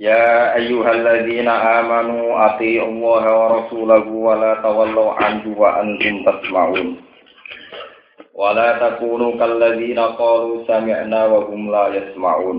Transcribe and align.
يا 0.00 0.56
أيها 0.56 0.90
الذين 0.92 1.48
آمنوا 1.48 2.46
أطيعوا 2.46 2.88
الله 2.88 3.24
ورسوله 3.40 4.06
ولا 4.08 4.54
تولوا 4.62 5.12
عنه 5.12 5.44
وأنتم 5.58 6.14
تسمعون 6.30 6.96
ولا 8.34 8.68
تكونوا 8.88 9.32
كالذين 9.38 9.98
قالوا 9.98 10.64
سمعنا 10.66 11.24
وهم 11.26 11.70
لا 11.70 11.86
يسمعون 11.88 12.58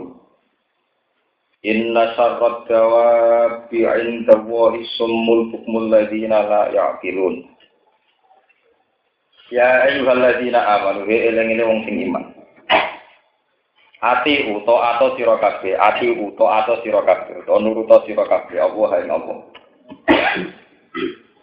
إن 1.66 1.96
شر 2.18 2.42
الدواب 2.58 3.70
عند 3.74 4.28
الله 4.36 4.72
الصم 4.76 5.26
البكم 5.40 5.74
الذين 5.78 6.30
لا 6.30 6.64
يعقلون 6.74 7.36
يا 9.52 9.86
أيها 9.86 10.14
الذين 10.14 10.56
آمنوا 10.56 11.04
هي 11.12 11.30
إلين 11.30 11.60
wong 11.68 11.80
sing 11.86 11.98
iman 12.08 12.37
Ati 13.99 14.47
uto 14.55 14.79
ato 14.79 15.19
sira 15.19 15.35
kabeh, 15.43 15.75
ati 15.75 16.07
uto 16.15 16.47
ato 16.47 16.79
sira 16.87 17.03
kabeh, 17.03 17.43
to 17.43 17.55
nuruta 17.59 17.99
sira 18.07 18.23
kabeh 18.31 18.63
Allah 18.63 18.91
ing 19.03 19.11
Allah. 19.11 19.39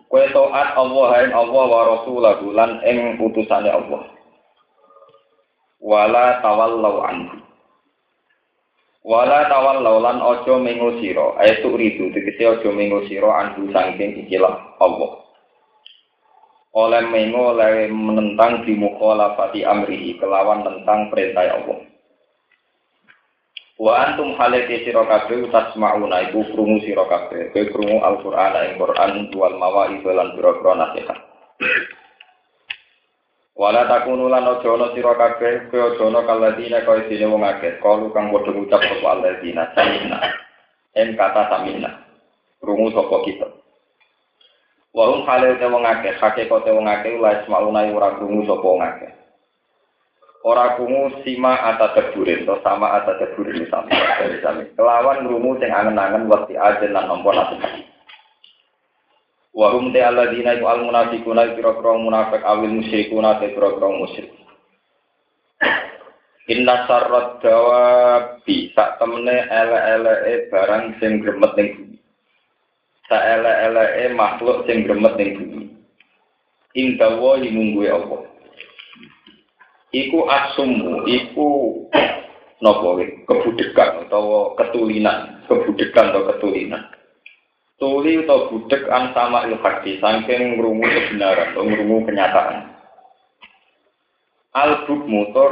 Kowe 0.08 0.24
taat 0.32 0.70
Allah 0.80 1.10
ing 1.28 1.32
Allah 1.36 1.64
wa 1.68 1.82
rasulahu 1.84 2.56
lan 2.56 2.80
ing 2.88 3.20
utusane 3.20 3.68
Allah. 3.68 4.08
Wala 5.84 6.40
tawallau 6.40 7.04
anhu. 7.04 7.44
Wala 9.04 9.52
tawallau 9.52 10.00
lan 10.00 10.24
aja 10.24 10.56
mengo 10.56 10.96
sira, 11.04 11.36
ayatu 11.44 11.76
ridu 11.76 12.16
tegese 12.16 12.56
aja 12.56 12.70
mengo 12.72 13.04
sira 13.12 13.36
anhu 13.36 13.68
saking 13.76 14.24
ikilah 14.24 14.80
Allah. 14.80 15.28
Oleh 16.72 17.04
mengo 17.12 17.52
oleh 17.52 17.92
menentang 17.92 18.64
di 18.64 18.80
mukhalafati 18.80 19.68
amrihi 19.68 20.16
kelawan 20.24 20.64
tentang 20.64 21.12
perintah 21.12 21.52
Allah. 21.52 21.95
Wa 23.76 24.08
antum 24.08 24.40
halati 24.40 24.88
sira 24.88 25.04
kabeh 25.04 25.52
tasmauna 25.52 26.32
iku 26.32 26.48
krungu 26.48 26.80
sira 26.88 27.04
kabeh, 27.12 27.52
kowe 27.52 27.64
krungu 27.76 28.00
Al-Qur'an 28.00 28.56
ing 28.72 28.80
Qur'an 28.80 29.12
wal 29.36 29.56
mawaid 29.60 30.00
lan 30.00 30.32
pira-pira 30.32 30.80
nasihat. 30.80 31.20
Wala 33.56 33.88
takunu 33.88 34.32
lan 34.32 34.48
aja 34.48 34.68
ana 34.68 34.96
sira 34.96 35.12
kabeh, 35.20 35.68
kowe 35.68 35.92
aja 35.92 36.04
ana 36.08 36.24
kaladina 36.24 36.88
kaya 36.88 37.04
dene 37.12 37.28
wong 37.28 37.44
akeh, 37.44 37.76
kalu 37.84 38.16
kang 38.16 38.32
padha 38.32 38.52
ngucap 38.56 38.80
sapa 38.80 39.08
alladzina 39.12 39.68
samina. 39.76 40.24
En 40.96 41.12
kata 41.20 41.44
samina. 41.52 42.00
Krungu 42.64 42.96
sapa 42.96 43.28
kita. 43.28 43.48
Wa 44.96 45.04
hum 45.12 45.28
halate 45.28 45.68
wong 45.68 45.84
akeh, 45.84 46.16
hakikate 46.16 46.72
wong 46.72 46.88
akeh 46.88 47.20
la 47.20 47.44
ismauna 47.44 47.92
ora 47.92 48.16
krungu 48.16 48.48
sapa 48.48 48.64
wong 48.64 48.84
akeh. 48.88 49.12
Ora 50.46 50.78
kungu 50.78 51.26
sima 51.26 51.58
ata 51.58 51.98
teburin 51.98 52.46
atau 52.46 52.62
sama 52.62 53.02
ata 53.02 53.18
teburin 53.18 53.66
misalnya 53.66 53.98
dari 54.22 54.38
sami 54.46 54.70
kelawan 54.78 55.26
rumu 55.26 55.58
sing 55.58 55.74
angen-angen 55.74 56.30
waktu 56.30 56.54
aja 56.54 56.86
lan 56.86 57.10
nompo 57.10 57.34
nasi 57.34 57.58
wa 59.58 59.74
hum 59.74 59.90
te 59.90 60.06
alladzina 60.06 60.54
iku 60.54 60.70
al 60.70 60.86
munafiquna 60.86 61.58
kira-kira 61.58 61.98
munafik 61.98 62.46
awil 62.46 62.78
musyrikuna 62.78 63.42
te 63.42 63.58
kira-kira 63.58 63.90
musyrik 63.90 64.30
Inna 66.46 66.86
sarrat 66.86 67.42
dawabi 67.42 68.70
sak 68.78 69.02
temene 69.02 69.50
ele-ele 69.50 70.46
barang 70.54 70.94
sing 71.02 71.26
gremet 71.26 71.58
ning 71.58 71.74
bumi. 71.74 71.98
Sak 73.10 73.18
ele-ele 73.18 74.14
makhluk 74.14 74.62
sing 74.70 74.86
gremet 74.86 75.18
ning 75.18 75.42
bumi. 75.42 75.66
Ing 76.78 77.02
dawa 77.02 77.42
mungguwe 77.42 77.90
apa? 77.90 78.35
Iku 79.96 80.28
asumu 80.28 81.08
iku 81.08 81.48
nopo 82.60 83.00
kebudekan 83.00 84.08
atau 84.08 84.54
ketulinan. 84.60 85.48
Kebudekan 85.48 86.12
atau 86.12 86.28
ketulinan. 86.36 86.84
Tuli 87.76 88.24
atau 88.24 88.48
budek 88.52 88.88
an 88.88 89.12
sama 89.12 89.52
ilhaqi 89.52 90.00
saking 90.00 90.56
ngrungu 90.56 90.88
kebenaran 90.88 91.52
atau 91.52 91.68
ngrungu 91.68 92.08
kenyataan. 92.08 92.72
Albuk 94.56 95.04
motor 95.04 95.52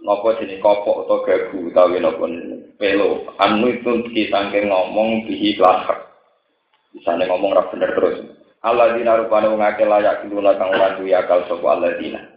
nopo 0.00 0.32
jenis 0.40 0.60
kopok 0.64 1.04
atau 1.04 1.20
gagu 1.28 1.68
utawi 1.68 2.00
nopo 2.00 2.24
pelo. 2.80 3.36
Anu 3.36 3.68
itu 3.68 4.08
kita 4.16 4.48
ngomong 4.48 5.28
bihi 5.28 5.60
lahak 5.60 6.08
misalnya 6.96 7.28
ngomong 7.28 7.52
rap 7.52 7.68
bener 7.68 7.92
terus. 7.92 8.18
Allah 8.64 8.96
dina 8.96 9.20
rupanya 9.20 9.52
mengakai 9.52 9.84
layak 9.84 10.24
kiluna 10.24 10.56
kang 10.56 10.72
landu 10.72 11.04
akal 11.12 11.44
sopo 11.44 11.68
Allah 11.68 12.00
dina 12.00 12.35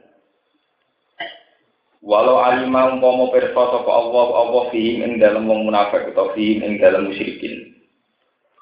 Walau 1.99 2.39
alima 2.39 2.95
umpama 2.95 3.27
pirsa 3.35 3.51
sapa 3.59 3.91
Allah 3.91 4.27
Allah 4.31 4.63
fihim 4.71 5.03
ing 5.03 5.11
dalem 5.19 5.51
wong 5.51 5.67
munafik 5.67 6.07
utawa 6.07 6.31
fihim 6.31 6.63
ing 6.63 6.73
dalem 6.79 7.11
musyrikin. 7.11 7.75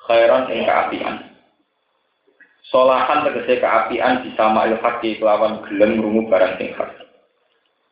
Khairan 0.09 0.49
ing 0.49 0.65
kaapian. 0.65 1.21
Solahan 2.73 3.29
tegese 3.29 3.61
kaapian 3.61 4.25
disama 4.25 4.65
il 4.65 4.81
haqi 4.81 5.21
kelawan 5.21 5.61
gelem 5.69 6.01
ngrungu 6.01 6.25
barang 6.33 6.57
sing 6.57 6.73
hak. 6.73 6.97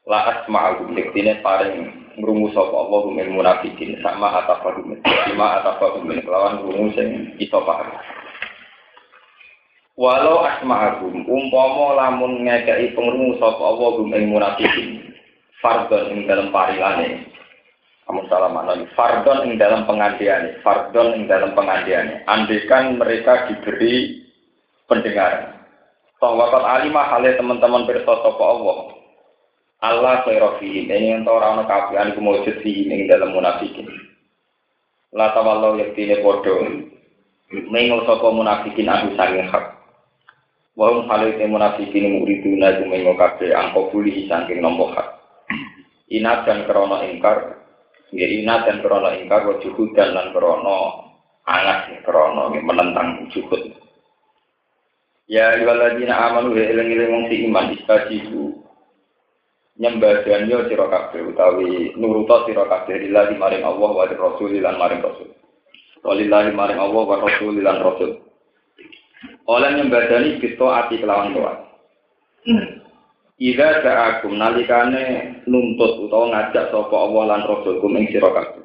La 0.10 0.34
asma'u 0.34 0.90
diktine 0.98 1.38
paring 1.46 1.94
ngrungu 2.18 2.50
sapa 2.50 2.74
Allah 2.74 3.02
min 3.14 3.38
munafikin 3.38 4.02
sama 4.02 4.42
atafahum 4.42 4.98
sama 5.06 5.62
atafahum 5.62 6.10
kelawan 6.26 6.58
ngrungu 6.66 6.90
sing 6.98 7.38
iso 7.38 7.62
paham. 7.62 7.94
Walau 9.94 10.42
asma'ahum 10.42 11.22
umpama 11.30 12.02
lamun 12.02 12.50
ngekeki 12.50 12.98
pengrungu 12.98 13.38
sapa 13.38 13.62
Allah 13.62 13.94
ing 14.10 14.26
munafikin 14.34 15.15
fardon 15.60 16.12
ing 16.12 16.28
dalam 16.28 16.52
parilane. 16.52 17.32
Kamu 18.06 18.30
salah 18.30 18.54
makna 18.54 18.86
fardon 18.94 19.50
ing 19.50 19.58
dalam 19.58 19.90
pengandian 19.90 20.62
fardon 20.62 21.18
ing 21.18 21.26
dalam 21.26 21.58
pengandian 21.58 22.22
andikan 22.30 23.02
mereka 23.02 23.50
diberi 23.50 24.22
pendengaran 24.86 25.56
Wakat 26.26 26.64
alimah 26.66 27.06
halnya 27.14 27.38
teman-teman 27.38 27.86
bersosok 27.86 28.42
Allah. 28.42 28.98
Allah 29.84 30.26
khairofi 30.26 30.82
ini 30.88 31.14
yang 31.14 31.22
tahu 31.22 31.38
orang 31.38 31.70
kafian 31.70 32.18
kemujud 32.18 32.66
fi 32.66 32.90
ing 32.90 33.06
dalam 33.06 33.30
munafikin. 33.30 33.86
La 35.14 35.30
tawallau 35.38 35.78
yaktine 35.78 36.26
podo 36.26 36.66
Mengo 37.70 38.02
sapa 38.10 38.26
munafikin 38.34 38.90
aku 38.90 39.14
sange 39.14 39.46
hak. 39.46 39.78
Wa 40.74 40.90
hum 40.90 41.06
halite 41.06 41.46
munafikin 41.46 42.18
muriduna 42.18 42.82
mengo 42.90 43.14
kabeh 43.14 43.54
angko 43.54 43.94
hak 43.94 45.15
inat 46.10 46.46
dan 46.46 46.66
krono 46.70 47.02
ingkar. 47.02 47.62
Ya 48.14 48.28
inat 48.30 48.70
dan 48.70 48.82
krono 48.86 49.10
ingkar 49.14 49.46
wa 49.50 49.58
dan 49.98 50.10
lan 50.14 50.28
krono 50.32 50.78
angat 51.46 52.02
krono 52.06 52.54
menentang 52.54 53.30
juhud. 53.34 53.74
Ya 55.26 55.58
ayyuhalladzina 55.58 56.14
amanu 56.14 56.54
ya 56.54 56.70
eling-eling 56.70 57.10
wong 57.10 57.24
si 57.30 57.36
iman 57.50 57.74
istajibu. 57.74 58.62
Nyembah 59.76 60.24
dan 60.24 60.48
yo 60.48 60.64
sira 60.72 60.88
kabeh 60.88 61.36
utawi 61.36 61.92
nuruta 62.00 62.48
sira 62.48 62.64
kabeh 62.64 62.96
lillahi 62.96 63.36
maring 63.36 63.66
Allah 63.68 63.90
wa 63.92 64.08
rasul 64.08 64.54
lan 64.56 64.80
maring 64.80 65.04
rasul. 65.04 65.28
Walillahi 66.06 66.56
maring 66.56 66.80
Allah 66.80 67.04
wa 67.04 67.18
rasul 67.20 67.60
lan 67.60 67.84
rasul. 67.84 68.24
Oleh 69.50 69.70
nyembadani 69.76 70.40
kita 70.40 70.64
ati 70.64 71.02
kelawan 71.02 71.36
doa 71.36 71.66
Ida 73.36 73.84
ja'akum 73.84 74.40
nalikane 74.40 75.44
nuntut 75.44 76.08
utawa 76.08 76.32
ngajak 76.32 76.72
sapa 76.72 76.96
Allah 76.96 77.24
lan 77.36 77.42
Rasulkum 77.44 78.00
ing 78.00 78.08
sira 78.08 78.32
kabeh. 78.32 78.64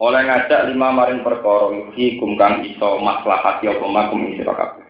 Oleh 0.00 0.24
ngajak 0.24 0.72
lima 0.72 0.88
maring 0.88 1.20
perkara 1.20 1.68
iki 1.92 2.16
kum 2.16 2.40
kang 2.40 2.64
iso 2.64 2.96
maslahat 3.04 3.60
ya 3.60 3.76
apa 3.76 3.84
makum 3.92 4.24
ing 4.24 4.40
sira 4.40 4.56
kabeh. 4.56 4.88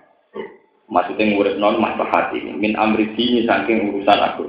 Maksudnya 0.86 1.34
ngurip 1.34 1.58
non 1.58 1.82
maslahat 1.82 2.30
ini 2.38 2.54
min 2.54 2.78
amri 2.78 3.10
dini 3.18 3.42
saking 3.50 3.90
urusan 3.90 4.20
aku. 4.30 4.46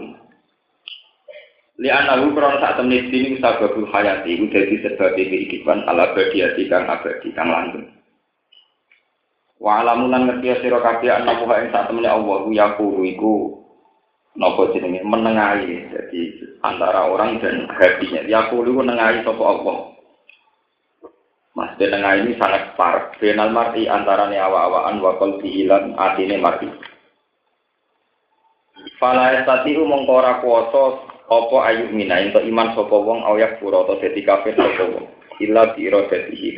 Li 1.81 1.89
anahu 1.89 2.38
krono 2.38 2.62
sak 2.62 2.77
temne 2.77 3.09
dini 3.09 3.42
sababul 3.42 3.89
hayati 3.89 4.30
iku 4.30 4.45
dadi 4.54 4.77
sebab 4.77 5.18
kehidupan 5.18 5.89
ala 5.89 6.13
badiyati 6.13 6.69
kang 6.69 6.86
abadi 6.86 7.33
kang 7.33 7.50
langgeng. 7.50 7.89
Wa 9.57 9.81
alamunan 9.81 10.30
ngerti 10.30 10.62
sira 10.62 10.86
kabeh 10.86 11.09
ana 11.09 11.33
ing 11.33 11.74
sak 11.74 11.89
temne 11.89 12.06
Allah 12.06 12.45
ya 12.54 12.77
iku 12.77 13.62
nopo 14.38 14.74
jenenge 14.74 15.06
menengahi 15.06 15.89
jadi 15.94 16.21
antara 16.65 17.06
orang 17.09 17.38
dan 17.44 17.69
hatinya 17.69 18.25
ya 18.25 18.50
kulo 18.50 18.81
menengahi 18.81 19.21
sapa 19.21 19.44
Allah 19.44 19.94
Masjid 21.53 21.85
tengah 21.85 22.18
ini 22.18 22.33
sangat 22.41 22.74
par. 22.74 23.13
Benal 23.21 23.53
mar'i 23.53 23.85
antara 23.85 24.25
awa-awaan 24.25 24.97
wakal 25.06 25.38
dihilan 25.38 25.94
atine 26.01 26.41
mar'i. 26.41 26.65
Fala 28.97 29.38
estati 29.38 29.77
umong 29.77 30.09
kora 30.09 30.41
kuoso 30.41 31.06
opo 31.30 31.62
ayuk 31.62 31.94
mina 31.94 32.25
into 32.25 32.41
iman 32.41 32.74
sopo 32.74 33.06
wong 33.06 33.21
ayak 33.38 33.62
pura 33.62 33.85
atau 33.85 34.01
dadi 34.01 34.25
kafir 34.25 34.57
sopo 34.57 34.97
wong. 34.97 35.06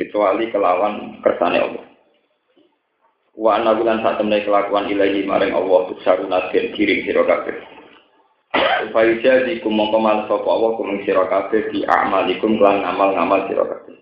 Kecuali 0.00 0.44
kelawan 0.48 1.20
kersane 1.20 1.58
Allah. 1.60 1.84
Wa 3.36 3.60
anna 3.60 3.76
bulan 3.76 4.00
saat 4.00 4.16
temen 4.16 4.40
kelakuan 4.40 4.88
ilahi 4.88 5.28
maring 5.28 5.52
Allah 5.52 5.92
sarunat 6.00 6.56
den 6.56 6.72
kiring 6.72 7.04
sira 7.04 7.20
kabeh. 7.20 7.56
Upaya 8.88 9.12
jadi 9.20 9.60
kumongko 9.60 10.00
mal 10.00 10.24
sapa 10.24 10.48
Allah 10.48 10.72
kumeng 10.80 11.04
sira 11.04 11.28
kabeh 11.28 11.68
di 11.68 11.84
amalikum 11.84 12.56
kelan 12.56 12.80
ngamal-ngamal 12.80 13.44
sira 13.44 13.64
kabeh. 13.68 13.96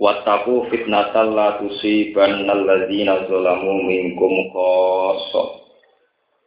Wattaku 0.00 0.72
fitnatal 0.72 1.36
la 1.36 1.60
tusibannal 1.60 2.64
ladzina 2.64 3.28
zalamu 3.28 3.84
minkum 3.84 4.32
khassah. 4.56 5.48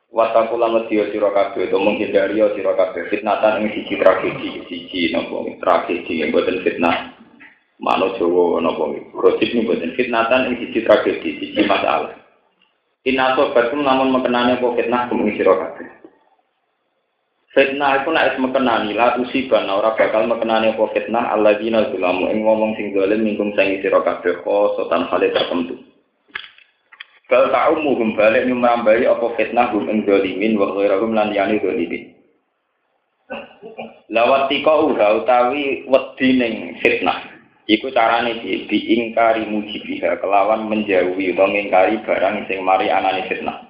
Wattaku 0.09 0.57
lan 0.57 0.73
wedi 0.73 1.05
sira 1.13 1.29
kabeh 1.29 1.69
to 1.69 1.77
menghindari 1.77 2.41
sira 2.57 2.73
kabeh 2.73 3.13
fitnatan 3.13 3.61
ing 3.61 3.77
siji 3.77 3.93
tragedi 4.01 4.65
siji 4.65 5.13
napa 5.13 5.45
tragedi 5.61 6.25
yang 6.25 6.33
boten 6.33 6.65
fitnah. 6.65 7.18
Mano 7.79 8.11
Jawa 8.19 8.59
napa 8.59 8.91
gosip 9.15 9.55
ning 9.55 9.63
boten 9.63 9.95
fitnatan 9.95 10.51
ing 10.51 10.55
siji 10.59 10.83
tragedi 10.83 11.39
siji 11.39 11.63
masalah. 11.63 12.11
Inaso 13.07 13.55
batum 13.55 13.87
namun 13.87 14.11
mengenane 14.11 14.59
apa 14.59 14.67
fitnah 14.75 15.07
kumeng 15.07 15.31
sira 15.39 15.55
kabeh. 15.55 15.87
Fitnah 17.55 18.03
itu 18.03 18.11
nak 18.11 18.35
mekenani 18.35 18.91
lah 18.91 19.15
usiban 19.15 19.71
ora 19.71 19.95
bakal 19.95 20.27
mekenani 20.27 20.75
apa 20.75 20.91
fitnah 20.91 21.31
alladzina 21.31 21.87
zulamu 21.87 22.27
ing 22.27 22.43
ngomong 22.43 22.75
sing 22.75 22.91
dolim 22.91 23.23
mingkum 23.23 23.55
sangi 23.55 23.79
sira 23.79 24.03
kabeh 24.03 24.43
khosotan 24.43 25.07
hale 25.07 25.31
tertentu. 25.31 25.79
Bal 27.31 27.47
ta'umuhum 27.47 28.19
balik 28.19 28.43
nyumrambai 28.43 29.07
apa 29.07 29.39
fitnah 29.39 29.71
hum 29.71 29.87
ing 29.87 30.03
dolimin 30.03 30.59
wa 30.59 30.75
ghairahum 30.75 31.15
lan 31.15 31.31
yani 31.31 31.63
dolimin. 31.63 32.11
Lawat 34.11 34.51
tika 34.51 34.73
utawi 34.83 35.87
wedi 35.87 36.27
ning 36.35 36.75
fitnah. 36.83 37.38
Iku 37.69 37.93
carane 37.93 38.41
di 38.41 38.65
diingkari 38.65 39.45
mujibiha 39.45 40.17
kelawan 40.17 40.65
menjauhi 40.65 41.37
utawa 41.37 41.53
ngingkari 41.53 42.01
barang 42.01 42.49
sing 42.49 42.65
mari 42.65 42.89
anane 42.89 43.29
fitnah. 43.29 43.61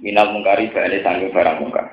Minal 0.00 0.32
mungkari 0.32 0.72
balik 0.72 1.04
sanggup 1.04 1.28
barang 1.36 1.60
mungkar. 1.60 1.92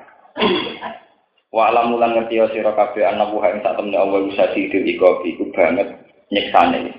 Wa 1.52 1.68
alam 1.68 1.92
mulan 1.92 2.16
ngerti 2.16 2.40
sira 2.56 2.72
kabeh 2.72 3.04
ana 3.04 3.28
wuha 3.28 3.52
ing 3.52 3.60
sak 3.60 3.76
temne 3.76 4.00
Allah 4.00 4.32
didil 4.32 4.86
iku 4.86 5.20
iku 5.26 5.44
banget 5.52 5.92
nyiksane. 6.32 6.94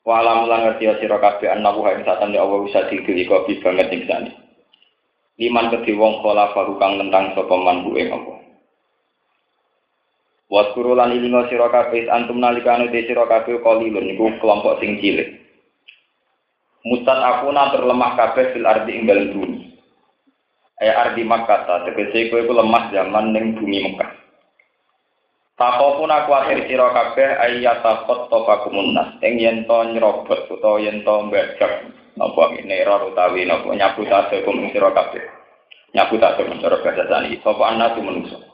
Wa 0.00 0.24
alam 0.24 0.48
mulan 0.48 0.72
ngerti 0.72 0.88
sira 1.02 1.20
kabeh 1.20 1.52
ana 1.52 1.76
wuha 1.76 2.00
ing 2.00 2.08
sak 2.08 2.24
temne 2.24 2.40
Allah 2.40 2.62
didil 2.88 3.16
iku 3.20 3.44
banget 3.60 3.86
nyiksane. 3.92 4.30
Liman 5.36 5.68
kedhi 5.76 5.92
wong 5.92 6.24
kala 6.24 6.56
kang 6.56 6.92
nentang 6.96 7.36
sapa 7.36 7.54
man 7.58 7.84
ing 8.00 8.08
Allah. 8.16 8.41
Waskuru 10.52 10.92
lan 10.92 11.16
ilingo 11.16 11.48
sira 11.48 11.72
kabeh 11.72 12.12
antum 12.12 12.36
nalikane 12.36 12.92
te 12.92 13.08
sira 13.08 13.24
kabeh 13.24 13.64
qalilun 13.64 14.12
iku 14.12 14.36
kelompok 14.36 14.84
sing 14.84 15.00
cilik. 15.00 15.40
Mustad 16.84 17.24
akuna 17.24 17.72
terlemah 17.72 18.12
kabeh 18.20 18.52
fil 18.52 18.68
ardi 18.68 19.00
ing 19.00 19.08
dalem 19.08 19.32
bumi. 19.32 19.72
Ayah 20.76 21.08
ardi 21.08 21.24
Makkah 21.24 21.64
ta 21.64 21.88
tegese 21.88 22.28
kowe 22.28 22.44
iku 22.44 22.52
lemah 22.52 22.92
zaman 22.92 23.32
ning 23.32 23.56
bumi 23.56 23.80
Mekah. 23.80 24.12
Tako 25.56 26.04
pun 26.04 26.12
aku 26.12 26.36
akhir 26.36 26.68
sira 26.68 26.92
kabeh 26.92 27.28
ayata 27.32 28.04
khotofakumun 28.04 28.92
nas 28.92 29.16
ing 29.24 29.40
yen 29.40 29.64
to 29.64 29.78
nyrobot 29.88 30.52
utawa 30.52 30.84
yen 30.84 31.00
to 31.00 31.32
mbajak 31.32 31.88
napa 32.20 32.42
minera 32.52 33.00
utawi 33.08 33.48
napa 33.48 33.72
nyabut 33.72 34.12
ate 34.12 34.44
kum 34.44 34.68
sira 34.68 34.92
kabeh. 34.92 35.24
Nyabut 35.96 36.20
ate 36.20 36.44
mencara 36.44 36.76
bahasa 36.84 37.24
sapa 37.40 37.64
anak 37.72 37.96
menungso. 37.96 38.51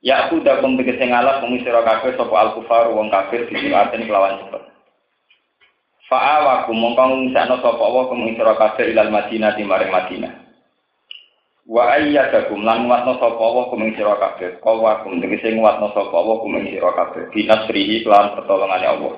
Ya 0.00 0.26
aku 0.26 0.40
dak 0.40 0.64
kum 0.64 0.80
tegese 0.80 1.04
sira 1.04 1.80
kabeh 1.84 2.16
sapa 2.16 2.34
al 2.40 2.50
kufar 2.56 2.88
wong 2.88 3.12
kafir 3.12 3.44
dijiwaten 3.52 4.08
kelawan 4.08 4.40
cepet. 4.40 4.62
Fa'awakum 6.08 6.74
mongkong 6.74 7.36
sapa 7.36 7.68
wa 7.68 8.08
kum 8.08 8.24
sira 8.32 8.56
kabeh 8.56 8.96
ilal 8.96 9.12
Madinah 9.12 9.52
di 9.54 9.62
maring 9.62 9.92
Madinah. 9.92 10.50
Wa 11.70 11.94
ayyadakum 11.94 12.66
lan 12.66 12.90
nguatno 12.90 13.22
sapa 13.22 13.38
wa 13.38 13.70
kuming 13.70 13.94
sira 13.94 14.18
kabeh. 14.18 14.58
Kawa 14.58 15.06
kum 15.06 15.22
tegese 15.22 15.54
nguatno 15.54 15.94
sapa 15.94 16.18
wa 16.18 16.42
kuming 16.42 16.66
sira 16.66 16.90
kabeh. 16.98 17.30
Binasrihi 17.30 18.02
lan 18.10 18.34
pertolongane 18.34 18.86
Allah. 18.90 19.14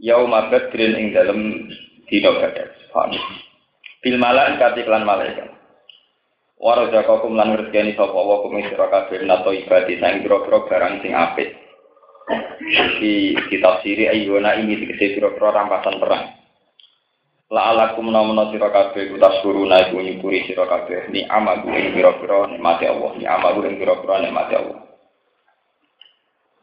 Yauma 0.00 0.48
badrin 0.48 0.96
ing 0.96 1.06
dalem 1.12 1.68
dina 2.08 2.32
badar. 2.32 2.72
Paham. 2.96 3.12
Bil 4.00 4.16
malaikati 4.16 4.88
lan 4.88 5.04
malaikat. 5.04 5.59
Wa 6.60 6.76
razaqakum 6.76 7.40
lan 7.40 7.56
rezekani 7.56 7.96
sapa 7.96 8.12
wa 8.12 8.44
kuming 8.44 8.68
sira 8.68 8.92
nato 9.24 9.48
ibadi 9.48 9.96
sang 9.96 10.20
pira-pira 10.20 10.68
barang 10.68 10.94
sing 11.00 11.16
apik. 11.16 11.56
Di 13.00 13.32
kitab 13.48 13.80
siri 13.80 14.04
ayyuna 14.12 14.60
ini 14.60 14.76
dikese 14.76 15.16
pira-pira 15.16 15.56
rampasan 15.56 15.96
perang. 15.96 16.36
La 17.48 17.72
alakum 17.72 18.12
namono 18.12 18.52
sira 18.52 18.68
kabeh 18.68 19.16
utas 19.16 19.40
suruna 19.40 19.88
iku 19.88 20.04
nyukuri 20.04 20.44
sira 20.44 20.68
kabeh 20.68 21.08
ni 21.08 21.24
amagu 21.24 21.72
ing 21.72 21.96
pira-pira 21.96 22.52
nikmate 22.52 22.86
Allah 22.86 23.10
ni 23.16 23.24
amagu 23.24 23.64
ing 23.64 23.80
pira-pira 23.80 24.20
nikmate 24.20 24.54
Allah. 24.60 24.80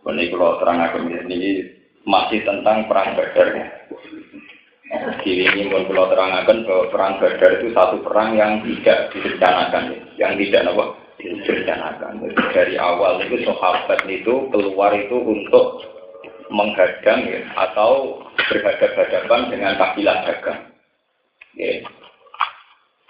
Ini 0.07 0.31
kalau 0.31 0.55
terangkan 0.61 1.03
ini 1.27 1.67
masih 2.07 2.39
tentang 2.47 2.87
perang 2.87 3.19
Badar. 3.19 3.47
Jadi 4.87 5.43
ini 5.43 5.67
pun 5.67 5.83
kalau 5.91 6.07
terangkan 6.07 6.63
bahwa 6.63 6.85
perang 6.87 7.13
Badar 7.19 7.59
itu 7.59 7.75
satu 7.75 7.99
perang 8.07 8.39
yang 8.39 8.63
tidak 8.63 9.11
direncanakan, 9.11 9.83
yang 10.15 10.39
tidak 10.39 10.63
apa 10.63 10.85
direncanakan. 11.19 12.13
Dari 12.55 12.75
awal 12.79 13.19
itu 13.27 13.43
sahabat 13.43 13.99
itu 14.07 14.47
keluar 14.47 14.95
itu 14.95 15.17
untuk 15.19 15.83
menghadang 16.47 17.27
ya, 17.27 17.43
atau 17.59 18.23
berhadapan 18.47 19.51
dengan 19.51 19.75
kafilah 19.75 20.17
dagang. 20.23 20.71
Ya. 21.59 21.83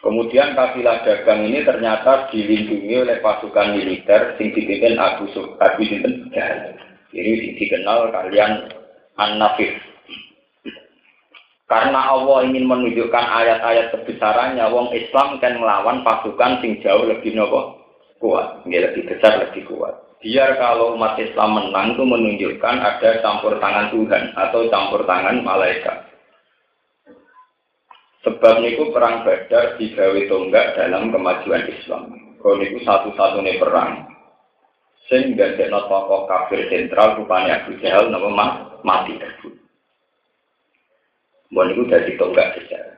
Kemudian 0.01 0.57
kafilah 0.57 1.05
dagang 1.05 1.45
ini 1.45 1.61
ternyata 1.61 2.25
dilindungi 2.33 3.05
oleh 3.05 3.21
pasukan 3.21 3.77
militer 3.77 4.33
sing 4.41 4.49
dipimpin 4.49 4.97
Abu 4.97 5.29
Sinten 5.29 6.33
Ini 7.13 7.31
dikenal 7.53 8.09
kalian 8.09 8.73
An-Nafir. 9.17 9.96
Karena 11.67 12.15
Allah 12.15 12.47
ingin 12.47 12.63
menunjukkan 12.63 13.25
ayat-ayat 13.27 13.91
kebesarannya, 13.91 14.71
wong 14.71 14.87
Islam 14.95 15.35
kan 15.43 15.59
melawan 15.59 15.99
pasukan 15.99 16.63
sing 16.63 16.79
jauh 16.79 17.03
lebih 17.03 17.35
nopo 17.35 17.83
kuat, 18.23 18.63
nggak 18.63 18.83
lebih 18.91 19.03
besar, 19.11 19.35
lebih 19.43 19.67
kuat. 19.67 19.93
Biar 20.23 20.57
kalau 20.57 20.97
umat 20.97 21.19
Islam 21.19 21.59
menang 21.59 21.93
itu 21.93 22.03
menunjukkan 22.07 22.75
ada 22.81 23.21
campur 23.21 23.59
tangan 23.61 23.93
Tuhan 23.93 24.33
atau 24.33 24.65
campur 24.71 25.05
tangan 25.05 25.43
malaikat. 25.45 26.07
Sebab 28.25 28.63
niku 28.63 28.89
perang 28.95 29.27
Badar 29.27 29.77
digawe 29.77 30.21
tonggak 30.25 30.73
dalam 30.73 31.13
kemajuan 31.13 31.69
Islam. 31.69 32.03
Kalau 32.41 32.55
niku 32.57 32.81
satu-satunya 32.81 33.61
perang 33.61 34.07
sehingga 35.07 35.55
tidak 35.55 35.87
tokoh 35.87 36.27
kafir 36.27 36.67
sentral 36.67 37.15
rupanya 37.15 37.63
Abu 37.63 37.79
Jahal 37.79 38.11
mati 38.83 39.15
tersebut. 39.15 39.66
Mohon 41.51 41.71
itu 41.73 41.83
dari 41.87 42.11
tonggak 42.19 42.49
sejarah. 42.59 42.97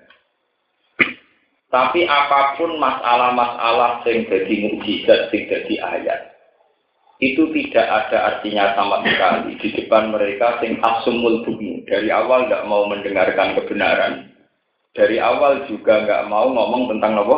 Tapi 1.70 2.01
apa 2.10 2.58
pun 2.58 2.82
masalah-masalah 2.82 4.01
yang 4.10 4.25
jadi 4.25 4.53
mukjizat, 4.65 5.29
yang 5.29 5.44
jadi 5.53 5.75
ayat, 5.86 6.22
itu 7.22 7.46
tidak 7.53 7.86
ada 7.86 8.18
artinya 8.34 8.74
sama 8.74 9.06
sekali 9.06 9.53
di 9.60 9.70
depan 9.75 10.10
mereka 10.10 10.58
sing 10.63 10.82
asumul 10.82 11.46
bumi 11.46 11.86
dari 11.86 12.10
awal 12.10 12.48
tidak 12.48 12.65
mau 12.65 12.88
mendengarkan 12.88 13.60
kebenaran 13.60 14.34
dari 14.96 15.22
awal 15.22 15.68
juga 15.70 16.08
nggak 16.08 16.25
mau 16.32 16.50
ngomong 16.50 16.96
tentang 16.96 17.22
apa 17.22 17.38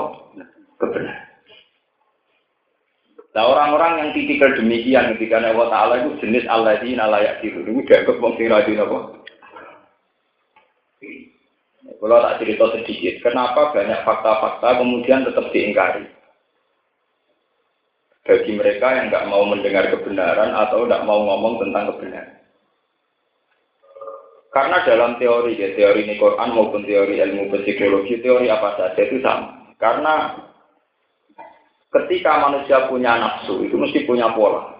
kebenaran. 0.79 1.27
Nah 3.31 3.43
orang-orang 3.47 3.93
yang 3.99 4.09
tipikal 4.11 4.51
demikian 4.53 5.15
ketika 5.15 5.39
Allah 5.39 5.67
Taala 5.71 5.93
itu 6.03 6.19
jenis 6.19 6.45
Allah 6.51 6.77
di 6.83 6.93
nalayak 6.93 7.39
itu 7.41 7.63
dianggap 7.63 8.19
wong 8.19 8.35
sing 8.35 8.51
rajin 8.51 8.83
apa? 8.83 9.20
Kalau 12.01 12.17
tak 12.17 12.41
cerita 12.41 12.65
sedikit, 12.73 13.21
kenapa 13.21 13.77
banyak 13.77 14.01
fakta-fakta 14.01 14.81
kemudian 14.81 15.21
tetap 15.21 15.53
diingkari? 15.53 16.09
Bagi 18.25 18.51
mereka 18.57 18.87
yang 18.97 19.13
nggak 19.13 19.29
mau 19.29 19.45
mendengar 19.45 19.85
kebenaran 19.93 20.49
atau 20.49 20.89
nggak 20.89 21.05
mau 21.05 21.21
ngomong 21.29 21.61
tentang 21.61 21.93
kebenaran. 21.93 22.41
Karena 24.51 24.83
dalam 24.83 25.15
teori, 25.21 25.55
ya, 25.55 25.77
teori 25.77 26.09
ini 26.09 26.19
Quran 26.19 26.51
maupun 26.51 26.83
teori 26.83 27.21
ilmu 27.21 27.53
psikologi, 27.53 28.19
teori 28.19 28.51
apa 28.51 28.75
saja 28.75 28.99
itu 28.99 29.23
sama. 29.23 29.71
Karena 29.79 30.41
ketika 31.87 32.49
manusia 32.49 32.89
punya 32.91 33.15
nafsu, 33.15 33.63
itu 33.63 33.77
mesti 33.77 34.03
punya 34.03 34.33
pola. 34.35 34.75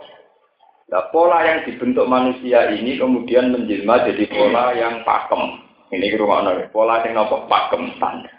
Nah, 0.92 1.08
pola 1.14 1.40
yang 1.48 1.64
dibentuk 1.64 2.04
manusia 2.04 2.68
ini 2.68 3.00
kemudian 3.00 3.56
menjelma 3.56 4.10
jadi 4.12 4.26
pola 4.28 4.76
yang 4.76 5.08
pakem. 5.08 5.71
Ini 5.92 6.16
rumah 6.16 6.48
pola 6.72 7.04
yang 7.04 7.20
nopo 7.20 7.52
pakem 7.52 7.92
standar. 8.00 8.32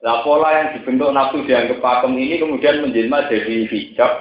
Nah, 0.00 0.22
pola 0.22 0.48
yang 0.56 0.68
dibentuk 0.78 1.10
nafsu 1.10 1.42
dianggap 1.44 1.82
pakem 1.82 2.14
ini 2.16 2.38
kemudian 2.38 2.86
menjelma 2.86 3.26
jadi 3.26 3.66
hijab 3.66 4.12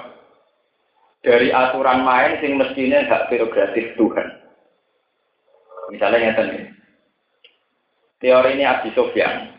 dari 1.22 1.54
aturan 1.54 2.02
main 2.02 2.42
sing 2.42 2.58
mestinya 2.58 3.06
hak 3.06 3.30
prerogatif 3.30 3.94
Tuhan. 3.94 4.28
Misalnya 5.94 6.34
yang. 6.34 6.76
Teori 8.20 8.60
ini 8.60 8.68
Abi 8.68 8.92
Sofyan 8.92 9.56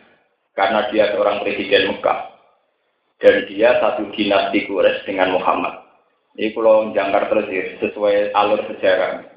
karena 0.53 0.85
dia 0.93 1.09
seorang 1.17 1.41
presiden 1.41 1.97
Mekah 1.97 2.19
dan 3.17 3.49
dia 3.49 3.81
satu 3.81 4.05
dinasti 4.13 4.69
Quraisy 4.69 5.01
dengan 5.09 5.33
Muhammad. 5.33 5.81
Ini 6.37 6.53
kalau 6.53 6.93
jangkar 6.93 7.25
terus 7.33 7.49
ya, 7.49 7.63
sesuai 7.81 8.37
alur 8.37 8.61
sejarah. 8.69 9.30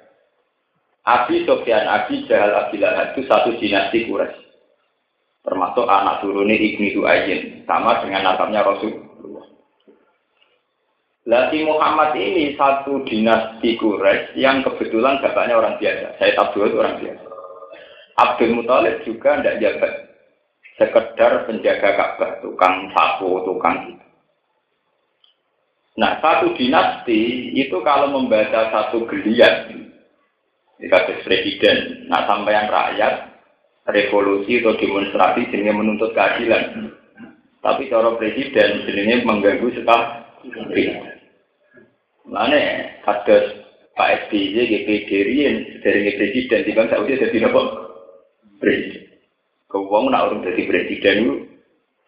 Abi 1.05 1.45
Sofyan, 1.45 1.85
Abi 1.85 2.25
Jahal, 2.25 2.57
Abi 2.57 2.81
Lahab 2.81 3.13
itu 3.13 3.29
satu 3.29 3.53
dinasti 3.61 4.09
Quraisy. 4.09 4.41
Termasuk 5.45 5.85
anak 5.85 6.25
turunnya 6.25 6.57
Ibnu 6.57 6.97
Du'ayyin. 6.97 7.69
Sama 7.69 8.01
dengan 8.01 8.33
nasabnya 8.33 8.65
Rasulullah. 8.65 9.45
Lati 11.29 11.61
Muhammad 11.61 12.17
ini 12.17 12.57
satu 12.57 13.05
dinasti 13.05 13.77
Quraisy 13.77 14.41
yang 14.41 14.65
kebetulan 14.65 15.21
bapaknya 15.21 15.61
orang 15.61 15.77
biasa. 15.77 16.17
Saya 16.17 16.33
Abdul 16.41 16.73
itu 16.73 16.81
orang 16.81 16.97
biasa. 16.97 17.25
Abdul 18.15 18.55
Muthalib 18.57 18.97
juga 19.05 19.31
tidak 19.45 19.59
jabat. 19.61 19.93
Sekedar 20.75 21.33
penjaga 21.47 21.91
Ka'bah, 21.95 22.43
tukang 22.43 22.91
sapu, 22.97 23.47
tukang 23.47 23.93
gitu. 23.93 24.05
Nah, 25.95 26.19
satu 26.19 26.51
dinasti 26.59 27.55
itu 27.55 27.79
kalau 27.87 28.11
membaca 28.11 28.75
satu 28.75 29.07
geliat, 29.07 29.71
dikasih 30.85 31.25
presiden, 31.25 32.05
nah 32.13 32.29
sampai 32.29 32.53
yang 32.53 32.69
rakyat, 32.69 33.15
revolusi 33.89 34.61
atau 34.61 34.77
demonstrasi 34.77 35.49
jenisnya 35.49 35.73
menuntut 35.73 36.13
keadilan. 36.13 36.93
Tapi 37.65 37.89
cara 37.89 38.13
presiden 38.21 38.85
jenisnya 38.85 39.25
mengganggu 39.25 39.73
sekali. 39.73 40.85
Mana 42.29 42.57
ada 43.05 43.37
Pak 43.95 44.29
SBY, 44.29 44.57
GPD, 44.59 45.11
dari 45.81 46.01
presiden, 46.21 46.67
di 46.67 46.73
bangsa 46.77 47.01
Saudi 47.01 47.17
jadi 47.17 47.49
apa? 47.49 47.63
Presiden. 48.61 49.09
Kau 49.73 49.89
nak 50.07 50.31
urung 50.31 50.45
jadi 50.45 50.63
presiden 50.69 51.17
itu 51.25 51.35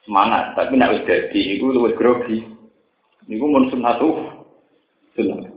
semangat, 0.04 0.54
tapi 0.54 0.76
nak 0.76 1.02
jadi 1.08 1.40
itu 1.56 1.66
lebih 1.72 1.96
grogi. 1.98 2.38
Niku 3.26 3.46
mun 3.48 3.66
sunnatu 3.74 4.22
sunnah. 5.18 5.55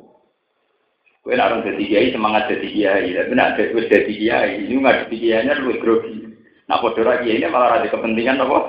Nek 1.30 1.46
orang 1.46 1.62
dadi 1.62 1.86
kiai 1.86 2.10
semangat 2.10 2.50
dadi 2.50 2.74
kiai, 2.74 3.14
tapi 3.14 3.34
nek 3.38 3.62
wis 3.78 3.86
dadi 3.86 4.14
kiai, 4.18 4.66
ini 4.66 4.82
nggak 4.82 5.06
dadi 5.06 5.16
kiainya 5.22 5.62
luwih 5.62 5.78
grogi. 5.78 6.26
Nah 6.66 6.82
padha 6.82 7.02
ra 7.06 7.22
kiai 7.22 7.46
malah 7.46 7.78
ada 7.78 7.88
kepentingan 7.88 8.42
apa? 8.42 8.60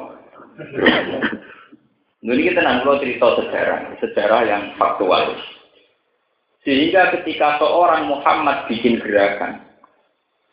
Ini 2.20 2.42
kita 2.52 2.60
nanti 2.60 2.84
cerita 3.00 3.32
sejarah, 3.40 3.96
sejarah 3.96 4.40
yang 4.44 4.62
faktual. 4.76 5.40
Sehingga 6.68 7.16
ketika 7.16 7.56
seorang 7.56 8.12
Muhammad 8.12 8.68
bikin 8.68 9.00
gerakan, 9.00 9.64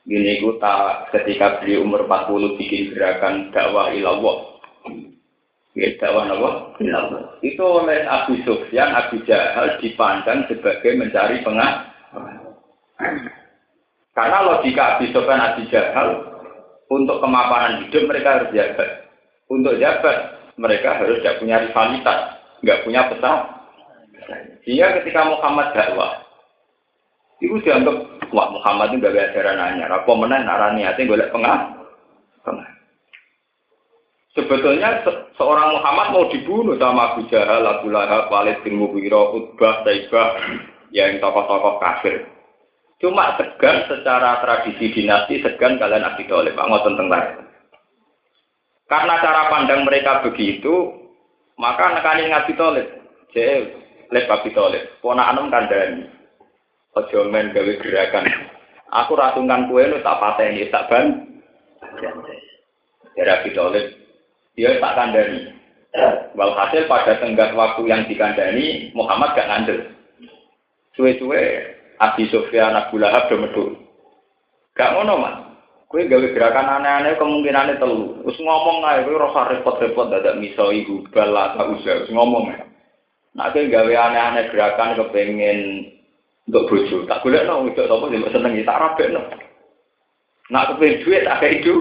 ini 0.07 0.39
tak 0.63 1.11
ketika 1.11 1.59
beliau 1.59 1.83
umur 1.83 2.07
40 2.07 2.55
bikin 2.55 2.95
gerakan 2.95 3.51
dakwah 3.51 3.91
ilallah, 3.91 4.55
Ya, 5.77 5.93
dakwah 6.01 6.25
apa? 6.25 6.49
Itu 7.45 7.61
oleh 7.61 8.01
Abu 8.09 8.41
Sufyan, 8.41 8.97
Abu 8.97 9.21
Jahal 9.29 9.77
dipandang 9.77 10.49
sebagai 10.49 10.97
mencari 10.97 11.45
pengah. 11.45 11.93
Karena 14.17 14.37
logika 14.41 14.97
Abu 14.97 15.05
Sufyan, 15.13 15.43
Abu 15.43 15.61
Jahal 15.69 16.09
untuk 16.89 17.21
kemapanan 17.21 17.85
hidup 17.85 18.03
mereka 18.09 18.41
harus 18.41 18.49
jabat. 18.55 18.89
Untuk 19.47 19.77
jabat 19.77 20.17
mereka 20.57 20.97
harus 20.97 21.21
tidak 21.21 21.37
punya 21.39 21.57
rivalitas, 21.61 22.19
nggak 22.65 22.81
punya 22.81 23.01
peta. 23.13 23.33
Sehingga 24.65 24.99
ketika 24.99 25.21
Muhammad 25.29 25.71
dakwah, 25.71 26.25
itu 27.39 27.55
dianggap 27.61 27.95
wah 28.33 28.47
Muhammad 28.49 28.91
itu 28.91 29.05
gak 29.05 29.13
ada 29.13 29.23
ajaran 29.31 29.59
anyar. 29.61 29.89
Apa 29.93 30.11
menang 30.17 30.43
narani 30.43 30.83
hati 30.83 31.05
boleh? 31.05 31.29
Pengah. 31.29 31.77
Sebetulnya 34.37 35.01
se 35.01 35.11
seorang 35.33 35.81
Muhammad 35.81 36.07
mau 36.13 36.25
dibunuh 36.29 36.77
sama 36.77 37.13
Abu 37.13 37.25
Jahal, 37.25 37.65
Abu 37.65 37.89
Lahab, 37.89 38.29
Walid 38.29 38.61
bin 38.61 38.77
Mughirah, 38.77 39.33
Utbah, 39.33 39.81
Taibah, 39.81 40.37
yang 40.91 41.19
tokoh-tokoh 41.19 41.79
kafir. 41.81 42.27
Cuma 42.97 43.37
segan 43.37 43.85
secara 43.85 44.41
tradisi 44.41 44.89
dinasti, 44.89 45.45
segan 45.45 45.77
kalian 45.77 46.07
Abi 46.07 46.25
Thalib, 46.25 46.57
ngoten 46.57 46.97
tentang 46.97 47.45
Karena 48.87 49.19
cara 49.19 49.51
pandang 49.53 49.85
mereka 49.85 50.25
begitu, 50.25 50.95
maka 51.61 51.93
nekani 51.93 52.33
Abi 52.33 52.53
Thalib. 52.57 52.87
Jadi, 53.35 53.69
lep 54.09 54.25
Abi 54.25 54.49
Thalib, 54.55 54.83
anem 55.03 55.51
kandani. 55.53 56.03
Ojo 56.97 57.29
men 57.29 57.53
gawe 57.53 57.73
gerakan. 57.77 58.25
Aku 58.89 59.13
ratungan 59.13 59.69
kue 59.69 59.85
lu 59.85 60.01
tak 60.01 60.17
pateni, 60.17 60.65
tak 60.73 60.89
ban. 60.89 61.05
Jadi 63.13 63.29
Abi 63.29 63.49
Thalib 63.53 63.85
dia 64.57 64.81
tak 64.81 64.95
kandani. 64.97 65.53
Walhasil 66.33 66.89
pada 66.89 67.17
tenggat 67.21 67.53
waktu 67.53 67.81
yang 67.89 68.05
dikandani, 68.09 68.93
Muhammad 68.93 69.33
gak 69.33 69.49
ngandel. 69.49 69.96
Suwe-suwe, 70.97 71.41
Abi 72.01 72.25
Sofyan, 72.33 72.73
Abu 72.73 72.97
Lahab, 72.97 73.29
Domedul. 73.29 73.77
Gak 74.73 74.97
ngono, 74.97 75.13
mas. 75.21 75.37
Kue 75.87 76.03
gawe 76.03 76.27
gerakan 76.35 76.67
aneh-aneh 76.67 77.15
kemungkinannya 77.15 77.79
telu. 77.79 78.19
Terus 78.27 78.43
ngomong 78.43 78.83
aja, 78.83 79.07
kue 79.07 79.15
rasa 79.15 79.55
repot-repot 79.55 80.11
dadak 80.11 80.35
miso 80.35 80.67
ibu 80.67 81.07
bala 81.15 81.55
tak 81.55 81.79
usah. 81.79 82.03
Terus 82.03 82.11
ngomong 82.11 82.51
ya. 82.51 82.59
Nah, 83.39 83.55
kue 83.55 83.71
gawe 83.71 83.93
aneh-aneh 83.95 84.51
gerakan 84.51 84.99
kepengen 84.99 85.87
untuk 86.49 86.67
bojo. 86.67 87.07
Tak 87.07 87.23
boleh 87.23 87.39
no, 87.47 87.63
itu 87.71 87.87
apa 87.87 88.05
sih 88.11 88.19
seneng 88.35 88.53
tak 88.67 88.79
rabe 88.83 89.03
no. 89.15 89.21
Nak 90.51 90.75
kepengen 90.75 91.01
duit 91.07 91.23
tak 91.23 91.39
kayak 91.39 91.55
itu. 91.63 91.75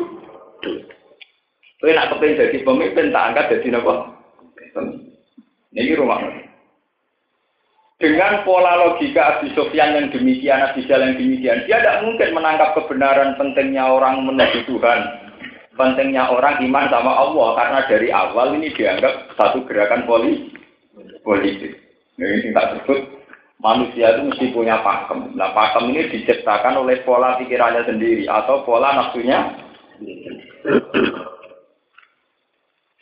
Kowe 1.82 1.90
nak 1.90 2.08
kepengen 2.14 2.38
jadi 2.46 2.56
pemimpin 2.62 3.10
tak 3.10 3.26
angkat 3.34 3.58
jadi 3.58 3.82
apa? 3.82 3.94
Ini 5.74 5.98
rumah. 5.98 6.45
Dengan 7.96 8.44
pola 8.44 8.76
logika 8.76 9.40
Abi 9.40 9.56
Sofyan 9.56 9.96
yang 9.96 10.12
demikian, 10.12 10.60
Abi 10.60 10.84
yang 10.84 11.16
demikian, 11.16 11.64
dia 11.64 11.80
tidak 11.80 12.04
mungkin 12.04 12.36
menangkap 12.36 12.76
kebenaran 12.76 13.40
pentingnya 13.40 13.88
orang 13.88 14.20
menuju 14.20 14.68
Tuhan, 14.68 15.00
pentingnya 15.80 16.28
orang 16.28 16.60
iman 16.60 16.92
sama 16.92 17.12
Allah, 17.16 17.48
karena 17.56 17.80
dari 17.88 18.08
awal 18.12 18.52
ini 18.52 18.68
dianggap 18.76 19.32
satu 19.40 19.64
gerakan 19.64 20.04
politik. 20.04 20.52
politik. 21.24 21.72
Ini 22.20 22.52
tak 22.52 22.84
sebut 22.84 23.00
manusia 23.60 24.12
itu 24.12 24.28
mesti 24.28 24.46
punya 24.52 24.80
pakem. 24.84 25.32
Nah 25.32 25.56
pakem 25.56 25.92
ini 25.92 26.12
diciptakan 26.12 26.76
oleh 26.76 27.00
pola 27.04 27.40
pikirannya 27.40 27.84
sendiri 27.88 28.28
atau 28.28 28.64
pola 28.64 28.92
nafsunya. 28.92 29.56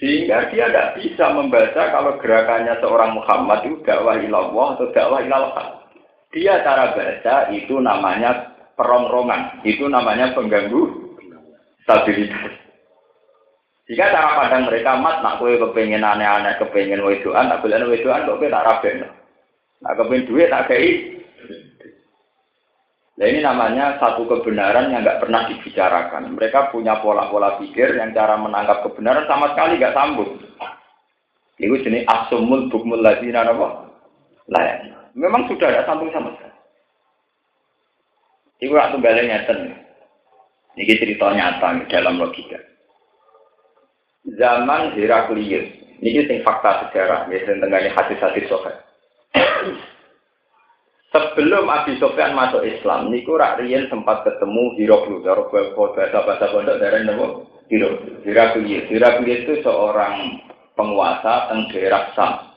Sehingga 0.02 0.50
dia 0.50 0.66
tidak 0.66 0.98
bisa 0.98 1.24
membaca 1.30 1.82
kalau 1.94 2.18
gerakannya 2.18 2.74
seorang 2.82 3.14
Muhammad 3.14 3.62
itu 3.62 3.78
dakwah 3.86 4.18
ilallah 4.18 4.74
atau 4.74 4.90
dakwah 4.90 5.22
ilallah. 5.22 5.86
Dia 6.34 6.66
cara 6.66 6.98
baca 6.98 7.54
itu 7.54 7.78
namanya 7.78 8.58
perongrongan, 8.74 9.62
itu 9.62 9.86
namanya 9.86 10.34
pengganggu 10.34 11.14
stabilitas. 11.86 12.58
Jika 13.84 14.10
cara 14.10 14.40
pandang 14.40 14.66
mereka 14.66 14.96
mat, 14.96 15.20
nak 15.20 15.38
kue 15.38 15.60
kepengen 15.60 16.02
aneh-aneh, 16.02 16.56
kepengen 16.56 17.04
wedoan, 17.04 17.52
tak 17.52 17.60
boleh 17.60 17.84
wedoan, 17.84 18.24
kok 18.24 18.40
kue 18.40 18.48
tak 18.48 18.64
rabe. 18.64 18.90
Nak 19.84 19.94
kepengen 20.00 20.26
duit, 20.26 20.48
tak 20.48 20.72
kei. 20.72 21.20
Nah 23.14 23.26
ini 23.30 23.46
namanya 23.46 23.94
satu 24.02 24.26
kebenaran 24.26 24.90
yang 24.90 25.06
nggak 25.06 25.22
pernah 25.22 25.46
dibicarakan. 25.46 26.34
Mereka 26.34 26.74
punya 26.74 26.98
pola-pola 26.98 27.62
pikir 27.62 27.94
yang 27.94 28.10
cara 28.10 28.34
menangkap 28.34 28.82
kebenaran 28.82 29.22
sama 29.30 29.54
sekali 29.54 29.78
nggak 29.78 29.94
sambung. 29.94 30.34
Itu 31.54 31.78
jenis 31.86 32.02
asumul 32.10 32.66
bukmul 32.74 32.98
ladina 32.98 33.46
apa? 33.46 33.86
Layan. 34.50 34.98
Memang 35.14 35.46
sudah 35.46 35.70
ada 35.70 35.86
sambung 35.86 36.10
sama 36.10 36.34
sekali. 36.34 36.58
Iku 38.66 38.74
aku 38.74 38.98
balik 38.98 39.30
nyata 39.30 39.54
Ini 40.74 40.98
cerita 40.98 41.30
nyata 41.30 41.86
dalam 41.86 42.18
logika. 42.18 42.58
Zaman 44.24 44.96
Heraklius, 44.98 45.68
ini 46.02 46.24
sing 46.26 46.42
fakta 46.42 46.88
sejarah, 46.88 47.28
ya 47.30 47.44
tentang 47.46 47.70
hadis-hadis 47.70 48.48
sohail. 48.50 48.82
Sebelum 51.14 51.70
Abi 51.70 51.94
Sofyan 52.02 52.34
masuk 52.34 52.66
Islam, 52.66 53.06
niku 53.06 53.38
Rian 53.38 53.86
sempat 53.86 54.26
ketemu 54.26 54.74
Hiroklu, 54.74 55.22
cara 55.22 55.46
bahasa 55.46 56.10
bahasa 56.26 56.50
pondok 56.50 56.82
dari 56.82 57.06
nama 57.06 57.38
Hiroklu. 57.70 58.26
Hiraklius 58.26 59.46
itu 59.46 59.62
seorang 59.62 60.42
penguasa 60.74 61.46
teng 61.46 61.70
Sam. 62.18 62.50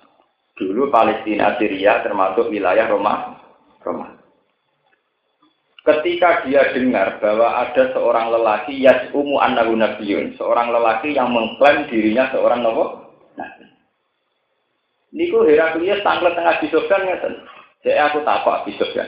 Dulu 0.57 0.89
Palestina 0.89 1.53
Syria 1.61 2.01
termasuk 2.01 2.49
wilayah 2.49 2.89
Roma. 2.89 3.37
romantis. 3.85 4.25
Ketika 5.85 6.41
dia 6.43 6.73
dengar 6.73 7.21
bahwa 7.21 7.61
ada 7.61 7.93
seorang 7.93 8.33
lelaki 8.33 8.73
yas'umu 8.73 9.37
annahu 9.37 9.77
nabiyun, 9.77 10.33
seorang 10.33 10.73
lelaki 10.73 11.13
yang 11.13 11.29
mengklaim 11.29 11.85
dirinya 11.93 12.33
seorang 12.33 12.65
nabi. 12.65 13.69
Niku 15.13 15.45
Heraklius 15.45 16.01
tanglet 16.01 16.33
tengah 16.33 16.57
Abi 16.57 16.67
Sofyan 16.73 17.05
ngeten. 17.05 17.37
Saya 17.87 18.11
aku 18.11 18.19
takut 18.27 18.51
Abi 18.51 18.75
Sofyan. 18.75 19.07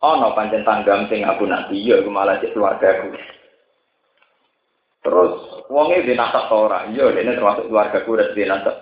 Oh, 0.00 0.16
no 0.16 0.32
pancen 0.32 0.64
tanggam 0.64 1.04
sing 1.12 1.28
aku 1.28 1.44
nabi, 1.44 1.84
ya 1.84 2.00
aku 2.00 2.08
malah 2.08 2.40
cek 2.40 2.56
keluarga 2.56 2.88
aku. 2.88 3.12
Terus, 5.04 5.32
wongnya 5.68 6.08
di 6.08 6.16
nasab 6.16 6.48
ora, 6.48 6.88
iya, 6.88 7.04
ini 7.12 7.36
termasuk 7.36 7.68
keluarga 7.68 8.00
aku 8.00 8.16
udah 8.16 8.32
di 8.32 8.48
nasab. 8.48 8.80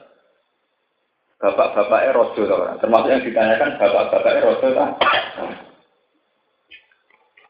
Bapak-bapaknya 1.43 2.15
rojo 2.15 2.43
termasuk 2.79 3.11
yang 3.11 3.25
ditanyakan 3.27 3.71
bapak-bapaknya 3.83 4.47
rojo 4.47 4.67
tak? 4.71 4.91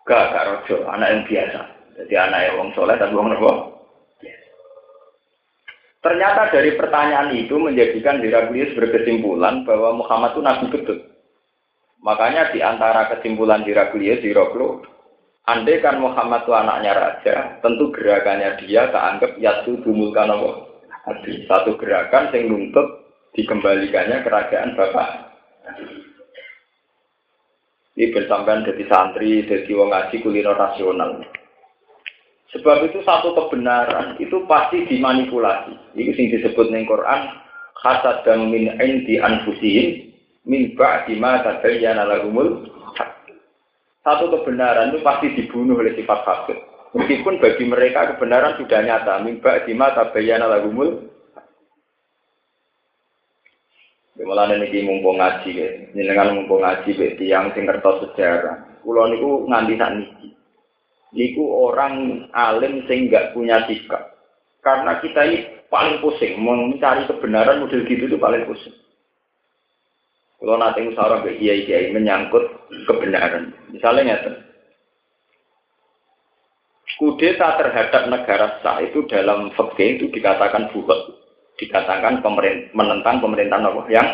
Gak, 0.08 0.24
gak 0.32 0.46
rojo, 0.48 0.76
anak 0.88 1.08
yang 1.12 1.22
biasa. 1.28 1.60
Jadi 2.00 2.14
anak 2.16 2.40
yang 2.40 2.54
wong 2.56 2.68
soleh 2.72 2.96
dan 2.96 3.12
wong 3.12 3.36
nopo. 3.36 3.75
Ternyata 6.06 6.54
dari 6.54 6.78
pertanyaan 6.78 7.34
itu 7.34 7.58
menjadikan 7.58 8.22
Heraklius 8.22 8.78
berkesimpulan 8.78 9.66
bahwa 9.66 9.98
Muhammad 9.98 10.38
itu 10.38 10.42
nabi 10.46 10.66
betul. 10.70 11.02
Makanya 11.98 12.54
di 12.54 12.62
antara 12.62 13.10
kesimpulan 13.10 13.66
Heraklius, 13.66 14.22
Heraklo, 14.22 14.86
andai 15.50 15.82
kan 15.82 15.98
Muhammad 15.98 16.46
itu 16.46 16.54
anaknya 16.54 16.92
raja, 16.94 17.58
tentu 17.58 17.90
gerakannya 17.90 18.54
dia 18.62 18.86
keanggap 18.94 19.34
yaitu 19.42 19.82
dumulkan 19.82 20.30
Allah. 20.30 20.70
Satu 21.50 21.74
gerakan 21.74 22.30
yang 22.30 22.54
nuntut 22.54 22.86
dikembalikannya 23.34 24.22
kerajaan 24.22 24.78
Bapak. 24.78 25.10
Ini 27.98 28.14
bersamaan 28.14 28.62
dari 28.62 28.84
santri, 28.86 29.42
dari 29.42 29.74
wong 29.74 29.90
ngaji 29.90 30.22
kuliner 30.22 30.54
rasional. 30.54 31.18
Sebab 32.54 32.86
itu 32.86 33.02
satu 33.02 33.34
kebenaran 33.34 34.14
itu 34.22 34.46
pasti 34.46 34.86
dimanipulasi. 34.86 35.98
Itu 35.98 36.10
sing 36.14 36.30
disebut 36.30 36.70
ning 36.70 36.86
Quran 36.86 37.42
hasad 37.82 38.22
dan 38.22 38.50
min 38.50 38.70
indi 38.78 39.18
anfusihim 39.18 40.14
min 40.46 40.78
ba'di 40.78 41.18
ma 41.18 41.42
tabayyana 41.42 42.06
lahumul 42.06 42.70
satu 44.06 44.30
kebenaran 44.30 44.94
itu 44.94 45.02
pasti 45.02 45.34
dibunuh 45.34 45.82
oleh 45.82 45.98
sifat 45.98 46.22
hasad. 46.22 46.58
Meskipun 46.94 47.42
bagi 47.42 47.66
mereka 47.66 48.14
kebenaran 48.14 48.54
sudah 48.56 48.78
nyata, 48.78 49.20
min 49.26 49.42
ba'di 49.42 49.74
ma 49.74 49.90
tabayyana 49.90 50.46
lahumul 50.46 51.06
Mulane 54.16 54.56
niki 54.56 54.80
mumpung 54.80 55.20
ngaji 55.20 55.50
ya. 55.52 55.68
Jenengan 55.92 56.32
mumpung 56.32 56.64
ngaji 56.64 56.88
be 56.96 57.20
tiyang 57.20 57.52
sing 57.52 57.68
ngertos 57.68 58.00
sejarah. 58.00 58.80
Kula 58.80 59.12
niku 59.12 59.44
nganti 59.44 59.76
sakniki. 59.76 60.28
Niku 61.14 61.44
orang 61.70 62.26
alim 62.34 62.82
sing 62.90 63.06
enggak 63.06 63.30
punya 63.36 63.62
sikap. 63.70 64.16
Karena 64.62 64.98
kita 64.98 65.22
ini 65.22 65.38
paling 65.70 66.02
pusing 66.02 66.38
mencari 66.42 67.06
kebenaran 67.06 67.62
model 67.62 67.86
gitu 67.86 68.10
itu 68.10 68.18
paling 68.18 68.42
pusing. 68.46 68.74
Kalau 70.36 70.60
nanti 70.60 70.84
musyawarah 70.84 71.24
ke 71.24 71.40
kiai 71.40 71.64
kiai 71.64 71.94
menyangkut 71.96 72.44
kebenaran, 72.84 73.56
misalnya 73.72 74.14
nyata, 74.14 74.32
kudeta 77.00 77.56
terhadap 77.56 78.02
negara 78.12 78.60
sah 78.60 78.84
itu 78.84 79.08
dalam 79.08 79.48
fakta 79.56 79.80
itu 79.80 80.12
dikatakan 80.12 80.68
buat 80.76 81.00
dikatakan 81.56 82.20
pemerintah, 82.20 82.68
menentang 82.76 83.24
pemerintahan 83.24 83.64
Allah 83.64 83.86
yang 83.88 84.08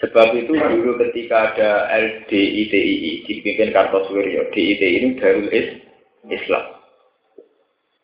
Sebab 0.00 0.32
itu 0.32 0.56
dulu 0.56 0.96
ketika 0.96 1.52
ada 1.52 1.92
LDITII 1.92 3.28
dipimpin 3.28 3.68
Kartosuwiryo, 3.68 4.48
DITI 4.48 4.88
ini 4.96 5.08
Darul 5.20 5.52
Is, 5.52 5.76
Islam. 6.24 6.80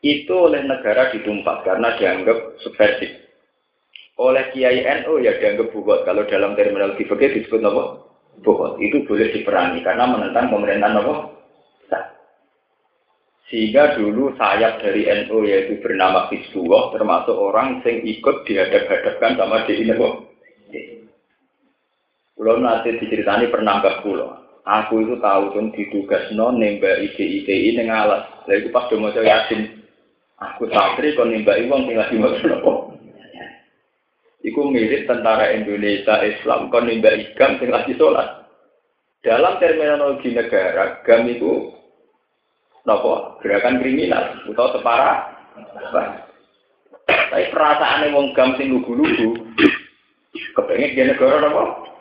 Itu 0.05 0.53
oleh 0.53 0.61
negara 0.69 1.09
ditumpas 1.09 1.65
karena 1.65 1.97
dianggap 1.97 2.61
subversif. 2.61 3.09
Oleh 4.21 4.53
Kiai 4.53 4.85
NU 4.85 5.25
ya 5.25 5.41
dianggap 5.41 5.73
bukot. 5.73 6.05
Kalau 6.05 6.29
dalam 6.29 6.53
terminologi 6.53 7.09
fikih 7.09 7.33
disebut 7.33 7.65
apa? 7.65 7.85
Bukot. 8.45 8.77
Itu 8.77 9.09
boleh 9.09 9.33
diperangi 9.33 9.81
karena 9.81 10.05
menentang 10.05 10.53
pemerintahan 10.53 11.01
apa? 11.01 11.15
Sehingga 13.47 13.95
dulu 13.95 14.35
sayap 14.35 14.83
dari 14.83 15.07
NU 15.07 15.47
yaitu 15.47 15.79
bernama 15.79 16.27
Hizbullah 16.29 16.91
termasuk 16.93 17.37
orang 17.39 17.79
yang 17.87 18.03
ikut 18.03 18.43
dihadap-hadapkan 18.43 19.39
sama 19.39 19.63
di 19.71 19.87
ini 19.87 19.95
Kulo 22.37 22.61
nanti 22.61 23.01
diceritani 23.01 23.49
pernah 23.49 23.81
ke 23.81 24.05
kulo. 24.05 24.61
Aku 24.67 25.01
itu 25.01 25.17
tahu 25.25 25.57
ditugas 25.73 26.29
non 26.37 26.61
nembak 26.61 27.01
ide 27.01 27.25
ide 27.25 27.55
ini 27.73 27.89
ngalas. 27.89 28.29
Lalu 28.45 28.61
itu 28.61 28.69
pas 28.69 28.91
mau 28.93 29.09
yasin. 29.09 29.81
Aku 30.37 30.69
santri 30.69 31.17
kon 31.17 31.33
nembak 31.33 31.65
uang 31.65 31.89
tinggal 31.89 32.13
di 32.13 32.21
nopo. 32.21 32.93
Iku 34.45 34.69
mirip 34.69 35.09
tentara 35.09 35.57
Indonesia 35.57 36.21
Islam 36.21 36.69
kon 36.69 36.85
nembak 36.85 37.17
ikan 37.33 37.57
tinggal 37.57 37.89
di 37.89 37.97
sholat. 37.97 38.45
Dalam 39.25 39.59
terminologi 39.59 40.31
negara, 40.31 41.03
gam 41.03 41.25
itu 41.27 41.73
nopo 42.87 43.43
gerakan 43.43 43.83
kriminal 43.83 44.39
atau 44.47 44.79
separa 44.79 45.35
tapi 47.07 47.51
perasaan 47.51 48.15
wong 48.15 48.31
gam 48.33 48.55
sing 48.55 48.71
lugu-lugu 48.71 49.35
kepengen 50.55 50.95
dia 50.95 51.11
negara 51.11 51.43
nopo 51.43 51.96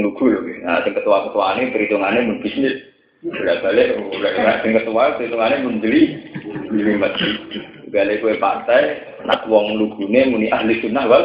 lugu 0.00 0.24
lho 0.32 0.40
nah 0.64 0.80
sing 0.84 0.96
ketua-ketua 0.96 1.60
ini 1.60 1.72
perhitungannya 1.72 2.20
mun 2.24 2.38
bisnis 2.40 2.80
bolak 3.24 3.60
balik 3.60 3.88
bolak 3.96 4.64
sing 4.64 4.72
ketua 4.72 5.16
perhitungannya 5.20 5.64
mun 5.64 5.76
beli 5.80 6.02
masjid 6.96 7.34
balik 7.92 8.20
kue 8.24 8.36
partai 8.40 9.04
nak 9.28 9.44
wong 9.46 9.76
lugune 9.76 10.20
muni 10.32 10.48
ahli 10.48 10.80
sunnah 10.80 11.04
wal 11.04 11.24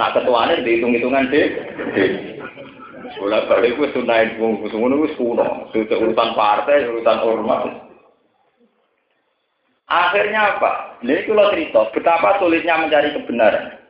nak 0.00 0.12
ketuanya 0.16 0.60
dihitung-hitungan 0.64 1.28
deh 1.32 1.48
Bola 3.14 3.46
balik 3.46 3.78
gue 3.78 3.88
sunai 3.94 4.36
wong 4.36 4.60
ngono 4.68 5.06
wis 5.06 5.14
kuno. 5.14 5.70
Urusan 5.72 6.30
partai, 6.34 6.84
urusan 6.92 7.18
ormas. 7.22 7.72
Akhirnya 9.86 10.56
apa? 10.56 10.98
Ini 11.04 11.28
kalau 11.28 11.52
cerita 11.52 11.80
betapa 11.94 12.40
sulitnya 12.42 12.80
mencari 12.80 13.14
kebenaran. 13.14 13.83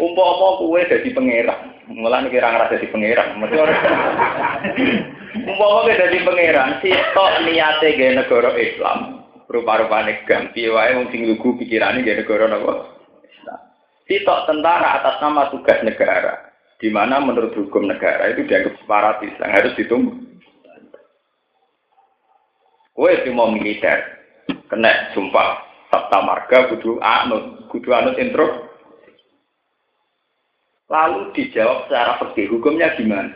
Umpama 0.00 0.62
kue 0.62 0.80
jadi 0.88 1.08
pangeran, 1.12 1.60
mulai 1.92 2.28
kira 2.32 2.48
ngerasa 2.48 2.80
jadi 2.80 2.88
pangeran. 2.88 3.26
Umpama 5.42 5.84
kue 5.84 5.94
jadi 5.96 6.18
pangeran, 6.24 6.80
si 6.80 6.90
tok 7.12 7.32
niate 7.44 7.88
gaya 7.96 8.20
negara 8.20 8.50
Islam, 8.56 9.26
rupa-rupanya 9.52 10.24
ganti 10.24 10.64
wae 10.68 10.96
wong 10.96 11.12
sing 11.12 11.28
lugu 11.28 11.56
pikirane 11.60 12.00
gaya 12.00 12.24
negara 12.24 12.48
napa? 12.48 12.72
Si 14.08 14.24
tok 14.24 14.48
tentara 14.48 15.02
atas 15.02 15.20
nama 15.20 15.52
tugas 15.52 15.80
negara 15.84 16.52
di 16.82 16.90
mana 16.90 17.22
menurut 17.22 17.54
hukum 17.54 17.86
negara 17.86 18.34
itu 18.34 18.42
dianggap 18.42 18.74
separatis 18.82 19.32
yang 19.38 19.52
harus 19.54 19.76
ditunggu. 19.78 20.12
Kue 22.92 23.08
itu 23.16 23.32
mau 23.32 23.48
militer, 23.48 24.04
kena 24.68 25.14
sumpah 25.16 25.64
sabta 25.88 26.18
marga 26.24 26.68
kudu 26.72 27.00
anut, 27.00 27.68
kudu 27.72 27.88
anut 27.92 28.16
intro. 28.20 28.71
Lalu 30.92 31.32
dijawab 31.32 31.88
secara 31.88 32.20
fikih 32.20 32.52
hukumnya 32.52 32.92
gimana? 33.00 33.32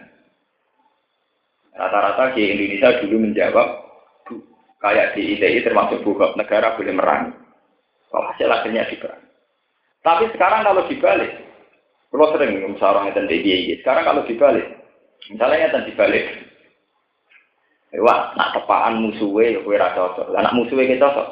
Rata-rata 1.73 2.37
di 2.37 2.53
Indonesia 2.53 3.01
dulu 3.01 3.17
menjawab 3.25 3.69
kayak 4.85 5.17
di 5.17 5.37
ITI 5.37 5.65
termasuk 5.65 6.05
buka 6.05 6.37
negara 6.37 6.77
boleh 6.77 6.93
merangi. 6.93 7.33
Kalau 8.13 8.29
hasil 8.29 8.49
akhirnya 8.53 8.85
diperang. 8.93 9.25
Tapi 10.05 10.31
sekarang 10.37 10.69
kalau 10.69 10.85
dibalik, 10.85 11.33
kalau 12.13 12.31
sering 12.37 12.61
musyawarah 12.63 13.09
ngeten 13.09 13.27
DIY. 13.27 13.83
Sekarang 13.83 14.05
kalau 14.05 14.23
dibalik, 14.29 14.67
misalnya 15.33 15.67
ngeten 15.67 15.89
dibalik. 15.91 16.25
Wah, 17.97 18.37
nak 18.37 18.53
tepaan 18.53 19.01
musuhnya 19.01 19.57
ya 19.57 19.61
kue 19.65 19.81
rasa 19.81 19.97
cocok. 19.97 20.29
Lah 20.29 20.45
nak 20.45 20.55
musuhnya 20.55 20.93
kita 20.93 21.09
cocok. 21.09 21.29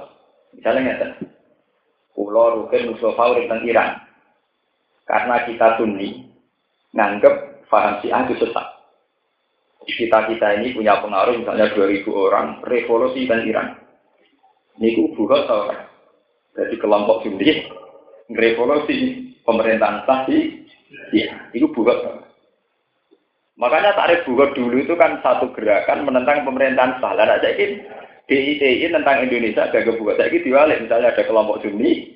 Misalnya 0.56 0.80
ngeten. 0.88 1.10
Pulau 2.16 2.64
Rukin 2.64 2.94
musuh 2.94 3.12
favorit 3.12 3.46
tentang 3.46 3.68
Iran. 3.68 3.90
Karena 5.04 5.44
kita 5.44 5.76
sunni, 5.76 6.24
nganggep 6.96 7.66
paham 7.68 8.00
si 8.00 8.08
itu 8.08 8.34
sesat. 8.40 8.66
Kita 9.84 10.30
kita 10.32 10.62
ini 10.62 10.72
punya 10.72 10.96
pengaruh 11.04 11.36
misalnya 11.36 11.68
2000 11.76 12.08
orang 12.08 12.64
revolusi 12.64 13.28
dan 13.28 13.44
Iran. 13.44 13.68
Ini 14.80 15.12
buat 15.12 15.44
tau 15.44 15.70
Jadi 16.54 16.74
kelompok 16.80 17.26
sunni 17.26 17.68
revolusi 18.32 19.28
pemerintahan 19.44 20.08
sah 20.08 20.24
Iya, 21.10 21.50
itu 21.52 21.66
buat. 21.74 22.24
Makanya 23.58 23.92
tarif 23.98 24.22
buat 24.24 24.54
dulu 24.54 24.82
itu 24.82 24.94
kan 24.94 25.20
satu 25.20 25.50
gerakan 25.52 26.06
menentang 26.06 26.46
pemerintahan 26.46 27.02
sah. 27.02 27.12
Dan 27.18 27.34
saya 27.42 27.52
ini 27.58 27.82
DITI 28.30 28.88
tentang 28.88 29.26
Indonesia 29.26 29.68
agak 29.68 29.98
buat. 30.00 30.16
Saya 30.16 30.32
diwalik. 30.32 30.80
Misalnya 30.86 31.12
ada 31.12 31.22
kelompok 31.26 31.60
Sunni 31.60 32.13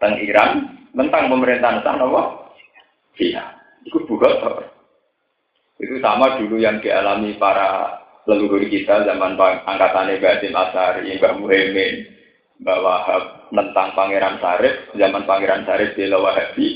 tentang 0.00 0.16
Iran 0.24 0.50
tentang 0.96 1.28
pemerintahan 1.28 1.84
sah, 1.84 1.94
nopo? 2.00 2.48
Iya. 3.20 3.44
Itu 3.84 4.00
bukan 4.08 4.64
Itu 5.76 6.00
sama 6.00 6.40
dulu 6.40 6.56
yang 6.56 6.80
dialami 6.80 7.36
para 7.36 8.00
leluhur 8.24 8.64
kita 8.64 9.04
zaman 9.04 9.36
angkatannya 9.36 10.20
Mbak 10.20 10.34
Asim 10.40 10.56
Asari, 10.56 11.20
Mbak 11.20 11.36
Muhaimin, 11.40 11.94
Mbak 12.64 12.80
Wahab 12.84 13.22
tentang 13.48 13.88
Pangeran 13.96 14.36
Sarif, 14.40 14.88
zaman 14.96 15.24
Pangeran 15.24 15.64
Sarif 15.64 15.96
di 15.96 16.08
Wahabi, 16.08 16.66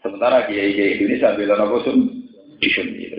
sementara 0.00 0.48
Kiai 0.48 0.72
Kiai 0.72 0.96
Indonesia 0.96 1.36
bela 1.36 1.54
Nabi 1.60 1.76
Sun 1.84 1.98
di. 2.56 2.68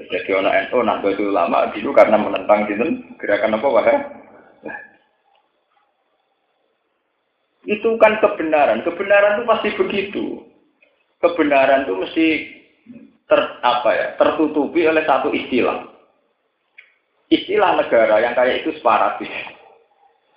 Jadi 0.08 0.30
orang 0.34 0.72
NU 0.72 0.78
nanti 0.82 1.08
itu 1.14 1.26
lama 1.30 1.70
dulu 1.70 1.90
karena 1.94 2.18
menentang 2.18 2.66
itu 2.66 2.86
gerakan 3.22 3.58
apa 3.62 3.68
Wahab? 3.70 4.00
Itu 7.68 8.00
kan 8.00 8.24
kebenaran. 8.24 8.88
Kebenaran 8.88 9.38
itu 9.38 9.44
pasti 9.44 9.70
begitu. 9.76 10.26
Kebenaran 11.20 11.84
itu 11.84 11.94
mesti 12.00 12.28
ter, 13.28 13.42
apa 13.60 13.90
ya, 13.92 14.08
tertutupi 14.16 14.88
oleh 14.88 15.04
satu 15.04 15.36
istilah. 15.36 15.84
Istilah 17.28 17.76
negara 17.76 18.24
yang 18.24 18.32
kayak 18.40 18.64
itu 18.64 18.80
separatis. 18.80 19.28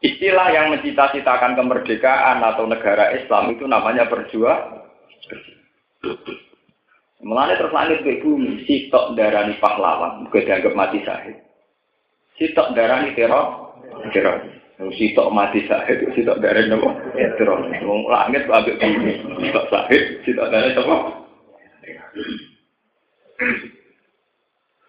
Istilah 0.03 0.51
yang 0.51 0.75
mencita-citakan 0.75 1.55
kemerdekaan 1.55 2.43
atau 2.43 2.67
negara 2.67 3.15
Islam 3.15 3.55
itu 3.55 3.63
namanya 3.71 4.11
berjuang. 4.11 4.83
Mulanya 7.21 7.61
terus 7.61 7.77
langit 7.77 8.01
ke 8.01 8.25
bumi, 8.25 8.65
sitok 8.65 9.13
darani 9.13 9.55
pahlawan, 9.61 10.25
bukan 10.25 10.41
dianggap 10.41 10.73
mati 10.73 11.05
sahid. 11.05 11.37
Sitok 12.41 12.73
darani 12.73 13.13
teror, 13.13 13.77
teror. 14.17 14.60
Sitok 14.81 15.29
mati 15.29 15.61
sahid, 15.69 16.09
sitok 16.17 16.41
darani 16.41 16.73
apa? 16.73 16.89
Teror. 17.37 17.69
Wong 17.85 18.01
langit 18.09 18.49
agak 18.49 18.81
bumi, 18.81 19.13
sitok 19.45 19.69
sahid, 19.69 20.03
sitok 20.25 20.49
apa? 20.49 20.97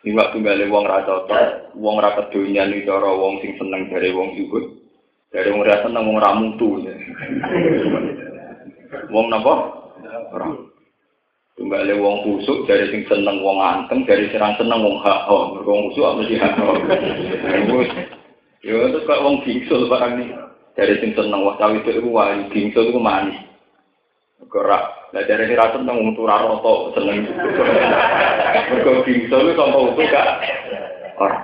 Ini 0.02 0.18
waktu 0.18 0.40
balik 0.40 0.72
wong 0.72 0.88
rasa 0.88 1.28
cocok, 1.28 1.76
wong 1.78 2.00
rasa 2.00 2.26
dunia 2.32 2.66
nih 2.72 2.88
cara 2.88 3.12
wong 3.12 3.44
sing 3.44 3.54
seneng 3.60 3.92
dari 3.92 4.10
wong 4.16 4.34
juga, 4.34 4.64
dari 5.30 5.52
wong 5.52 5.62
rasa 5.68 5.86
seneng 5.86 6.08
wong 6.08 6.18
ramu 6.18 6.48
tuh. 6.56 6.88
Wong 9.12 9.28
napa? 9.28 9.54
Ram. 10.32 10.72
Kembali 11.60 11.94
wong 12.00 12.16
kusuk 12.24 12.64
dari 12.64 12.90
sing 12.96 13.04
seneng 13.12 13.44
wong 13.44 13.60
anteng, 13.60 14.08
dari 14.08 14.32
serang 14.32 14.56
seneng 14.56 14.82
wong 14.82 15.04
hak 15.04 15.28
ho. 15.28 15.62
Wong 15.68 15.92
kusuk 15.92 16.26
sih 16.32 16.40
hak 16.40 16.56
Ya 19.12 19.20
kok 19.20 19.28
wong 19.28 19.44
bingsul 19.44 19.92
barang 19.92 20.24
nih. 20.24 20.32
Dari 20.72 21.04
sing 21.04 21.12
seneng 21.12 21.44
wong 21.44 21.60
cawi 21.60 21.84
itu 21.84 22.00
wah 22.08 22.32
bingsul 22.48 22.96
itu 22.96 22.96
manis. 22.96 23.36
Gerak 24.48 25.12
Lah 25.12 25.28
dari 25.28 25.52
ini 25.52 25.60
rasa 25.60 25.76
tentang 25.76 26.00
untuk 26.00 26.24
raroto 26.24 26.96
seneng. 26.96 27.28
Mergo 28.72 29.04
bingsa 29.04 29.36
itu 29.44 29.52
sama 29.60 29.92
untuk 29.92 30.08
gak 30.08 30.28
orang. 31.20 31.44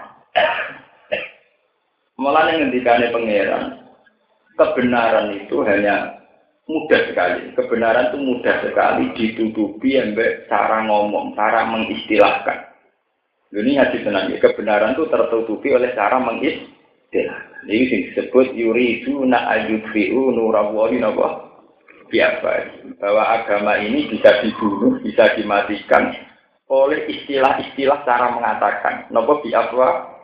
Malah 2.16 2.48
yang 2.48 2.72
ngendikane 2.72 3.12
pangeran, 3.12 3.64
kebenaran 4.56 5.36
itu 5.36 5.60
hanya 5.68 6.24
mudah 6.72 7.02
sekali. 7.12 7.52
Kebenaran 7.60 8.16
itu 8.16 8.18
mudah 8.24 8.56
sekali 8.64 9.12
ditutupi 9.20 10.00
sampai 10.00 10.48
cara 10.48 10.88
ngomong, 10.88 11.36
cara 11.36 11.68
mengistilahkan. 11.68 12.72
Ini 13.52 13.72
hadis 13.84 14.08
tenang 14.08 14.32
kebenaran 14.40 14.96
itu 14.96 15.12
tertutupi 15.12 15.76
oleh 15.76 15.92
cara 15.92 16.24
mengistilahkan. 16.24 16.77
Ini 17.12 18.12
disebut 18.12 18.52
yuridu 18.52 19.24
na 19.24 19.48
ayudfi'u 19.48 20.36
nurawahi 20.36 21.00
nabah 21.00 21.48
biasa 22.12 22.52
bahwa 23.00 23.24
agama 23.24 23.80
ini 23.80 24.12
bisa 24.12 24.44
dibunuh, 24.44 25.00
bisa 25.04 25.32
dimatikan 25.40 26.12
oleh 26.68 27.08
istilah-istilah 27.08 28.04
cara 28.04 28.36
mengatakan. 28.36 29.08
Nopo 29.12 29.40
biasa 29.44 30.16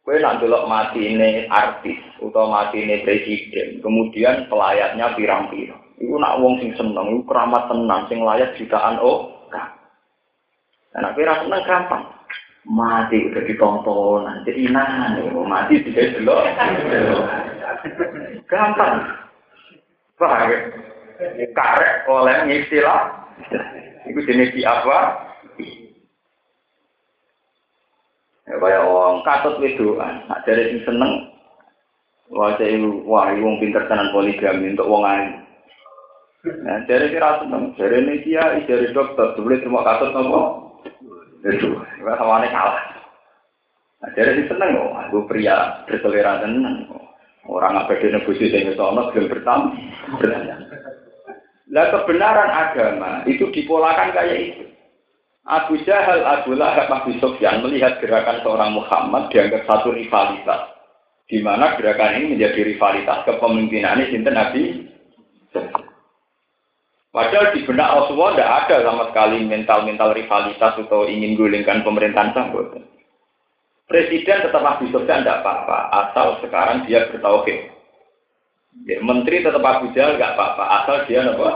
Kue 0.00 0.16
nak 0.18 0.42
mati 0.66 1.06
ini 1.06 1.46
artis 1.46 2.00
atau 2.18 2.50
mati 2.50 2.82
ini 2.82 3.04
presiden, 3.06 3.78
kemudian 3.78 4.48
pelayatnya 4.50 5.14
pirang-pirang. 5.14 5.78
Itu 6.02 6.16
nak 6.18 6.40
wong 6.42 6.58
sing 6.58 6.74
seneng, 6.74 7.14
itu 7.14 7.22
keramat 7.28 7.70
tenang, 7.70 8.08
sing 8.10 8.18
layak 8.24 8.56
jutaan 8.58 8.98
oh. 8.98 9.30
Nah, 10.90 11.14
kira 11.14 11.46
seneng 11.46 11.62
gampang 11.62 12.19
mati 12.68 13.32
udah 13.32 13.42
ditonton 13.48 14.28
jadi 14.44 14.60
nah 14.72 15.16
mati 15.48 15.80
tidak 15.84 16.20
dulu 16.20 16.36
gampang. 18.50 18.96
Pak, 20.18 20.52
karek 21.56 21.94
oleh 22.10 22.36
istilah. 22.60 23.24
Itu 24.04 24.20
jenis 24.26 24.52
di 24.52 24.66
apa? 24.66 25.30
Ya 28.50 28.58
kaya 28.58 28.82
orang 28.82 29.22
katut 29.22 29.62
wedoan. 29.62 30.26
Nak 30.26 30.42
dari 30.42 30.74
sing 30.74 30.82
seneng 30.82 31.30
wah 32.30 32.58
saya 32.58 32.74
wah 33.06 33.30
wong 33.30 33.62
pinter 33.62 33.86
tenan 33.86 34.10
poligami 34.10 34.74
untuk 34.74 34.90
wong 34.90 35.06
lain. 35.06 35.28
Nah, 36.40 36.88
dari 36.88 37.12
kira 37.12 37.44
seneng, 37.44 37.76
dari 37.76 38.00
ini 38.00 38.24
dia, 38.24 38.40
dari 38.64 38.88
dokter, 38.96 39.36
boleh 39.36 39.60
terima 39.60 39.84
katut 39.84 40.16
nopo, 40.16 40.69
itu, 41.44 41.72
sama 42.04 42.44
kalah. 42.48 42.84
Nah, 44.00 44.10
jadi 44.16 44.48
seneng 44.48 44.80
kok, 44.80 44.92
aku 44.96 45.18
pria 45.28 45.84
berselera 45.84 46.40
tenang. 46.40 46.88
Orang 47.48 47.76
apa 47.76 47.96
di 47.96 48.12
negosiasi 48.12 48.52
dengan 48.52 48.76
sono 48.76 49.12
belum 49.12 49.28
bertam. 49.32 49.60
Lah 51.70 51.86
kebenaran 51.88 52.50
agama 52.52 53.24
itu 53.24 53.48
dipolakan 53.52 54.12
kayak 54.12 54.38
itu. 54.38 54.64
Abu 55.48 55.80
Jahal, 55.88 56.20
Abu 56.22 56.52
Lahab, 56.52 56.92
Abu 56.92 57.16
Sufyan 57.18 57.64
melihat 57.64 57.98
gerakan 57.98 58.44
seorang 58.44 58.76
Muhammad 58.76 59.32
dianggap 59.32 59.64
satu 59.64 59.90
rivalitas. 59.96 60.76
Di 61.26 61.40
mana 61.40 61.74
gerakan 61.78 62.20
ini 62.20 62.36
menjadi 62.36 62.74
rivalitas 62.74 63.24
kepemimpinan 63.24 64.02
Sinten 64.10 64.34
Nabi 64.36 64.62
Padahal 67.10 67.50
di 67.50 67.66
benak 67.66 67.90
Rasulullah 67.90 68.38
tidak 68.38 68.50
ada 68.54 68.76
sama 68.86 69.04
sekali 69.10 69.42
mental-mental 69.42 70.14
rivalitas 70.14 70.78
atau 70.78 71.10
ingin 71.10 71.34
gulingkan 71.34 71.82
pemerintahan 71.82 72.30
sambut. 72.30 72.70
Presiden 73.90 74.46
tetap 74.46 74.62
Abu 74.62 74.86
Sufyan 74.94 75.26
tidak 75.26 75.42
apa-apa, 75.42 75.90
asal 75.90 76.38
sekarang 76.38 76.86
dia 76.86 77.10
bertauhid. 77.10 77.74
Ya, 78.86 79.02
menteri 79.02 79.42
tetap 79.42 79.58
Abu 79.66 79.90
Jahal 79.90 80.14
nggak 80.14 80.38
apa-apa, 80.38 80.64
asal 80.78 80.96
dia 81.10 81.26
apa? 81.26 81.50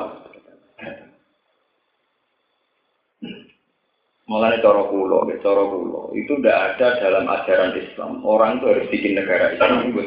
Mulai 4.27 4.59
coro 4.59 4.91
kulo, 4.91 5.23
coro 5.39 5.65
kulo, 5.71 6.01
itu 6.19 6.35
tidak 6.43 6.75
ada 6.75 6.99
dalam 6.99 7.31
ajaran 7.31 7.79
Islam. 7.79 8.27
Orang 8.27 8.59
itu 8.59 8.67
harus 8.67 8.91
bikin 8.91 9.15
negara 9.15 9.55
Islam 9.55 9.87
itu 9.87 10.03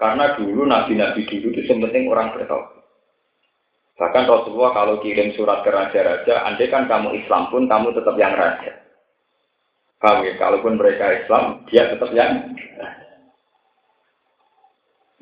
Karena 0.00 0.32
dulu 0.40 0.64
nabi-nabi 0.64 1.28
dulu 1.28 1.52
itu 1.52 1.68
penting 1.68 2.08
orang 2.08 2.32
bertauhid. 2.32 2.83
Bahkan 3.94 4.26
Rasulullah 4.26 4.74
kalau 4.74 4.98
kirim 4.98 5.30
surat 5.38 5.62
ke 5.62 5.70
raja-raja, 5.70 6.42
andai 6.42 6.66
kan 6.66 6.90
kamu 6.90 7.14
Islam 7.22 7.46
pun 7.46 7.70
kamu 7.70 7.94
tetap 7.94 8.18
yang 8.18 8.34
raja. 8.34 8.74
Paham 10.02 10.26
ya? 10.26 10.34
Kalaupun 10.34 10.74
mereka 10.74 11.14
Islam, 11.14 11.62
dia 11.70 11.88
tetap 11.94 12.10
yang 12.10 12.52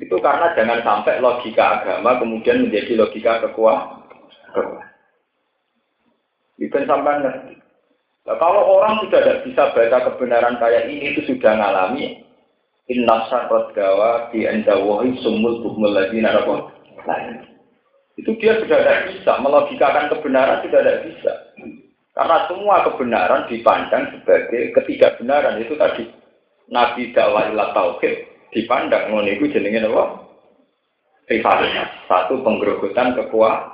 itu 0.01 0.19
karena 0.19 0.51
jangan 0.51 0.83
sampai 0.83 1.23
logika 1.23 1.79
agama 1.79 2.19
kemudian 2.19 2.67
menjadi 2.67 2.99
logika 2.99 3.39
kekuatan. 3.45 4.03
Itu 6.59 6.75
sampai 6.75 7.23
ngerti. 7.23 7.55
Nah, 8.23 8.35
kalau 8.39 8.79
orang 8.79 8.99
sudah 9.03 9.19
tidak 9.23 9.41
bisa 9.47 9.63
baca 9.71 9.99
kebenaran 10.11 10.55
kayak 10.59 10.87
ini, 10.91 11.11
itu 11.15 11.21
sudah 11.27 11.59
ngalami 11.59 12.23
inna 12.91 13.27
syarrat 13.31 13.71
gawa 13.75 14.31
di 14.31 14.47
endawahi 14.47 15.15
sumul 15.23 15.63
bukmul 15.63 15.91
ladina 15.91 16.35
lain. 17.03 17.52
Itu 18.13 18.37
dia 18.37 18.61
sudah 18.61 18.77
tidak 18.77 19.01
bisa, 19.09 19.31
melogikakan 19.41 20.09
kebenaran 20.13 20.61
sudah 20.61 20.79
tidak 20.85 21.01
bisa. 21.09 21.33
Karena 22.13 22.45
semua 22.45 22.85
kebenaran 22.85 23.49
dipandang 23.49 24.13
sebagai 24.13 24.69
ketidakbenaran 24.77 25.57
itu 25.57 25.73
tadi. 25.73 26.05
Nabi 26.69 27.11
dakwah 27.11 27.49
ilah 27.49 27.73
tauhid 27.73 28.33
dipandang 28.53 29.09
ngono 29.09 29.27
itu 29.27 29.49
jenenge 29.49 29.81
apa? 29.83 30.03
Satu 32.05 32.39
penggerogotan 32.45 33.17
kekuatan. 33.17 33.73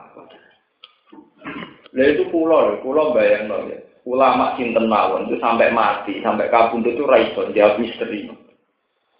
Nah 1.90 2.06
itu 2.06 2.24
pulau, 2.30 2.78
pulau 2.80 3.12
bayang 3.12 3.50
loh 3.50 3.66
ya. 3.68 3.80
Ulama 4.08 4.56
cinten 4.56 4.88
mawon 4.88 5.28
itu 5.28 5.38
sampai 5.44 5.70
mati, 5.70 6.24
sampai 6.24 6.50
kabun 6.50 6.82
itu 6.82 7.04
raison, 7.06 7.52
dia 7.52 7.76
misteri. 7.78 8.32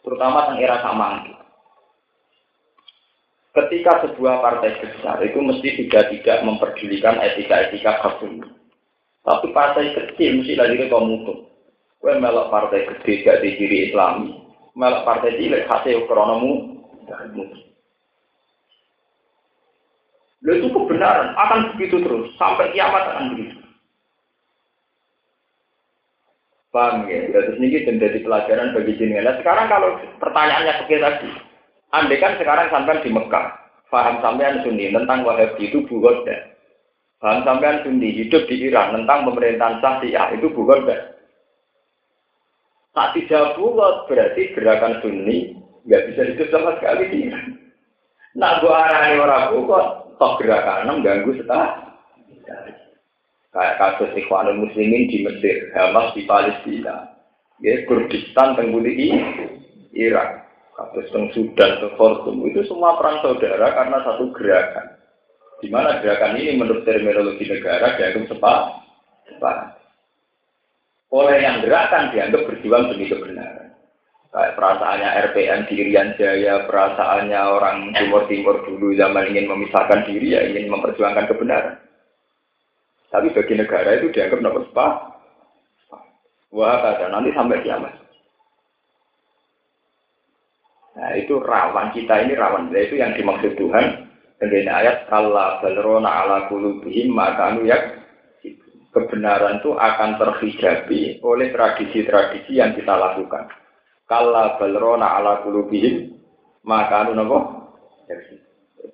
Terutama 0.02 0.50
tentang 0.50 0.64
era 0.64 0.78
samangki. 0.82 1.34
Ketika 3.60 4.08
sebuah 4.08 4.40
partai 4.40 4.72
besar 4.80 5.20
itu 5.20 5.36
mesti 5.44 5.84
sudah 5.84 6.08
tidak 6.08 6.38
memperdulikan 6.48 7.20
etika-etika 7.20 8.00
kabun. 8.00 8.40
Tapi 9.28 9.52
partai 9.52 9.92
kecil 9.92 10.40
mesti 10.40 10.56
lagi 10.56 10.80
ke 10.80 10.88
komutum. 10.88 11.44
Kue 12.00 12.16
melok 12.16 12.48
partai 12.48 12.88
gede 12.88 13.28
gak 13.28 13.44
di 13.44 13.60
kiri 13.60 13.92
Islami, 13.92 14.32
melok 14.80 15.04
partai 15.04 15.36
cilik 15.36 15.68
hasil 15.68 16.08
kronomu. 16.08 16.80
Lalu 20.40 20.56
itu 20.64 20.68
kebenaran 20.72 21.36
akan 21.36 21.76
begitu 21.76 22.00
terus 22.00 22.32
sampai 22.40 22.72
kiamat 22.72 23.12
akan 23.12 23.36
begitu. 23.36 23.60
Paham 26.72 27.10
ya? 27.12 27.28
Terus 27.28 27.60
ini 27.60 27.82
menjadi 27.84 28.24
pelajaran 28.24 28.72
bagi 28.78 28.94
jenengan. 28.96 29.26
Nah, 29.26 29.36
sekarang 29.42 29.68
kalau 29.68 29.90
pertanyaannya 30.22 30.74
seperti 30.80 31.02
tadi, 31.02 31.30
andai 31.94 32.22
kan 32.22 32.38
sekarang 32.38 32.70
sampai 32.70 33.02
di 33.02 33.10
Mekah, 33.10 33.48
paham 33.90 34.22
sampean 34.22 34.62
Sunni 34.62 34.94
tentang 34.94 35.26
Wahabi 35.26 35.70
itu 35.70 35.86
bugoda. 35.90 36.54
Paham 37.20 37.44
sampean 37.44 37.82
Sunni 37.84 38.16
hidup 38.16 38.46
di 38.48 38.70
Iran 38.70 38.96
tentang 38.96 39.28
pemerintahan 39.30 39.82
Syiah 39.82 40.32
itu 40.38 40.48
bugoda. 40.54 41.18
Tak 42.94 43.14
tidak 43.16 43.56
bugot 43.58 44.10
berarti 44.10 44.54
gerakan 44.58 45.02
Sunni 45.02 45.58
nggak 45.86 46.06
bisa 46.12 46.22
hidup 46.36 46.48
sama 46.52 46.78
sekali 46.78 47.04
di 47.10 47.18
Iran. 47.30 47.48
Nah, 48.38 48.62
gua 48.62 48.86
arahnya 48.86 49.26
orang 49.26 49.46
bugot, 49.58 49.86
toh 50.22 50.34
gerakan 50.38 51.02
ganggu 51.02 51.34
setelah 51.34 51.90
Kayak 53.50 53.78
kasus 53.82 54.14
Ikhwanul 54.14 54.62
Muslimin 54.62 55.10
di 55.10 55.26
Mesir, 55.26 55.74
Hamas 55.74 56.14
di 56.14 56.22
Palestina, 56.30 57.18
ya, 57.58 57.82
Kurdistan, 57.90 58.54
Tengguli 58.54 59.10
Irak, 59.90 60.49
kasus 60.80 61.12
teng 61.12 61.28
Sudan, 61.36 61.84
teng 61.84 61.92
Khartoum, 62.00 62.48
itu 62.48 62.64
semua 62.72 62.96
perang 62.96 63.20
saudara 63.20 63.68
karena 63.76 63.98
satu 64.08 64.32
gerakan. 64.32 64.88
Di 65.60 65.68
mana 65.68 66.00
gerakan 66.00 66.40
ini 66.40 66.56
menurut 66.56 66.88
terminologi 66.88 67.44
negara 67.44 68.00
dianggap 68.00 68.32
sepak, 68.32 68.62
sepak. 69.28 69.58
Oleh 71.12 71.44
yang 71.44 71.60
gerakan 71.60 72.16
dianggap 72.16 72.48
berjuang 72.48 72.96
demi 72.96 73.12
kebenaran. 73.12 73.76
Kayak 74.30 74.56
perasaannya 74.62 75.10
RPN 75.34 75.62
di 75.68 75.74
Irian 75.82 76.14
Jaya, 76.16 76.64
perasaannya 76.70 77.42
orang 77.50 77.78
Timur 77.98 78.30
Timur 78.30 78.62
dulu 78.62 78.94
zaman 78.94 79.26
ingin 79.34 79.50
memisahkan 79.50 80.06
diri 80.06 80.38
ya 80.38 80.46
ingin 80.46 80.70
memperjuangkan 80.70 81.28
kebenaran. 81.28 81.76
Tapi 83.10 83.34
bagi 83.34 83.58
negara 83.58 83.98
itu 83.98 84.14
dianggap 84.14 84.40
nomor 84.40 84.64
sepah. 84.70 84.94
Wah, 86.54 86.78
kata 86.78 87.10
nanti 87.10 87.34
sampai 87.34 87.62
kiamat. 87.66 88.09
Nah 91.00 91.16
itu 91.16 91.40
rawan 91.40 91.96
kita 91.96 92.28
ini 92.28 92.36
rawan. 92.36 92.76
Nah, 92.76 92.84
itu 92.84 93.00
yang 93.00 93.16
dimaksud 93.16 93.56
Tuhan. 93.56 94.12
Dengan 94.40 94.72
ayat 94.72 95.12
Allah 95.12 95.60
balrona 95.60 96.08
ala 96.24 96.48
kulubihim 96.48 97.12
maka 97.12 97.52
anu 97.52 97.68
ya 97.68 97.76
kebenaran 98.96 99.60
itu 99.60 99.76
akan 99.76 100.16
terhijabi 100.16 101.20
oleh 101.20 101.52
tradisi-tradisi 101.52 102.56
yang 102.56 102.72
kita 102.76 102.96
lakukan. 102.96 103.52
Kalla 104.08 104.56
balrona 104.56 105.20
ala 105.20 105.44
kulubihim 105.44 106.16
maka 106.64 107.08
anu 107.08 107.20
nopo 107.20 107.40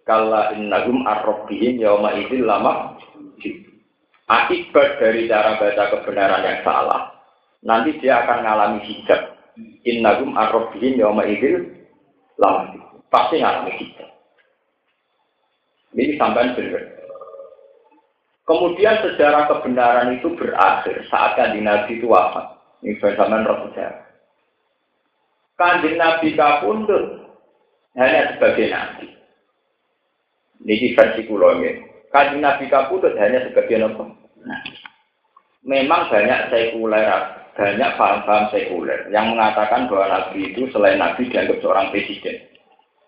Kalla 0.05 0.53
innahum 0.53 1.05
arrobihim 1.05 1.81
yauma 1.81 2.13
idil 2.13 2.45
lama 2.45 2.97
akibat 4.25 4.97
dari 4.97 5.29
cara 5.29 5.57
baca 5.61 5.83
kebenaran 5.93 6.45
yang 6.45 6.59
salah, 6.65 7.13
nanti 7.61 7.97
dia 8.01 8.25
akan 8.25 8.41
mengalami 8.41 8.79
hijab. 8.85 9.21
Innagum 9.85 10.35
arrobihim 10.35 10.99
yawma 10.99 11.23
lama. 12.39 13.01
Pasti 13.09 13.39
mengalami 13.39 13.71
hijab. 13.79 14.09
Ini 15.95 16.19
sampai 16.19 16.51
benar. 16.55 16.83
Kemudian 18.45 19.01
sejarah 19.01 19.49
kebenaran 19.49 20.21
itu 20.21 20.29
berakhir 20.37 21.07
saat 21.09 21.33
kanjeng 21.39 21.65
Nabi 21.65 21.97
itu 21.97 22.05
wafat. 22.05 22.59
Ini 22.85 23.01
zaman 23.01 23.47
roh 23.47 23.71
sejarah. 23.71 24.05
Kanjeng 25.55 25.95
Nabi 25.97 26.35
kapundut 26.35 27.25
hanya 27.95 28.35
sebagai 28.35 28.67
Nabi. 28.69 29.07
Ini 30.65 30.97
versi 30.97 31.21
kulo 31.27 31.55
Kaji 32.15 32.39
Nabi 32.39 32.71
Kaputut 32.71 33.11
hanya 33.19 33.43
sebagian 33.43 33.91
apa? 33.91 34.07
Nah, 34.47 34.61
memang 35.67 36.07
banyak 36.07 36.47
sekuler, 36.47 37.11
banyak 37.55 37.91
paham-paham 37.95 38.51
sekuler 38.51 39.07
yang 39.15 39.31
mengatakan 39.31 39.87
bahwa 39.87 40.11
Nabi 40.11 40.51
itu 40.51 40.67
selain 40.75 40.99
Nabi 40.99 41.31
dianggap 41.31 41.63
seorang 41.63 41.87
presiden. 41.89 42.35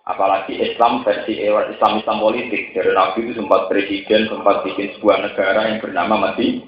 Apalagi 0.07 0.55
Islam 0.55 1.03
versi 1.03 1.35
Islam 1.43 1.99
Islam 1.99 2.17
politik. 2.23 2.71
Jadi 2.71 2.95
Nabi 2.95 3.27
itu 3.27 3.43
sempat 3.43 3.67
presiden, 3.67 4.31
sempat 4.31 4.63
bikin 4.63 4.95
sebuah 4.95 5.19
negara 5.19 5.67
yang 5.67 5.83
bernama 5.83 6.15
Mati. 6.31 6.63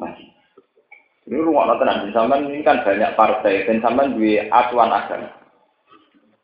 Mati. 0.00 0.24
Ini 1.28 1.40
rumah 1.44 1.68
nonton 1.68 2.08
sampai 2.12 2.40
ini 2.40 2.64
kan 2.64 2.80
banyak 2.80 3.16
partai 3.16 3.68
dan 3.68 3.84
sampai 3.84 4.12
dua 4.16 4.48
acuan 4.48 4.92
agama. 4.92 5.28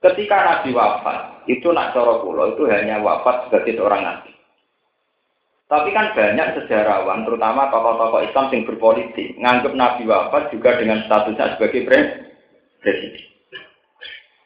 Ketika 0.01 0.37
Nabi 0.41 0.73
wafat, 0.73 1.45
itu 1.45 1.69
nak 1.73 1.93
coro 1.93 2.25
pulau 2.25 2.57
itu 2.57 2.65
hanya 2.73 3.01
wafat 3.05 3.49
sebagai 3.49 3.77
seorang 3.77 4.01
nabi. 4.01 4.30
Tapi 5.71 5.95
kan 5.95 6.11
banyak 6.19 6.59
sejarawan, 6.59 7.23
terutama 7.23 7.71
tokoh-tokoh 7.71 8.27
Islam 8.27 8.51
yang 8.51 8.67
berpolitik, 8.67 9.39
nganggap 9.39 9.71
Nabi 9.79 10.03
wafat 10.03 10.51
juga 10.51 10.75
dengan 10.83 11.07
statusnya 11.07 11.55
sebagai 11.55 11.87
presiden. 12.83 13.23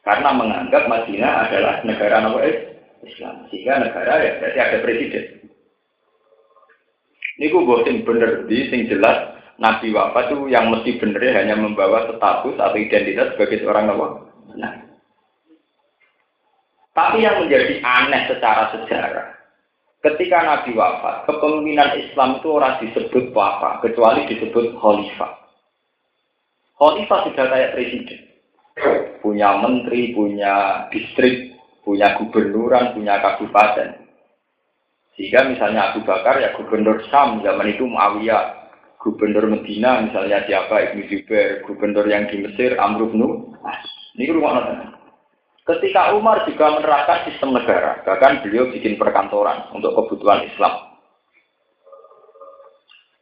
Karena 0.05 0.29
menganggap 0.37 0.85
Madinah 0.85 1.49
adalah 1.49 1.81
negara 1.81 2.21
nama 2.21 2.39
Islam. 3.01 3.49
Sehingga 3.49 3.81
negara 3.81 4.21
ya 4.21 4.37
berarti 4.37 4.59
ada 4.61 4.77
presiden. 4.85 5.25
Ini 7.41 7.51
gue 7.51 7.67
bosin 7.67 8.05
bener 8.05 8.45
di 8.45 8.69
sing 8.69 8.85
jelas 8.85 9.33
Nabi 9.57 9.91
wafat 9.97 10.29
itu 10.29 10.45
yang 10.45 10.69
mesti 10.69 11.01
bener 11.01 11.25
hanya 11.33 11.57
membawa 11.57 12.05
status 12.05 12.53
atau 12.53 12.77
identitas 12.77 13.33
sebagai 13.33 13.65
seorang. 13.65 13.89
Nah. 14.61 14.73
Tapi 16.95 17.17
yang 17.25 17.43
menjadi 17.43 17.81
aneh 17.83 18.29
secara 18.31 18.71
sejarah, 18.71 19.34
Ketika 20.05 20.37
Nabi 20.45 20.77
wafat, 20.77 21.25
kepemimpinan 21.25 21.97
Islam 21.97 22.37
itu 22.37 22.53
orang 22.53 22.77
disebut 22.77 23.33
apa, 23.33 23.81
kecuali 23.81 24.29
disebut 24.29 24.77
khalifah. 24.77 25.33
Khalifah 26.77 27.19
sudah 27.25 27.45
kayak 27.49 27.73
presiden. 27.73 28.19
Punya 29.25 29.57
menteri, 29.57 30.13
punya 30.13 30.85
distrik, 30.93 31.57
punya 31.81 32.13
gubernuran, 32.21 32.93
punya 32.93 33.17
kabupaten. 33.17 33.97
Sehingga 35.17 35.49
misalnya 35.49 35.89
Abu 35.89 36.05
Bakar 36.05 36.37
ya 36.37 36.53
gubernur 36.53 37.01
Sam 37.09 37.41
zaman 37.41 37.73
itu 37.73 37.89
Muawiyah. 37.89 38.69
Gubernur 39.01 39.49
Medina 39.49 40.05
misalnya 40.05 40.45
siapa 40.45 40.85
Ibnu 40.85 41.01
Zubair, 41.09 41.65
gubernur 41.65 42.05
yang 42.05 42.29
di 42.29 42.45
Mesir 42.45 42.77
Amr 42.77 43.09
bin 43.09 43.25
Ini 44.21 44.33
rumah 44.37 44.51
nonton. 44.53 45.04
Ketika 45.65 46.13
Umar 46.13 46.45
juga 46.45 46.77
menerapkan 46.77 47.25
sistem 47.25 47.57
negara, 47.57 47.97
bahkan 48.05 48.45
beliau 48.45 48.69
bikin 48.69 49.01
perkantoran 49.01 49.65
untuk 49.73 49.97
kebutuhan 49.97 50.45
Islam. 50.45 50.93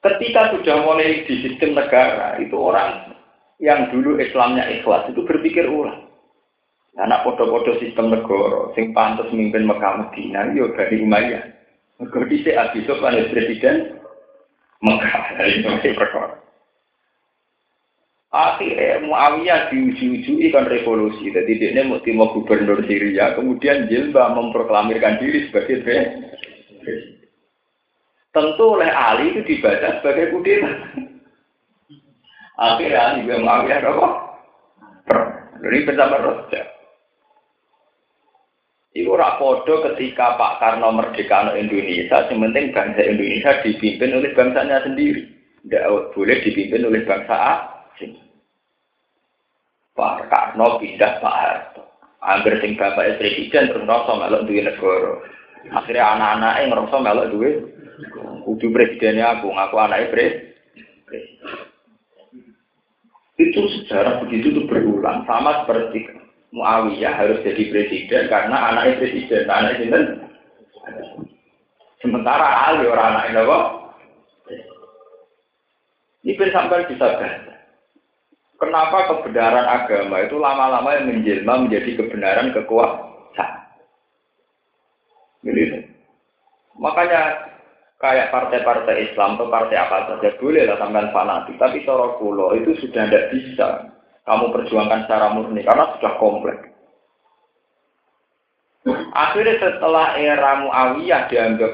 Ketika 0.04 0.52
sudah 0.52 0.84
mulai 0.84 1.24
di 1.24 1.40
sistem 1.40 1.80
negara, 1.80 2.36
itu 2.44 2.52
orang 2.60 3.16
yang 3.64 3.88
dulu 3.96 4.20
Islamnya 4.20 4.68
ikhlas 4.76 5.08
itu 5.08 5.24
berpikir 5.24 5.72
ulang. 5.72 6.12
Anak 7.00 7.24
podo-podo 7.24 7.80
sistem 7.80 8.12
negara, 8.12 8.76
sing 8.76 8.92
pantas 8.92 9.32
memimpin 9.32 9.64
Mekah 9.64 10.04
Medina, 10.04 10.52
yo 10.52 10.68
ya 10.68 10.84
dari 10.84 11.00
Umayyah. 11.00 11.44
Mergo 12.04 12.28
dhisik 12.28 12.60
Abi 12.60 12.84
Sufyan 12.84 13.24
presiden 13.32 14.04
Mekah, 14.84 15.40
itu 15.48 15.96
perkara. 15.96 16.44
Akhirnya 18.34 18.98
Muawiyah 19.06 19.70
diuji-uji 19.70 20.50
kan 20.50 20.66
revolusi. 20.66 21.30
Jadi 21.30 21.54
dia 21.62 21.86
mau 21.86 22.02
timur 22.02 22.34
gubernur 22.34 22.82
Syria, 22.90 23.38
kemudian 23.38 23.86
Jilbab 23.86 24.34
memproklamirkan 24.34 25.22
diri 25.22 25.46
sebagai 25.48 25.86
presiden. 25.86 26.34
Tentu 28.34 28.66
oleh 28.74 28.90
Ali 28.90 29.38
itu 29.38 29.46
dibaca 29.46 30.02
sebagai 30.02 30.34
kudeta. 30.34 30.74
Akhirnya 32.58 33.14
Ali 33.14 33.30
juga 33.30 33.38
Muawiyah 33.46 33.80
apa? 33.86 34.08
Ini 35.64 35.86
bersama 35.86 36.18
Raja. 36.18 36.62
Iku 38.94 39.14
rapodo 39.14 39.82
ketika 39.90 40.38
Pak 40.38 40.62
Karno 40.62 40.90
merdeka 40.94 41.54
Indonesia, 41.54 42.30
yang 42.30 42.46
penting 42.50 42.74
bangsa 42.74 43.02
Indonesia 43.02 43.62
dipimpin 43.66 44.14
oleh 44.14 44.34
bangsanya 44.38 44.86
sendiri. 44.86 45.22
Tidak 45.66 46.14
boleh 46.14 46.38
dipimpin 46.46 46.86
oleh 46.86 47.02
bangsa 47.06 47.73
asing. 47.94 48.18
Pak 49.94 50.26
Karno 50.30 50.82
pindah 50.82 51.22
Pak 51.22 51.36
Harto. 51.38 51.84
Angger 52.24 52.58
sing 52.64 52.80
bapak 52.80 53.20
presiden 53.20 53.70
terus 53.70 53.84
ngerasa 53.84 54.12
melok 54.16 54.46
duwe 54.50 54.64
negara. 54.66 55.14
Akhirnya 55.76 56.04
anak-anaknya 56.18 56.70
ngerasa 56.72 56.96
melok 56.98 57.30
duwe 57.30 57.50
kudu 58.44 58.66
presidennya 58.74 59.40
aku, 59.40 59.54
ngaku 59.54 59.76
anaknya 59.78 60.12
presiden. 60.12 60.52
Itu 63.38 63.62
sejarah 63.70 64.24
begitu 64.24 64.56
itu 64.56 64.62
berulang 64.66 65.28
sama 65.28 65.64
seperti 65.64 66.10
Muawiyah 66.54 67.18
harus 67.18 67.42
jadi 67.42 67.66
presiden 67.74 68.30
karena 68.30 68.58
anaknya 68.72 69.02
presiden, 69.02 69.50
anaknya 69.50 69.74
presiden. 69.74 70.04
Sementara 71.98 72.70
Ali 72.70 72.86
orang 72.86 73.10
anaknya 73.18 73.42
apa? 73.42 73.60
Ini 76.24 76.40
sampai 76.54 76.88
bisa 76.88 77.04
baca. 77.20 77.53
Kenapa 78.64 79.12
kebenaran 79.12 79.68
agama 79.68 80.24
itu 80.24 80.40
lama-lama 80.40 80.96
yang 80.96 81.12
menjelma 81.12 81.68
menjadi 81.68 82.00
kebenaran 82.00 82.56
kekuasaan? 82.56 83.52
Jadi, 85.44 85.92
Makanya 86.80 87.52
kayak 88.00 88.32
partai-partai 88.32 89.12
Islam 89.12 89.36
atau 89.36 89.52
partai 89.52 89.76
apa 89.76 90.16
saja 90.16 90.32
boleh 90.40 90.64
lah 90.64 90.80
sampai 90.80 91.12
fanatik, 91.12 91.56
tapi 91.60 91.84
cara 91.84 92.16
kulo 92.16 92.56
itu 92.56 92.72
sudah 92.80 93.04
tidak 93.08 93.36
bisa 93.36 93.68
kamu 94.24 94.56
perjuangkan 94.56 95.04
secara 95.06 95.28
murni 95.36 95.62
karena 95.68 95.92
sudah 96.00 96.14
kompleks. 96.18 96.64
Akhirnya 99.12 99.60
setelah 99.60 100.16
era 100.20 100.64
Muawiyah 100.64 101.28
dianggap 101.28 101.72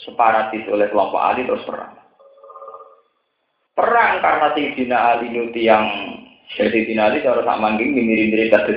separatis 0.00 0.64
oleh 0.68 0.88
kelompok 0.88 1.20
Ali 1.20 1.44
terus 1.44 1.64
perang. 1.64 2.05
Perang 3.76 4.24
karena 4.24 4.56
Sayyidina 4.56 4.96
Ali 4.96 5.28
Nuti 5.36 5.68
yang 5.68 5.84
Sayyidina 6.56 7.12
Ali 7.12 7.20
cara 7.20 7.44
sak 7.44 7.60
mangging 7.60 7.92
mirip-mirip 7.92 8.48
tadi. 8.48 8.72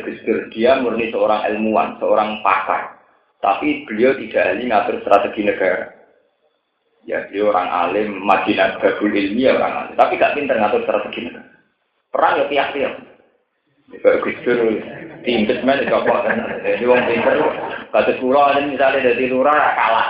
Dia 0.52 0.84
murni 0.84 1.08
seorang 1.08 1.48
ilmuwan, 1.48 1.96
seorang 2.04 2.44
pakar. 2.44 3.00
Tapi 3.40 3.88
beliau 3.88 4.12
tidak 4.20 4.52
ahli 4.52 4.68
ngatur 4.68 5.00
strategi 5.00 5.48
negara. 5.48 5.88
Ya, 7.08 7.24
beliau 7.32 7.56
orang 7.56 7.72
alim, 7.72 8.20
Madinah 8.28 8.76
Babul 8.84 9.16
Ilmi 9.16 9.48
ya 9.48 9.56
orang 9.56 9.88
alim. 9.88 9.96
Tapi 9.96 10.20
gak 10.20 10.36
pinter 10.36 10.60
ngatur 10.60 10.84
strategi 10.84 11.32
negara. 11.32 11.48
Perang 12.12 12.34
ya 12.36 12.46
pihak-pihak. 12.52 12.94
Gusdur, 14.04 14.60
Investment 15.24 15.84
itu 15.84 15.96
apa? 15.96 16.16
Jadi 16.62 16.84
wong 16.84 17.02
pinter, 17.08 17.36
kata 17.92 18.12
pulau 18.20 18.52
ada 18.52 18.64
misalnya 18.64 19.12
dari 19.12 19.26
lurah 19.32 19.76
kalah. 19.76 20.10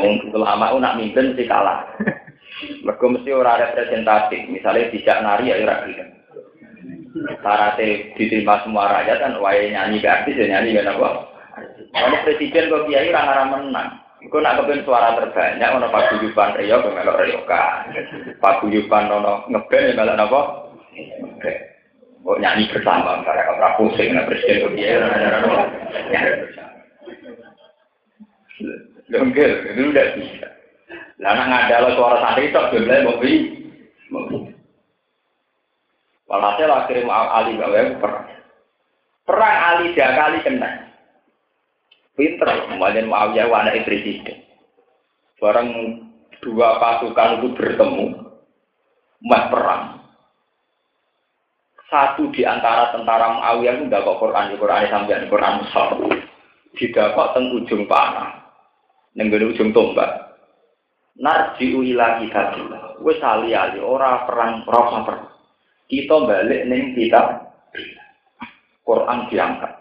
Wong 0.00 0.12
lama 0.32 0.76
nak 0.80 0.96
mimpin 0.96 1.36
sih 1.36 1.44
kalah. 1.44 1.84
Mereka 2.86 3.04
mesti 3.10 3.30
ora 3.34 3.58
representatif. 3.58 4.46
Misalnya 4.46 4.94
tidak 4.94 5.18
nari 5.26 5.50
ya 5.50 5.58
ora 5.66 5.76
gelem. 5.82 6.08
Syaratnya 7.42 8.14
diterima 8.14 8.62
semua 8.62 8.92
rakyat 8.92 9.18
kan 9.18 9.32
wae 9.42 9.74
nyanyi 9.74 9.98
ke 9.98 10.06
artis 10.06 10.38
ya 10.38 10.46
nyanyi 10.46 10.78
kan 10.78 10.94
apa? 10.94 11.08
Kalau 11.96 12.18
presiden 12.22 12.70
kok 12.70 12.84
kiai 12.86 13.10
orang 13.10 13.26
orang 13.32 13.48
menang. 13.50 13.90
Iku 14.22 14.36
nak 14.38 14.62
kepen 14.62 14.84
suara 14.84 15.16
terbanyak 15.18 15.74
ono 15.80 15.86
paguyuban 15.90 16.54
Rio 16.60 16.76
kemelok 16.84 17.20
Rioka. 17.24 17.64
Paguyuban 18.38 19.10
ono 19.10 19.48
ngeben 19.50 19.96
melok 19.96 20.16
napa? 20.16 20.40
Ngeben. 20.94 21.56
Oh 22.26 22.34
nyanyi 22.42 22.66
bersama, 22.74 23.22
karena 23.22 23.54
kau 23.54 23.86
pusing, 23.86 24.10
nah 24.10 24.26
presiden 24.26 24.66
kok 24.66 24.74
dia 24.74 24.98
nyanyi 24.98 25.26
bersama. 25.30 25.58
Lenggel, 29.06 29.52
itu 29.70 29.82
udah 29.94 30.06
bisa. 30.18 30.48
Lah 31.16 31.32
nak 31.32 31.48
ngadal 31.48 31.96
suara 31.96 32.16
santri 32.20 32.52
itu 32.52 32.60
jumlahnya 32.72 33.06
mau 33.08 33.16
beli. 33.16 33.36
Walhasil 36.26 36.68
akhirnya 36.68 37.16
Ali 37.32 37.56
gawe 37.56 37.80
perang. 38.02 38.28
Perang 39.24 39.56
Ali 39.72 39.94
dia 39.94 40.12
kali 40.12 40.38
kena. 40.42 40.70
Pinter, 42.16 42.48
kemudian 42.68 43.12
Muawiyah 43.12 43.52
anak 43.52 43.84
presiden. 43.84 44.40
Barang 45.36 45.68
dua 46.40 46.80
pasukan 46.80 47.44
itu 47.44 47.48
bertemu, 47.52 48.06
mas 49.20 49.52
perang 49.52 49.96
satu 51.86 52.34
di 52.34 52.42
antara 52.42 52.90
tentara 52.90 53.38
Muawiyah 53.38 53.78
itu 53.78 53.84
tidak 53.86 54.04
kok 54.04 54.18
Quran, 54.18 54.50
di 54.50 54.56
Quran 54.58 54.90
sampai 54.90 55.22
di 55.22 55.30
Quran 55.30 55.60
besar. 55.62 55.88
Didapat 56.76 57.26
teng 57.32 57.44
ujung 57.56 57.88
panah, 57.88 58.52
nenggel 59.16 59.48
ujung 59.54 59.72
tombak. 59.72 60.25
Narjiu 61.16 61.80
ila 61.80 62.20
kitabillah. 62.20 63.00
Wes 63.00 63.20
ali 63.24 63.56
ali 63.56 63.80
ora 63.80 64.28
perang 64.28 64.64
rasa 64.68 64.98
perang. 65.04 65.26
Kita 65.88 66.16
balik 66.28 66.68
neng 66.68 66.92
kita 66.92 67.22
Quran 68.84 69.26
diangkat. 69.32 69.72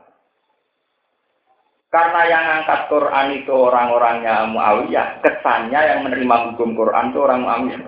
Karena 1.91 2.21
yang 2.27 2.45
angkat 2.59 2.91
Quran 2.91 3.27
itu 3.39 3.53
orang-orangnya 3.55 4.51
Muawiyah, 4.51 5.23
kesannya 5.23 5.79
yang 5.79 5.99
menerima 6.03 6.51
hukum 6.51 6.75
Quran 6.75 7.11
itu 7.11 7.19
orang 7.23 7.41
Muawiyah. 7.43 7.81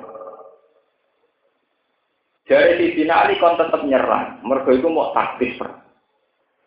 Dari 2.48 2.80
Sidina 2.80 3.28
Ali 3.28 3.36
kon 3.44 3.60
tetap 3.60 3.84
nyerang. 3.84 4.40
Mergo 4.48 4.72
itu 4.72 4.88
mau 4.88 5.12
taktis. 5.12 5.60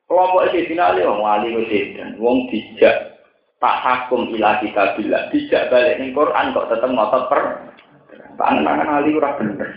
Kelompok 0.04 0.52
Sidina 0.52 0.92
Ali 0.92 1.08
wong 1.08 1.24
Ali 1.24 1.56
dan 1.96 2.20
wong 2.20 2.52
dijak 2.52 3.19
tak 3.60 3.76
hakum 3.84 4.32
ilah 4.32 4.56
kita 4.64 4.96
bila 4.96 5.28
dijak 5.28 5.68
balik 5.68 6.00
ning 6.00 6.16
Quran 6.16 6.56
kok 6.56 6.68
tetap 6.72 6.88
ngotot 6.88 7.22
per. 7.28 7.40
Tangan 8.40 8.88
Ali 8.88 9.12
ora 9.20 9.36
bener. 9.36 9.68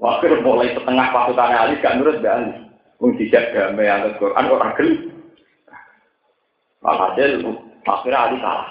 Waktu 0.00 0.40
mulai 0.40 0.72
setengah 0.72 1.12
pasukan 1.12 1.52
Ali 1.52 1.76
gak 1.84 2.00
nurut 2.00 2.24
gak 2.24 2.40
Ali. 2.40 2.52
Wong 2.96 3.12
dijak 3.20 3.52
damai 3.52 3.92
yang 3.92 4.08
Quran 4.16 4.48
ora 4.48 4.72
gel. 4.80 4.90
Walhasil 6.80 7.44
akhirnya 7.84 8.24
Ali 8.24 8.36
kalah. 8.40 8.70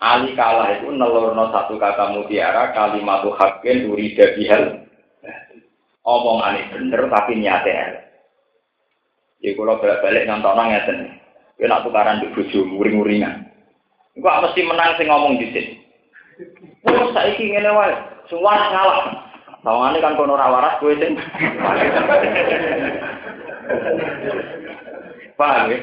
Ali 0.00 0.30
kalah 0.32 0.68
itu 0.72 0.88
nelurno 0.88 1.52
satu 1.52 1.76
kata 1.76 2.16
mutiara 2.16 2.72
kalimat 2.72 3.20
hakin 3.28 3.92
bihal 4.40 4.88
omong 6.08 6.40
bener 6.72 7.12
tapi 7.12 7.36
nyata 7.36 7.68
ya 9.44 9.50
kalau 9.52 9.76
balik-balik 9.76 10.24
nonton 10.24 10.56
ngeten 10.56 10.98
ya 11.60 11.68
nak 11.68 11.84
tukaran 11.84 12.24
di 12.24 12.32
bojo 12.32 12.64
muring-muringan 12.64 13.50
Iku 14.18 14.26
mesti 14.26 14.60
menang 14.66 14.98
sing 14.98 15.06
ngomong 15.06 15.38
sini. 15.38 15.78
Terus 16.82 17.12
saiki 17.14 17.52
ngene 17.52 17.70
wae, 17.70 17.94
semua 18.26 18.58
ngalah. 18.58 19.00
Tawangane 19.60 20.00
kan 20.00 20.16
kono 20.16 20.34
ora 20.34 20.48
waras 20.48 20.80
kowe 20.80 20.90
sing. 20.96 21.14
Paham 25.36 25.70
ya? 25.70 25.78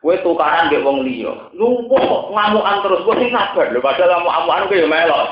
Kue 0.00 0.16
tukaran 0.24 0.72
di 0.72 0.80
wong 0.80 1.04
liya. 1.04 1.52
Lumpuh 1.52 2.00
kok 2.00 2.24
ngamukan 2.32 2.80
terus 2.80 3.04
kowe 3.04 3.14
sing 3.20 3.28
sabar 3.28 3.68
lho 3.70 3.84
padahal 3.84 4.24
ngamuk-amukan 4.24 4.66
kowe 4.66 4.80
ya 4.80 4.88
melok. 4.88 5.24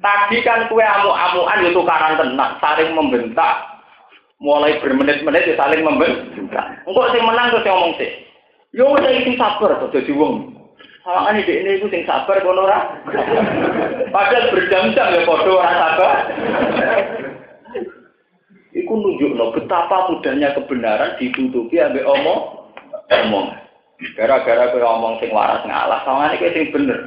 Tadi 0.00 0.36
kan 0.40 0.64
kue 0.72 0.80
amuk-amukan 0.80 1.64
ya 1.64 1.70
tukaran 1.76 2.18
tenang, 2.18 2.52
saling 2.58 2.90
membentak. 2.96 3.56
Mulai 4.40 4.80
bermenit-menit 4.80 5.44
ya 5.44 5.60
saling 5.60 5.84
membentak. 5.84 6.39
Engkau 6.86 7.10
sing 7.14 7.22
menang 7.22 7.54
terus 7.54 7.66
ngomong 7.66 7.92
sih. 7.96 8.10
Yo 8.70 8.94
wis 8.94 9.06
iki 9.06 9.34
sabar 9.34 9.82
to 9.82 9.90
dadi 9.90 10.14
wong. 10.14 10.54
Sawangane 11.02 11.42
dhek 11.42 11.58
ini 11.64 11.70
iku 11.80 11.86
sing 11.90 12.02
sabar 12.06 12.38
kono 12.44 12.68
ora. 12.68 13.02
Padahal 14.14 14.52
berjam-jam 14.52 15.10
ya 15.16 15.26
padha 15.26 15.50
ora 15.50 15.70
sabar. 15.74 16.16
Iku 18.70 18.92
nunjukno 18.94 19.50
betapa 19.56 20.12
mudahnya 20.12 20.54
kebenaran 20.54 21.18
ditutupi 21.18 21.82
ambek 21.82 22.06
omong 22.06 22.40
omong. 23.10 23.46
Gara-gara 24.16 24.70
kowe 24.72 24.80
omong 24.80 25.20
sing 25.20 25.34
waras 25.34 25.66
ngalah, 25.66 26.00
sawangane 26.06 26.38
kowe 26.40 26.54
sing 26.54 26.70
bener. 26.70 27.00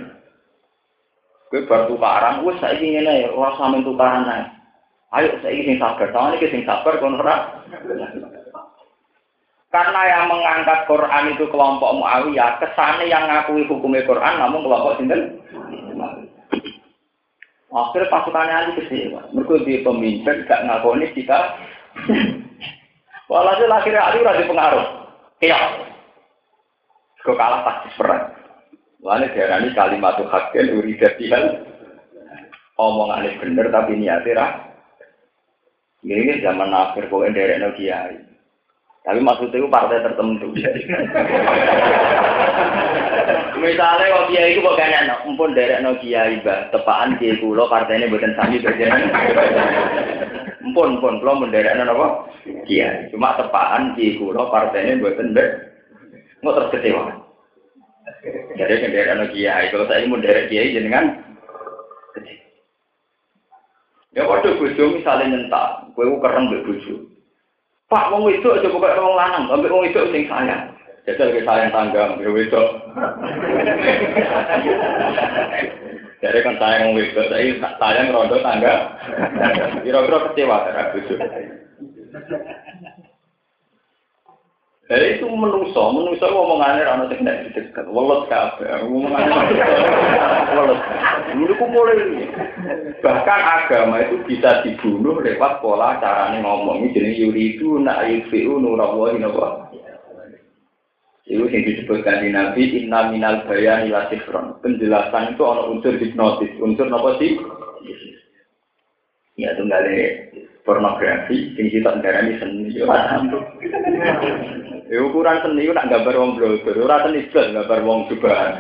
Kowe 1.48 1.64
bar 1.66 1.88
tukaran, 1.88 2.44
wis 2.44 2.60
saiki 2.60 2.98
ngene 2.98 3.14
ya, 3.26 3.30
ora 3.32 3.56
sampe 3.56 3.82
tukaran 3.88 4.30
ae. 4.30 4.44
Ayo 5.16 5.38
saiki 5.42 5.64
sing 5.64 5.78
sabar, 5.80 6.12
sawangane 6.12 6.38
kowe 6.44 6.52
sing 6.52 6.64
sabar 6.68 6.94
kono 7.00 7.18
ora. 7.24 7.36
Karena 9.74 10.02
yang 10.06 10.30
mengangkat 10.30 10.86
Quran 10.86 11.34
itu 11.34 11.50
kelompok 11.50 11.98
Muawiyah, 11.98 12.62
kesane 12.62 13.10
yang 13.10 13.26
ngakui 13.26 13.66
hukumnya 13.66 14.06
Quran 14.06 14.38
namun 14.38 14.70
kelompok 14.70 15.02
sinten 15.02 15.42
Akhirnya 17.74 18.14
pasukannya 18.14 18.54
Ali 18.54 18.72
kecewa. 18.78 19.34
Mereka 19.34 19.66
dia 19.66 19.82
pemimpin 19.82 20.46
gak 20.46 20.62
ngakoni 20.62 21.10
kita. 21.18 21.58
Walhasil 23.26 23.66
akhirnya 23.66 24.06
Ali 24.06 24.22
udah 24.22 24.46
pengaruh. 24.46 24.86
Iya. 25.42 25.58
Kau 27.26 27.34
kalah 27.34 27.66
pasti 27.66 27.90
perang. 27.98 28.30
Lalu 29.02 29.26
diarani 29.34 29.74
kalimat 29.74 30.22
hakin 30.22 30.70
uridat 30.78 31.18
tihan. 31.18 31.66
Omongannya 32.78 33.42
bener 33.42 33.74
tapi 33.74 33.98
niatnya. 33.98 34.70
Ini 36.06 36.46
zaman 36.46 36.70
akhir 36.70 37.10
kau 37.10 37.26
enderek 37.26 37.58
no 37.58 37.74
kiai. 37.74 38.33
Tapi 39.04 39.20
maksudnya 39.20 39.60
itu 39.60 39.68
partai 39.68 40.00
tertentu. 40.00 40.48
Misalnya 43.64 44.06
kalau 44.12 44.28
kiai 44.32 44.56
itu 44.56 44.64
kok 44.64 44.76
kayaknya 44.80 45.24
derek 45.56 45.82
no 45.84 45.92
kiai 46.00 46.40
bah 46.44 46.72
tepaan 46.72 47.20
kiai 47.20 47.40
kulo 47.40 47.68
partainya 47.68 48.08
bukan 48.08 48.32
sami 48.40 48.64
berjalan. 48.64 49.12
Empun 50.64 51.00
empun 51.00 51.20
kulo 51.20 51.32
menderek 51.44 51.76
no 51.76 51.84
apa 51.92 52.08
kiai. 52.64 53.12
Cuma 53.12 53.36
tepaan 53.36 53.96
kiai 54.00 54.16
kulo 54.16 54.48
partainya 54.48 55.00
bukan 55.04 55.36
ber. 55.36 55.48
Nggak 56.40 56.54
terus 56.56 56.72
kecewa. 56.72 57.04
Jadi 58.56 58.74
kenderek 58.88 59.16
no 59.20 59.26
kiai. 59.36 59.68
Kalau 59.72 59.88
saya 59.92 60.08
mau 60.08 60.24
derek 60.24 60.48
kiai 60.48 60.76
jenengan 60.76 61.24
kecil. 62.16 62.40
Ya 64.16 64.24
waktu 64.28 64.60
bojo 64.60 64.84
misalnya 64.96 65.26
nyentak, 65.34 65.92
gue 65.92 66.06
keren 66.22 66.52
gue 66.52 66.64
bojo. 66.68 67.13
Pak 67.94 68.10
wong 68.10 68.26
itu 68.26 68.50
aja 68.50 68.66
buka 68.74 68.98
wong 68.98 69.14
lanang, 69.14 69.54
ambek 69.54 69.70
wong 69.70 69.86
itu 69.86 70.02
sing 70.10 70.26
sayang. 70.26 70.66
Jajal 71.06 71.30
ke 71.30 71.46
sayang 71.46 71.70
tangga, 71.70 72.18
ambek 72.18 72.26
itu. 72.26 72.64
Jadi 76.26 76.40
kan 76.42 76.56
sayang 76.58 76.82
wong 76.90 76.98
itu, 76.98 77.22
saya 77.30 77.54
sayang 77.78 78.10
rondo 78.10 78.42
tangga. 78.42 78.98
Kira-kira 79.86 80.26
kecewa 80.26 80.58
terhadap 80.66 80.98
itu. 80.98 81.16
Jadi 84.84 85.16
itu 85.16 85.26
menungso, 85.32 85.96
menungso 85.96 86.28
ngomongannya 86.28 86.84
orang 86.84 87.08
sing 87.08 87.24
nek 87.24 87.48
didekat, 87.48 87.88
welet 87.88 88.28
kabeh, 88.28 88.68
ngomongannya 88.84 89.32
welet. 90.52 90.80
Menurutku 91.32 91.66
mulai 91.72 92.28
bahkan 93.00 93.42
agama 93.64 94.04
itu 94.04 94.20
bisa 94.28 94.60
dibunuh 94.68 95.24
lewat 95.24 95.64
pola 95.64 96.04
caranya 96.04 96.44
ngomong. 96.44 96.84
Ini 96.84 96.94
jenis 97.00 97.16
yuridu 97.16 97.80
nak 97.80 98.12
yudfi'u 98.12 98.60
nurawahi 98.60 99.24
napa. 99.24 99.72
Itu 101.24 101.48
yang 101.48 101.64
disebutkan 101.64 102.20
di 102.20 102.36
Nabi, 102.36 102.84
inna 102.84 103.08
minal 103.08 103.48
bayani 103.48 103.88
lasifron. 103.88 104.60
Penjelasan 104.60 105.32
itu 105.32 105.48
ada 105.48 105.64
unsur 105.72 105.96
hipnotis. 105.96 106.52
Unsur 106.60 106.92
apa 106.92 107.16
sih? 107.24 107.40
Ya, 109.40 109.56
itu 109.56 109.64
nggak 109.64 109.84
pornografi, 110.64 111.56
sing 111.56 111.68
kita 111.72 112.00
negara 112.00 112.24
ini 112.24 112.40
seni. 112.40 112.72
Ya, 114.84 115.00
ukuran 115.00 115.44
seni 115.44 115.68
nak 115.72 115.88
gambar 115.92 116.16
wong 116.16 116.32
blogger, 116.40 116.76
ora 116.80 117.04
seni 117.08 117.28
blas 117.32 117.52
gambar 117.52 117.80
wong 117.84 118.00
jubahan. 118.12 118.54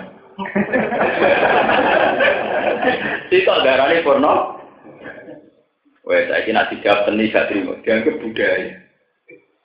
Kita 3.32 3.54
darah 3.64 3.92
ini 3.92 4.06
porno. 4.06 4.60
Wah, 6.04 6.20
saya 6.28 6.44
kira 6.44 6.68
dijawab 6.68 7.08
seni 7.08 7.32
gak 7.32 7.48
terima, 7.48 7.80
dianggap 7.80 8.20
budaya. 8.20 8.76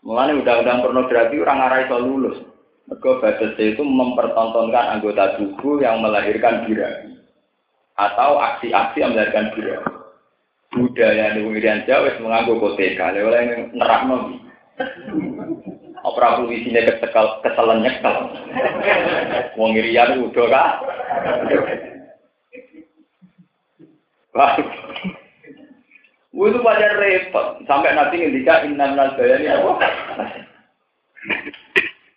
Mulanya 0.06 0.38
undang-undang 0.38 0.82
pornografi 0.86 1.42
orang 1.42 1.66
arah 1.66 1.82
itu 1.82 1.98
lulus. 1.98 2.38
Mereka 2.88 3.20
batas 3.20 3.58
itu 3.58 3.82
mempertontonkan 3.84 4.96
anggota 4.96 5.36
tubuh 5.36 5.82
yang 5.82 6.00
melahirkan 6.00 6.64
birahi. 6.64 7.18
Atau 7.98 8.38
aksi-aksi 8.38 9.02
yang 9.02 9.12
melahirkan 9.12 9.50
birahi. 9.52 9.97
Budaya 10.68 11.32
di 11.32 11.40
Irian 11.48 11.88
Jawa 11.88 12.12
menganggap 12.20 12.60
koteka. 12.60 13.16
Oleh 13.16 13.72
nerak 13.72 14.02
nabi. 14.04 14.36
Opera 16.04 16.38
isinya 16.46 16.86
kesekal, 16.86 17.42
keselan 17.42 17.82
nyekel. 17.82 18.16
Wong 19.58 19.74
Irian 19.74 20.22
udah 20.28 20.46
kah? 20.52 20.70
Wah. 24.36 24.52
Itu 26.38 26.58
wajar 26.62 26.92
repot. 27.00 27.64
Sampai 27.66 27.96
nanti 27.96 28.22
ngendika 28.22 28.62
inna 28.62 28.94
minal 28.94 29.16
bayani 29.18 29.50
apa? 29.50 29.72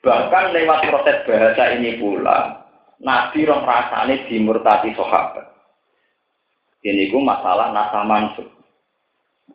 Bahkan 0.01 0.45
lewat 0.53 0.79
proses 0.89 1.17
bahasa 1.25 1.77
ini 1.77 2.01
pula, 2.01 2.65
Nabi 3.01 3.45
roh 3.45 3.61
rasane 3.65 4.25
dimurtati 4.29 4.93
sahabat. 4.97 5.50
Ini 6.81 7.13
ku 7.13 7.21
masalah 7.21 7.69
nasa 7.69 8.01
mansur. 8.01 8.49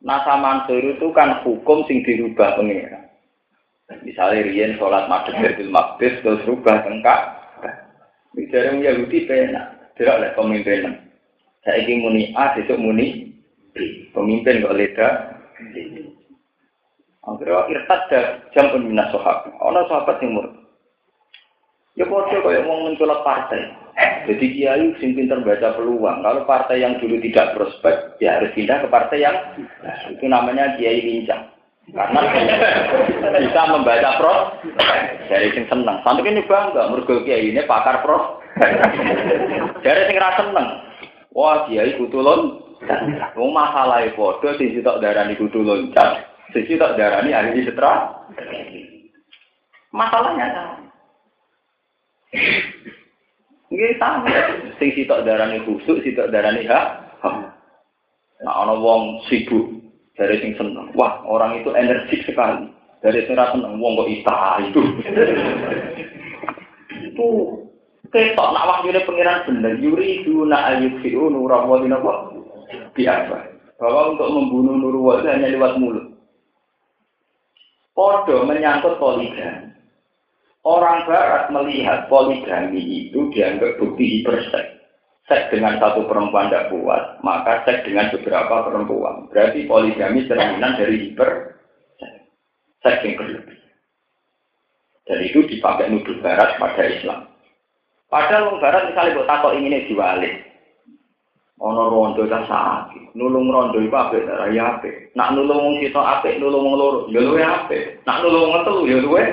Nasa 0.03 0.39
mansur 0.39 0.79
itu 0.79 1.11
kan 1.11 1.43
hukum 1.43 1.83
sing 1.91 2.07
dirubah 2.07 2.55
pengira. 2.55 3.03
Misalnya 4.03 4.47
Rian 4.47 4.79
sholat 4.79 5.07
maghrib 5.07 5.43
dari 5.43 5.67
Maqdis 5.67 6.23
terus 6.23 6.43
rubah 6.47 6.83
tengkak. 6.83 7.39
Bicara 8.35 8.77
Yahudi 8.77 9.25
pena, 9.25 9.75
tidak 9.97 10.21
oleh 10.21 10.31
pemimpin. 10.37 10.93
Saya 11.65 11.83
ingin 11.83 12.05
muni 12.05 12.23
A, 12.37 12.53
besok 12.53 12.79
muni 12.79 13.33
B. 13.75 14.07
Pemimpin 14.13 14.63
kok 14.63 14.77
leda. 14.77 15.09
Akhirnya 17.27 17.67
irtad 17.75 18.07
jam 18.55 18.71
pun 18.71 18.87
minas 18.87 19.11
sahabat. 19.11 19.51
Ono 19.59 19.81
sahabat 19.91 20.23
yang 20.23 20.39
murtad. 20.39 20.63
Ya 21.97 22.05
kode 22.07 22.37
kayak 22.45 22.65
mau 22.69 22.87
mencolok 22.87 23.25
partai. 23.25 23.73
Jadi 23.97 24.45
kiai 24.53 24.93
sing 25.01 25.17
pinter 25.17 25.41
baca 25.41 25.73
peluang. 25.79 26.21
Kalau 26.21 26.45
partai 26.45 26.85
yang 26.85 27.01
dulu 27.01 27.17
tidak 27.23 27.57
prospek, 27.57 28.21
ya 28.21 28.37
harus 28.37 28.53
pindah 28.53 28.85
ke 28.85 28.89
partai 28.93 29.25
yang 29.25 29.37
itu 30.13 30.27
namanya 30.29 30.77
kiai 30.77 31.01
lincah. 31.01 31.49
Karena 31.87 32.21
bisa 33.47 33.63
membaca 33.71 34.11
pro 34.19 34.37
dari 35.31 35.49
sing 35.55 35.65
seneng. 35.71 36.03
Sampai 36.03 36.29
ini 36.29 36.43
bangga, 36.45 36.91
mergo 36.91 37.23
kiai 37.23 37.55
ini 37.55 37.63
pakar 37.65 38.03
pro. 38.03 38.43
Dari 39.85 40.09
sing 40.09 40.17
rasa 40.17 40.49
seneng. 40.49 40.69
Wah 41.37 41.69
kiai 41.69 41.95
kutulon. 42.01 42.65
Mau 43.37 43.53
masalah 43.53 44.05
foto 44.17 44.49
sing 44.57 44.73
sitok 44.73 44.99
darani 44.99 45.37
kudu 45.37 45.61
loncat. 45.61 46.25
Sisi 46.57 46.81
tak 46.81 46.97
darani 46.97 47.37
ahli 47.37 47.69
setra. 47.69 48.17
Masalahnya 49.93 50.47
sama. 50.53 50.75
Ini 53.77 54.01
sama. 54.01 54.33
Sing 54.81 54.89
sitok 54.97 55.29
darani 55.29 55.61
khusuk, 55.69 56.01
sitok 56.01 56.33
darani 56.33 56.65
hak. 56.65 56.89
Nah, 58.41 58.65
ana 58.65 58.73
wong 58.73 59.21
sibuk 59.29 59.69
dari 60.17 60.41
sing 60.41 60.57
seneng. 60.57 60.97
Wah, 60.97 61.21
orang 61.29 61.61
itu 61.61 61.77
energik 61.77 62.25
sekali. 62.25 62.73
Dari 63.05 63.29
sing 63.29 63.37
seneng 63.37 63.77
wong 63.77 64.01
kok 64.01 64.09
ita 64.09 64.41
itu. 64.65 64.81
itu 67.05 67.29
ketok 68.09 68.49
nak 68.57 68.65
wahyune 68.65 69.01
pengiran 69.05 69.45
bener. 69.45 69.77
Yuri 69.77 70.25
duna 70.25 70.73
ayyufi'u 70.73 71.29
nurawadin 71.29 72.01
apa? 72.01 72.33
Biasa. 72.97 73.39
Bahwa 73.77 74.17
untuk 74.17 74.33
membunuh 74.33 74.81
Nurwal 74.81 75.21
hanya 75.29 75.53
lewat 75.53 75.77
mulut. 75.77 76.17
Podo 77.93 78.41
menyangkut 78.49 78.97
poligami. 78.97 79.76
Orang 80.67 81.07
Barat 81.07 81.47
melihat 81.55 82.11
poligami 82.11 83.07
itu 83.07 83.31
dianggap 83.31 83.79
bukti 83.79 84.19
hiperseks. 84.19 84.83
Seks 85.31 85.55
dengan 85.55 85.79
satu 85.79 86.07
perempuan 86.11 86.51
tidak 86.51 86.75
kuat, 86.75 87.23
maka 87.23 87.63
seks 87.63 87.87
dengan 87.87 88.11
beberapa 88.11 88.67
perempuan. 88.67 89.31
Berarti 89.31 89.63
poligami 89.71 90.27
cerminan 90.27 90.75
dari 90.75 91.07
hiper 91.07 91.31
seks 92.83 93.03
yang 93.07 93.15
berlebih. 93.15 93.59
Dan 95.07 95.19
itu 95.23 95.39
dipakai 95.47 95.87
nuduh 95.87 96.19
Barat 96.19 96.59
pada 96.59 96.83
Islam. 96.83 97.31
Padahal 98.11 98.51
orang 98.51 98.63
Barat 98.63 98.83
misalnya 98.91 99.23
buat 99.23 99.29
takut 99.31 99.53
ini 99.55 99.87
diwalik. 99.87 100.35
Ono 101.63 101.89
rondo 101.89 102.27
ta 102.27 102.43
sakit, 102.45 103.17
nulung 103.17 103.49
rondo 103.49 103.81
iku 103.81 103.97
apik 103.97 104.29
ta 104.29 104.51
ya 104.51 104.77
apik. 104.77 105.15
Nak 105.15 105.33
nulung 105.33 105.79
sitok 105.79 106.05
apik, 106.05 106.37
nulung 106.43 106.75
loro 106.75 107.07
ya 107.09 107.23
luwe. 107.23 107.41
Nak 108.03 108.19
nulung 108.21 108.61
telu 108.67 108.83
ya 108.85 108.99
luwe. 109.01 109.25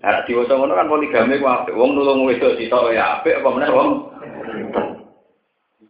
Nah, 0.00 0.24
diwaca 0.24 0.56
ngono 0.56 0.72
kan 0.72 0.88
poligami 0.88 1.36
ku 1.36 1.44
apik. 1.44 1.76
Wong 1.76 1.92
nulung 1.92 2.24
wedok 2.24 2.56
sitok 2.56 2.96
ya 2.96 3.20
apik 3.20 3.36
apa 3.36 3.48
meneh 3.52 3.68
wong. 3.68 4.08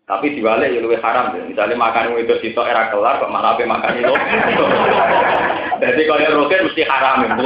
Tapi 0.02 0.34
diwale 0.34 0.66
ya 0.66 0.82
luwe 0.82 0.98
haram 0.98 1.30
ya. 1.38 1.46
Misalnya 1.46 1.78
makan 1.78 2.18
wedok 2.18 2.42
sitok 2.42 2.66
era 2.66 2.90
kelar 2.90 3.22
kok 3.22 3.30
malah 3.30 3.54
apik 3.54 3.70
makan 3.70 4.02
itu. 4.02 4.10
Jadi 5.86 6.02
kalau 6.10 6.42
roket 6.42 6.66
mesti 6.66 6.82
haram 6.82 7.22
ya. 7.22 7.38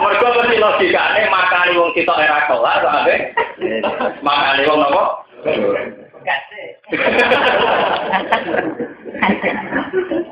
Mergo 0.00 0.28
mesti 0.40 0.56
logikane 0.56 1.22
makan 1.28 1.76
wong 1.76 1.92
sitok 1.92 2.16
era 2.24 2.48
kelar 2.48 2.80
kok 2.80 2.96
apik. 3.04 3.20
Makan 4.24 4.56
wong 4.64 4.78
nopo? 4.80 5.04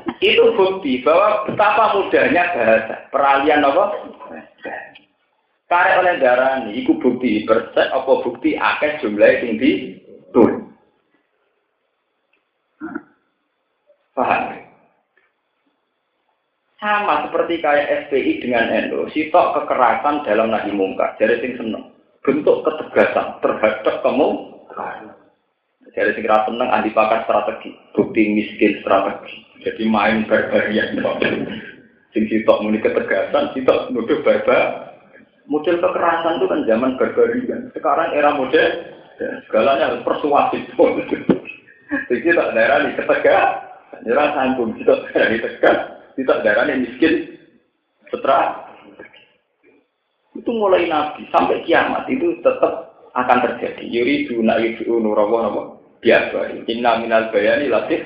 itu 0.21 0.53
bukti 0.53 1.01
bahwa 1.01 1.49
betapa 1.49 1.97
mudahnya 1.97 2.53
bahasa. 2.53 2.95
Peralihan 3.09 3.65
apa? 3.65 3.85
Karek 5.65 5.97
oleh 6.03 6.15
darah 6.21 6.61
ini 6.61 6.85
itu 6.85 6.93
bukti 7.01 7.41
persen 7.47 7.89
apa 7.89 8.21
bukti 8.21 8.53
akeh 8.53 9.01
jumlah 9.01 9.41
tinggi 9.41 9.97
tuh 10.29 10.67
paham? 14.13 14.61
Sama 16.77 17.29
seperti 17.29 17.61
kayak 17.61 18.09
SPI 18.09 18.41
dengan 18.41 18.67
NU 18.89 19.09
sitok 19.15 19.63
kekerasan 19.63 20.25
dalam 20.25 20.53
nahi 20.53 20.69
mungkar 20.69 21.17
jadi 21.17 21.41
sing 21.41 21.57
seneng. 21.57 21.89
Bentuk 22.21 22.61
ketegasan 22.61 23.41
terhadap 23.41 24.05
kamu 24.05 24.27
dari 25.97 26.13
sing 26.13 26.25
seneng 26.29 26.69
ahli 26.69 26.93
strategi, 26.93 27.73
bukti 27.97 28.21
miskin 28.37 28.77
strategi. 28.85 29.50
Jadi 29.61 29.83
main 29.85 30.25
barbarian 30.25 30.97
Sing 32.11 32.27
sitok 32.27 32.59
muni 32.65 32.83
ketegasan, 32.83 33.55
sitok 33.55 33.93
nuduh 33.95 34.19
barbar. 34.25 34.91
Model 35.47 35.79
kekerasan 35.79 36.39
itu 36.39 36.45
kan 36.47 36.61
zaman 36.67 36.91
barbarian. 36.99 37.71
Sekarang 37.71 38.11
era 38.11 38.35
model, 38.35 38.67
ya, 39.19 39.31
segalanya 39.47 39.95
harus 39.95 40.03
persuasif. 40.03 40.63
Jadi 42.11 42.35
tak 42.35 42.51
daerah 42.55 42.83
di 42.83 42.91
ketegak, 42.99 43.47
nyerah 44.03 44.27
sanggung, 44.35 44.75
tidak 44.79 45.07
daerah 45.11 45.27
di 45.31 45.39
tegak, 45.39 45.77
tidak 46.19 46.37
daerah 46.43 46.63
di 46.67 46.75
miskin, 46.87 47.13
setelah 48.11 48.67
itu 50.35 50.51
mulai 50.51 50.87
nabi 50.87 51.27
sampai 51.31 51.63
kiamat 51.63 52.07
itu 52.11 52.39
tetap 52.43 52.91
akan 53.15 53.39
terjadi. 53.43 53.83
Yuri 53.87 54.27
duna 54.31 54.59
yufi'u 54.59 54.99
nurawa 54.99 55.47
nama 55.47 55.63
biasa. 55.99 56.63
Inna 56.67 56.91
minal 57.03 57.31
bayani 57.31 57.67
latif. 57.71 58.03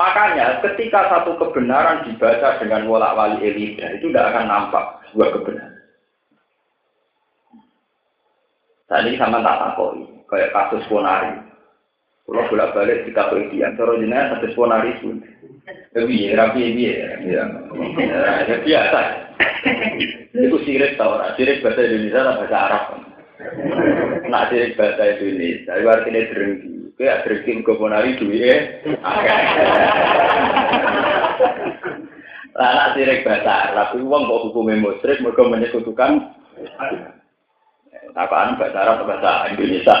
Makanya 0.00 0.64
ketika 0.64 1.12
satu 1.12 1.36
kebenaran 1.36 2.08
dibaca 2.08 2.56
dengan 2.56 2.88
wolak 2.88 3.12
wali 3.12 3.44
elida 3.44 4.00
itu 4.00 4.08
tidak 4.08 4.32
akan 4.32 4.48
nampak 4.48 4.84
sebuah 5.12 5.28
kebenaran. 5.36 5.76
Tadi 8.88 9.20
sama 9.20 9.44
tak 9.44 9.60
takoi, 9.60 10.08
kayak 10.24 10.56
kasus 10.56 10.88
ponari. 10.88 11.36
Kalau 12.24 12.48
bolak 12.48 12.72
balik 12.72 13.04
kita 13.12 13.28
penelitian, 13.28 13.76
cara 13.76 13.92
jenayah 14.00 14.26
kasus 14.40 14.56
ponari 14.56 14.96
pun. 15.04 15.20
Tapi 15.92 16.32
ya, 16.32 16.48
rapi 16.48 16.74
ya, 16.80 17.20
ya, 17.20 17.42
ya, 18.48 18.56
biasa. 18.64 19.00
Itu 20.32 20.56
sirik 20.64 20.96
tau 20.96 21.20
sirik 21.36 21.60
bahasa 21.60 21.84
Indonesia 21.84 22.24
atau 22.24 22.38
bahasa 22.40 22.56
Arab. 22.56 22.84
Nak 24.32 24.46
sirik 24.48 24.80
bahasa 24.80 25.02
Indonesia, 25.20 25.72
itu 25.76 25.88
artinya 25.92 26.22
drengki. 26.32 26.79
Kayak 27.00 27.24
drengki 27.24 27.64
ke 27.64 27.72
ponari 27.80 28.12
duit 28.20 28.44
ya. 28.44 28.56
Lah 32.60 32.70
nak 32.76 32.92
sirik 32.92 33.24
bahasa 33.24 33.72
Arab, 33.72 33.96
itu 33.96 34.04
uang 34.04 34.28
kok 34.28 34.42
hukumnya 34.52 34.84
musyrik, 34.84 35.24
mereka 35.24 35.48
menyekutukan. 35.48 36.28
Apaan 38.12 38.60
bahasa 38.60 38.84
Arab 38.84 39.08
bahasa 39.08 39.48
Indonesia? 39.48 39.96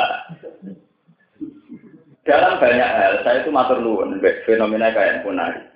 Dalam 2.28 2.60
banyak 2.60 2.90
hal, 3.00 3.24
saya 3.24 3.40
itu 3.40 3.48
matur 3.48 3.80
nuwun 3.80 4.20
fenomena 4.44 4.92
kayak 4.92 5.24
ponari. 5.24 5.69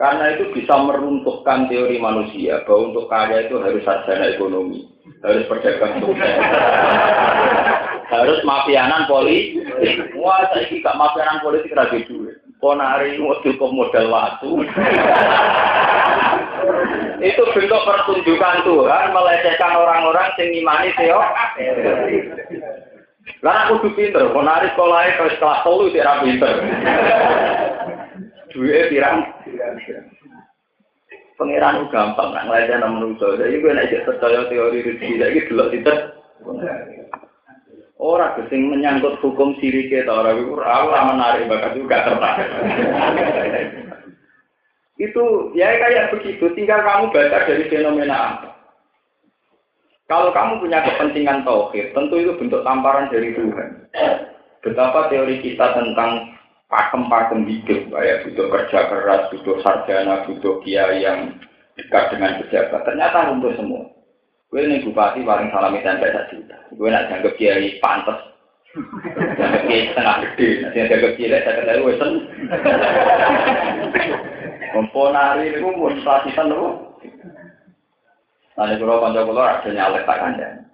Karena 0.00 0.32
itu 0.32 0.48
bisa 0.56 0.80
meruntuhkan 0.80 1.68
teori 1.68 2.00
manusia 2.00 2.64
bahwa 2.64 2.88
untuk 2.88 3.04
kaya 3.12 3.44
itu 3.44 3.60
harus 3.60 3.84
sarjana 3.84 4.32
ekonomi, 4.32 4.88
harus 5.20 5.44
sukses, 5.44 6.40
harus 8.16 8.40
mafianan 8.40 9.04
politik. 9.04 9.60
Wah, 10.16 10.40
saya 10.56 10.72
gak 10.72 10.96
mafianan 10.96 11.44
politik 11.44 11.76
lagi 11.76 12.00
duit. 12.08 12.40
Ponari 12.64 13.20
ke 13.20 13.52
modal 13.60 14.06
waktu. 14.08 14.50
itu 17.20 17.42
bentuk 17.52 17.84
pertunjukan 17.84 18.64
Tuhan 18.64 19.12
melecehkan 19.12 19.72
orang-orang 19.76 20.32
yang 20.40 20.48
imani 20.64 20.90
teo. 20.96 21.20
Lah 23.44 23.68
aku 23.68 23.84
tuh 23.84 23.92
pinter, 23.96 24.32
ponari 24.32 24.72
sekolahnya 24.72 25.16
kalau 25.16 25.36
kelas 25.36 25.60
tolu 25.64 25.84
tidak 25.92 26.20
pinter. 26.24 26.54
Duit 28.50 28.90
pirang. 28.90 29.26
Pengiran 31.40 31.88
gampang, 31.88 32.36
nggak 32.36 32.44
ngeliatnya 32.44 32.84
nama 32.84 33.00
manusia. 33.00 33.32
Jadi 33.40 33.64
gue 33.64 33.72
naik 33.72 34.04
percaya 34.04 34.44
teori 34.52 34.84
rezeki, 34.84 35.16
jadi 35.16 35.38
dulu 35.48 35.64
tidak. 35.72 35.98
Orang 37.96 38.36
kesing 38.36 38.68
menyangkut 38.68 39.16
hukum 39.20 39.56
sirik 39.60 39.92
kita 39.92 40.08
orang 40.08 40.40
itu 40.40 40.56
orang 40.56 41.16
menarik 41.16 41.48
bahkan 41.48 41.76
juga 41.76 42.04
tertarik. 42.04 42.48
itu 45.00 45.24
ya 45.56 45.80
kayak 45.80 46.12
begitu, 46.12 46.44
tinggal 46.52 46.80
kamu 46.84 47.08
baca 47.08 47.48
dari 47.48 47.64
fenomena 47.72 48.16
apa. 48.36 48.48
Kalau 50.12 50.28
kamu 50.34 50.60
punya 50.60 50.84
kepentingan 50.84 51.46
tauhid, 51.46 51.96
tentu 51.96 52.20
itu 52.20 52.36
bentuk 52.36 52.66
tamparan 52.66 53.08
dari 53.08 53.32
Tuhan. 53.32 53.88
Betapa 54.60 55.08
teori 55.08 55.40
kita 55.40 55.72
tentang 55.72 56.36
pakem-pakem 56.70 57.42
hidup, 57.50 57.90
kayak 57.90 58.22
butuh 58.24 58.46
kerja 58.46 58.78
keras, 58.86 59.22
butuh 59.34 59.58
sarjana, 59.60 60.22
butuh 60.24 60.62
kiai 60.62 61.02
yang 61.02 61.34
dekat 61.74 62.14
dengan 62.14 62.38
pejabat. 62.38 62.80
Ternyata 62.86 63.34
untuk 63.34 63.58
semua. 63.58 63.90
Gue 64.50 64.66
ini 64.66 64.82
bupati 64.82 65.22
paling 65.22 65.50
salam 65.54 65.74
itu 65.74 65.86
sampai. 65.86 66.14
Gue 66.74 66.88
nak 66.90 67.10
janggap 67.10 67.34
kiai 67.38 67.78
pantas. 67.82 68.18
Janggap 69.38 69.62
kiai 69.66 69.90
setengah 69.90 70.16
gede. 70.26 70.48
Nanti 70.62 70.78
janggap 70.86 71.12
kiai 71.18 71.42
saya 71.42 71.58
kata 71.58 71.72
gue 71.82 71.94
sen. 71.98 72.12
Komponari 74.70 75.50
itu 75.50 75.66
mau 75.66 75.90
selasisan 75.90 76.50
dulu. 76.50 76.68
Nanti 78.54 78.74
kalau 78.78 79.02
panjang 79.02 79.26
kalau 79.26 79.42
ada 79.42 79.68
nyalek 79.70 80.06
tak 80.06 80.18
kandang 80.22 80.69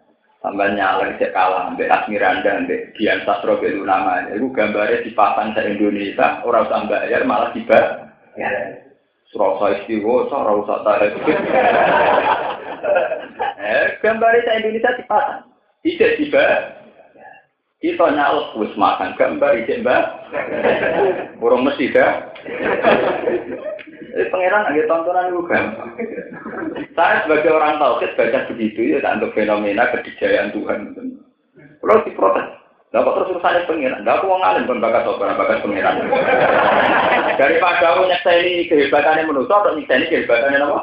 tambah 0.46 0.78
nyalek 0.78 1.18
cek 1.18 1.34
kalah 1.34 1.74
ambek 1.74 1.90
Asmiranda 1.90 2.62
ambek 2.62 2.94
Dian 2.94 3.18
Sastro 3.26 3.58
Belu 3.58 3.82
nama 3.82 4.30
itu 4.30 4.46
gambarnya 4.54 5.02
dipasang 5.02 5.58
se 5.58 5.66
Indonesia 5.66 6.38
orang 6.46 6.70
usah 6.70 6.86
bayar 6.86 7.26
malah 7.26 7.50
tiba. 7.50 8.14
Ya. 8.38 8.78
Surabaya 9.34 9.82
istiwa 9.82 10.30
ora 10.30 10.52
usah 10.54 10.78
tarik. 10.86 11.12
Eh 13.66 13.98
gambarnya 13.98 14.46
se 14.46 14.52
Indonesia 14.62 14.94
dipasang. 15.02 15.50
Tidak 15.82 16.14
tiba 16.22 16.46
kita 17.86 18.06
nyalek 18.10 18.50
wis 18.58 18.74
makan 18.74 19.14
gambar 19.14 19.62
ijek 19.62 19.86
mbak 19.86 20.02
burung 21.38 21.62
mesti 21.62 21.94
dah 21.94 22.34
Jadi 24.16 24.32
pangeran 24.32 24.64
lagi 24.64 24.88
tontonan 24.88 25.28
itu 25.28 25.44
gampang. 25.44 25.92
Saya 26.96 27.20
sebagai 27.20 27.52
orang 27.52 27.76
tauhid 27.76 28.16
baca 28.16 28.48
begitu 28.48 28.96
ya 28.96 29.04
tak 29.04 29.20
untuk 29.20 29.36
fenomena 29.36 29.92
kedijayaan 29.92 30.56
Tuhan. 30.56 30.96
Kalau 31.84 32.00
diprotes, 32.00 32.48
Lah 32.96 33.04
terus 33.04 33.28
urusannya 33.28 33.68
pengiran? 33.68 34.08
Lah 34.08 34.16
aku 34.16 34.24
mau 34.24 34.40
ngalim 34.40 34.64
pun 34.64 34.80
bakat 34.80 35.04
sopan 35.04 35.36
bakat 35.36 35.60
pengiran. 35.60 36.00
Daripada 37.36 37.92
aku 37.92 38.08
nyekseni 38.08 38.72
kehebatannya 38.72 39.28
manusia 39.28 39.52
atau 39.52 39.76
nyekseni 39.76 40.08
kehebatannya 40.08 40.64
apa? 40.64 40.80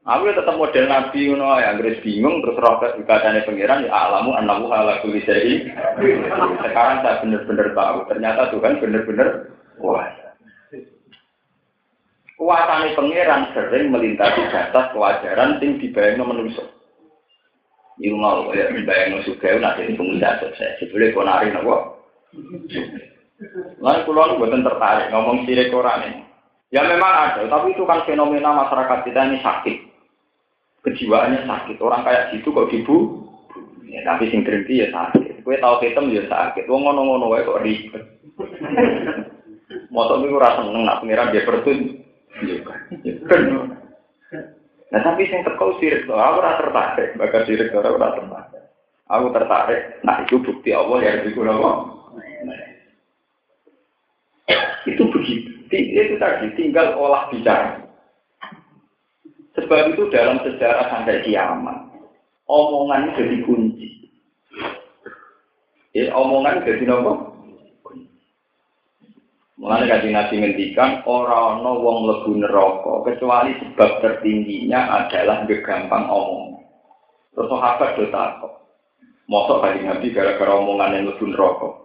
Aku 0.00 0.32
ya 0.32 0.32
tetap 0.32 0.56
model 0.56 0.88
nabi 0.88 1.28
ngono 1.28 1.60
ya, 1.60 1.76
Inggris 1.76 2.00
bingung 2.00 2.40
terus 2.40 2.56
roket 2.56 2.96
ibadahnya 3.04 3.44
pengiran 3.44 3.84
ya 3.84 3.92
alamu 3.92 4.32
anamu 4.32 4.72
ala 4.72 4.96
kulli 5.04 5.20
Sekarang 5.20 7.04
saya 7.04 7.20
benar-benar 7.20 7.68
tahu, 7.76 7.98
ternyata 8.08 8.48
Tuhan 8.48 8.80
benar-benar 8.80 9.28
wah 9.76 10.08
Kuasane 12.40 12.96
pangeran 12.96 13.52
sering 13.52 13.92
melintasi 13.92 14.48
batas 14.48 14.96
kewajaran 14.96 15.60
sing 15.60 15.76
dibayangno 15.76 16.24
manusia. 16.24 16.64
Iku 18.00 18.16
mau 18.16 18.48
ya 18.56 18.72
dibayangno 18.72 19.20
sugih 19.28 19.60
nek 19.60 19.76
dadi 19.76 19.92
pengusaha 19.92 20.40
sukses. 20.40 20.80
Sebule 20.80 21.12
konari 21.12 21.52
napa? 21.52 22.00
Lalu 23.76 24.00
pulau 24.08 24.40
buatan 24.40 24.64
tertarik 24.64 25.12
ngomong 25.12 25.44
sirik 25.44 25.68
ini. 25.68 26.24
Ya 26.72 26.80
memang 26.88 27.12
ada, 27.12 27.44
tapi 27.44 27.76
itu 27.76 27.84
kan 27.84 28.08
fenomena 28.08 28.56
masyarakat 28.56 28.98
kita 29.04 29.20
ini 29.20 29.44
sakit. 29.44 29.89
Kejiwaannya 30.80 31.44
sakit. 31.44 31.76
Orang 31.80 32.04
kayak 32.08 32.36
gitu 32.36 32.56
kok 32.56 32.72
dibu, 32.72 33.26
ya, 33.84 34.00
tapi 34.06 34.32
sing 34.32 34.46
berhenti 34.46 34.80
ya 34.80 34.88
sakit. 34.88 35.44
Kue 35.44 35.60
tahu 35.60 35.80
hitam 35.84 36.08
ya 36.08 36.24
sakit. 36.24 36.64
Wong 36.70 36.88
ngono-ngono 36.88 37.28
wae 37.32 37.44
kok 37.44 37.60
ribet. 37.60 38.04
Motor 39.90 40.22
itu 40.22 40.38
rasa 40.38 40.62
seneng 40.64 40.86
nak 40.86 41.02
pengiran 41.02 41.34
dia 41.34 41.46
bertun. 41.46 41.78
Nah 44.90 45.00
tapi 45.06 45.22
sing 45.30 45.46
teko 45.46 45.78
sirik 45.78 46.06
to, 46.06 46.14
aku 46.14 46.42
ora 46.42 46.58
tertarik, 46.58 47.14
bakal 47.14 47.46
sirik 47.46 47.70
ora 47.70 47.94
ora 47.94 48.08
tertarik. 48.18 48.64
Aku 49.10 49.26
tertarik, 49.34 49.82
nah 50.06 50.22
itu 50.22 50.38
bukti 50.38 50.70
Allah 50.70 50.98
ya 51.02 51.12
itu 51.26 51.42
apa? 51.42 51.72
Itu 54.86 55.02
begitu. 55.10 55.50
Itu 55.70 56.14
tadi 56.18 56.46
tinggal 56.54 56.94
olah 56.94 57.26
bicara. 57.30 57.89
Sebab 59.58 59.94
itu 59.94 60.06
dalam 60.14 60.38
sejarah 60.46 60.86
sampai 60.90 61.26
kiamat, 61.26 61.90
omongan 62.46 63.18
jadi 63.18 63.42
kunci. 63.42 63.88
Ya, 65.90 66.14
omongan 66.14 66.62
jadi 66.62 66.86
nopo? 66.86 67.30
Mulai 69.60 69.92
kaji 69.92 70.08
nabi 70.16 70.40
ngendikan 70.40 71.04
orang 71.04 71.60
no 71.60 71.84
wong 71.84 72.08
lebu 72.08 72.32
neraka 72.40 73.04
kecuali 73.04 73.52
sebab 73.60 74.00
tertingginya 74.00 75.04
adalah 75.04 75.44
gampang 75.44 76.08
omong. 76.08 76.64
Terus 77.36 77.52
sahabat 77.52 77.92
do 78.00 78.08
takok. 78.08 78.56
Mosok 79.28 79.60
kaji 79.60 79.84
nabi 79.84 80.16
gara-gara 80.16 80.56
omongan 80.56 80.96
yang 80.96 81.12
lebu 81.12 81.24
neraka. 81.28 81.76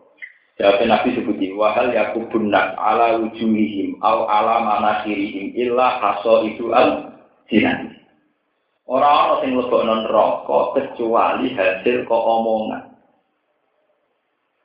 Jadi 0.55 0.87
nabi 0.87 1.19
sebuti 1.19 1.51
wahal 1.51 1.91
yakubun 1.91 2.47
nas 2.47 2.71
ala 2.79 3.19
wujuhihim 3.19 3.99
au 3.99 4.23
ala 4.23 4.63
manasirihim 4.63 5.51
illa 5.51 5.99
kaso 5.99 6.47
itu 6.47 6.71
al 6.71 7.14
jinan. 7.49 7.95
Orang-orang 8.85 9.49
yang 9.49 9.65
lebok 9.65 9.81
non 9.81 10.05
rokok 10.05 10.77
kecuali 10.77 11.49
hasil 11.57 12.05
kok 12.05 12.21
omongan. 12.21 12.85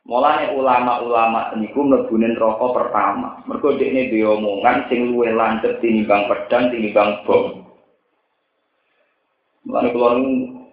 Mulane 0.05 0.53
ulama-ulama 0.53 1.57
niku 1.57 1.81
mlebunen 1.81 2.37
rokok 2.37 2.77
pertama. 2.77 3.41
Mergo 3.49 3.81
dekne 3.81 4.13
diomongan 4.13 4.93
sing 4.93 5.17
luwih 5.17 5.33
lancet 5.33 5.81
tinimbang 5.81 6.29
pedang 6.29 6.69
tinimbang 6.69 7.25
bom. 7.25 7.65
Mulane 9.65 9.89
kula 9.89 10.11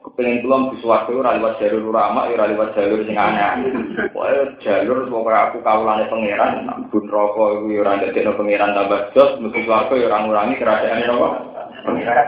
kepengen 0.03 0.43
kula 0.43 0.57
bisa 0.75 0.83
waktu 0.83 1.15
ora 1.15 1.39
liwat 1.39 1.55
jalur 1.63 1.87
ulama 1.87 2.27
ora 2.27 2.51
jalur 2.51 2.99
sing 3.07 3.15
aneh. 3.15 3.63
Pokoke 4.11 4.59
jalur 4.59 5.07
pokoke 5.07 5.31
aku 5.31 5.57
kawulane 5.63 6.11
pangeran 6.11 6.67
bun 6.91 7.07
rokok 7.07 7.63
iku 7.63 7.79
ora 7.79 7.95
ndadekno 7.95 8.35
pangeran 8.35 8.75
tambah 8.75 9.15
jos 9.15 9.39
mesti 9.39 9.63
swarga 9.63 9.95
ya 9.95 10.11
ora 10.11 10.19
ngurangi 10.27 10.59
kerajaane 10.59 11.07
napa? 11.07 11.46
Pangeran. 11.86 12.28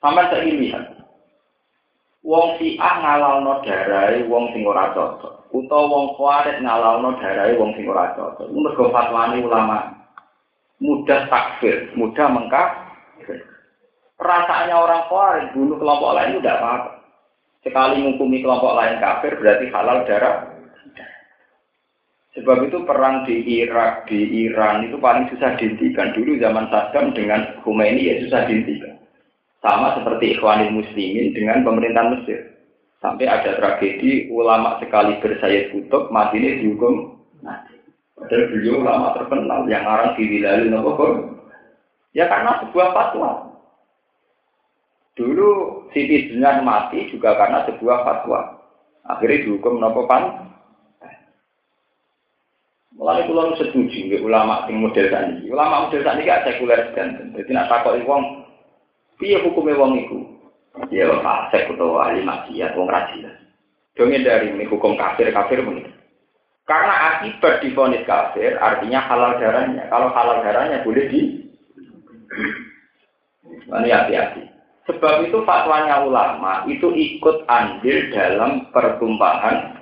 Sampai 0.00 0.28
saya 0.32 0.48
lihat, 0.48 1.00
Wong 2.20 2.60
si 2.60 2.76
A 2.76 3.00
ngalalno 3.00 3.64
darai 3.64 4.28
wong 4.28 4.52
sing 4.52 4.68
ora 4.68 4.92
cocok. 4.92 5.48
Utawa 5.56 5.88
wong 5.88 6.04
kuarit 6.20 6.60
ngalalno 6.60 7.16
darai 7.16 7.56
wong 7.56 7.72
sing 7.72 7.88
ora 7.88 8.12
cocok. 8.12 8.44
Mergo 8.52 8.92
fatwani 8.92 9.40
ulama. 9.40 9.88
Mudah 10.84 11.28
takfir, 11.32 11.92
mudah 11.96 12.28
mengkaf. 12.28 12.92
Rasanya 14.20 14.76
orang 14.76 15.08
kuarit 15.08 15.48
bunuh 15.56 15.80
kelompok 15.80 16.12
lain 16.12 16.36
tidak 16.40 16.60
apa-apa. 16.60 16.90
Sekali 17.64 18.04
menghukumi 18.04 18.44
kelompok 18.44 18.76
lain 18.76 19.00
kafir 19.00 19.32
berarti 19.40 19.66
halal 19.72 20.04
darah. 20.04 20.36
Sebab 22.30 22.70
itu 22.70 22.86
perang 22.86 23.26
di 23.26 23.42
Irak, 23.42 24.06
di 24.06 24.46
Iran 24.46 24.86
itu 24.86 24.94
paling 25.02 25.26
susah 25.34 25.58
dihentikan. 25.58 26.14
Dulu 26.14 26.38
zaman 26.38 26.70
Saddam 26.70 27.10
dengan 27.10 27.58
Khomeini 27.66 28.06
ya 28.06 28.14
susah 28.22 28.46
dihentikan. 28.46 29.02
Sama 29.58 29.98
seperti 29.98 30.38
Ikhwanul 30.38 30.78
Muslimin 30.78 31.34
dengan 31.34 31.66
pemerintahan 31.66 32.14
Mesir. 32.14 32.54
Sampai 33.02 33.26
ada 33.26 33.56
tragedi 33.56 34.30
ulama 34.30 34.78
sekali 34.78 35.18
bersayat 35.18 35.72
kutub 35.72 36.12
mati 36.14 36.38
ini 36.38 36.60
dihukum 36.62 37.18
mati. 37.40 37.74
Padahal 38.14 38.52
beliau 38.52 38.84
ulama 38.84 39.16
terkenal 39.16 39.60
yang 39.66 39.84
orang 39.88 40.12
diwilayah 40.14 40.68
nopo 40.68 40.92
Ya 42.12 42.28
karena 42.28 42.60
sebuah 42.62 42.88
fatwa. 42.92 43.56
Dulu 45.16 45.48
Siti 45.90 46.30
Jenar 46.30 46.62
mati 46.62 47.10
juga 47.10 47.34
karena 47.34 47.66
sebuah 47.66 48.04
fatwa. 48.06 48.62
Akhirnya 49.08 49.48
dihukum 49.48 49.80
nopo 49.80 50.04
pan 50.04 50.49
Mulai 53.00 53.24
pulau 53.24 53.56
setuju, 53.56 54.20
ulama 54.20 54.68
sing 54.68 54.76
model 54.76 55.08
tadi. 55.08 55.48
Ulama 55.48 55.88
model 55.88 56.04
tadi 56.04 56.20
gak 56.28 56.44
sekuler 56.44 56.92
dan 56.92 57.32
jadi 57.32 57.48
nak 57.56 57.72
takut 57.72 57.96
wong, 58.04 58.44
piye 59.16 59.40
hukumnya 59.40 59.80
wong 59.80 60.04
itu? 60.04 60.20
Ya 60.92 61.08
fasik 61.24 61.72
atau 61.72 61.96
ahli 61.96 62.20
maksiat, 62.20 62.76
wong 62.76 62.92
rajin. 62.92 63.24
Dongin 63.96 64.20
dari 64.20 64.52
ini 64.52 64.68
hukum 64.68 65.00
kafir 65.00 65.32
kafir 65.32 65.64
pun. 65.64 65.80
Karena 66.68 67.16
akibat 67.16 67.64
difonis 67.64 68.04
kafir, 68.04 68.60
artinya 68.60 69.00
halal 69.08 69.40
darahnya. 69.40 69.88
Kalau 69.88 70.12
halal 70.12 70.44
darahnya 70.44 70.84
boleh 70.84 71.08
di. 71.08 71.20
Ini 73.64 73.88
hati-hati. 73.90 74.44
Sebab 74.92 75.24
itu 75.24 75.40
fatwanya 75.48 76.04
ulama 76.04 76.68
itu 76.68 76.92
ikut 76.92 77.48
andil 77.48 78.12
dalam 78.12 78.68
pertumpahan 78.76 79.80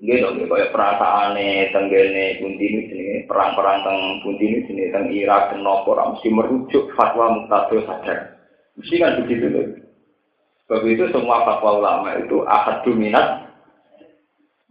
Gitu, 0.00 0.24
gitu, 0.32 0.48
kayak 0.48 0.72
perasaane 0.72 1.68
tenggene 1.76 2.40
ini 2.40 2.88
sini 2.88 3.28
perang-perang 3.28 3.84
teng 3.84 4.00
ini 4.40 4.64
sini 4.64 4.88
teng 4.88 5.12
Irak 5.12 5.52
teng 5.52 5.60
nopo 5.60 5.92
mesti 5.92 6.32
merujuk 6.32 6.88
fatwa 6.96 7.36
muktado 7.36 7.84
sadar. 7.84 8.40
Mesti 8.80 8.96
kan 8.96 9.20
begitu 9.20 9.52
loh. 9.52 9.66
Sebab 10.64 10.88
itu 10.88 11.04
semua 11.12 11.44
fatwa 11.44 11.84
ulama 11.84 12.16
itu 12.16 12.40
ahad 12.48 12.80
dominat. 12.80 13.44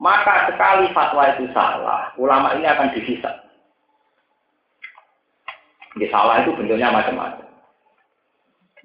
Maka 0.01 0.49
sekali 0.49 0.89
fatwa 0.97 1.29
itu 1.37 1.45
salah, 1.53 2.09
ulama 2.17 2.57
ini 2.57 2.65
akan 2.65 2.89
disisa. 2.97 3.29
Di 5.93 6.09
salah 6.09 6.41
itu 6.41 6.57
bentuknya 6.57 6.89
macam-macam. 6.89 7.45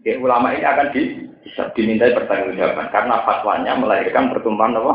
Di 0.04 0.20
ulama 0.20 0.52
ini 0.52 0.66
akan 0.66 0.92
di, 0.92 1.24
dimintai 1.72 2.12
pertanggungjawaban 2.12 2.92
karena 2.92 3.16
fatwanya 3.24 3.72
melahirkan 3.80 4.28
pertumpahan 4.28 4.76
apa? 4.76 4.94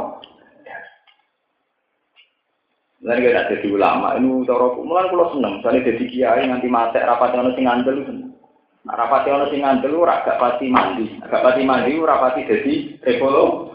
Mulai 3.00 3.32
gak 3.32 3.48
jadi 3.56 3.68
ulama, 3.72 4.20
ini 4.20 4.44
cara 4.44 4.76
mulai 4.76 5.08
kalau 5.08 5.32
seneng, 5.32 5.64
soalnya 5.64 5.88
jadi 5.88 6.04
kiai 6.04 6.44
nanti 6.52 6.68
mati 6.68 7.00
rapat 7.00 7.32
yang 7.32 7.48
sing 7.56 7.64
ngandel 7.64 8.04
seneng. 8.04 8.36
Nah, 8.84 8.96
rapat 9.00 9.24
yang 9.24 9.48
sing 9.48 9.64
ngandel 9.64 10.04
ora 10.04 10.20
gak 10.28 10.36
pasti 10.36 10.68
mandi, 10.68 11.08
gak 11.24 11.40
pasti 11.40 11.64
mandi 11.64 11.96
ora 11.96 12.20
pasti 12.20 12.44
jadi 12.44 13.00
rekolo. 13.00 13.72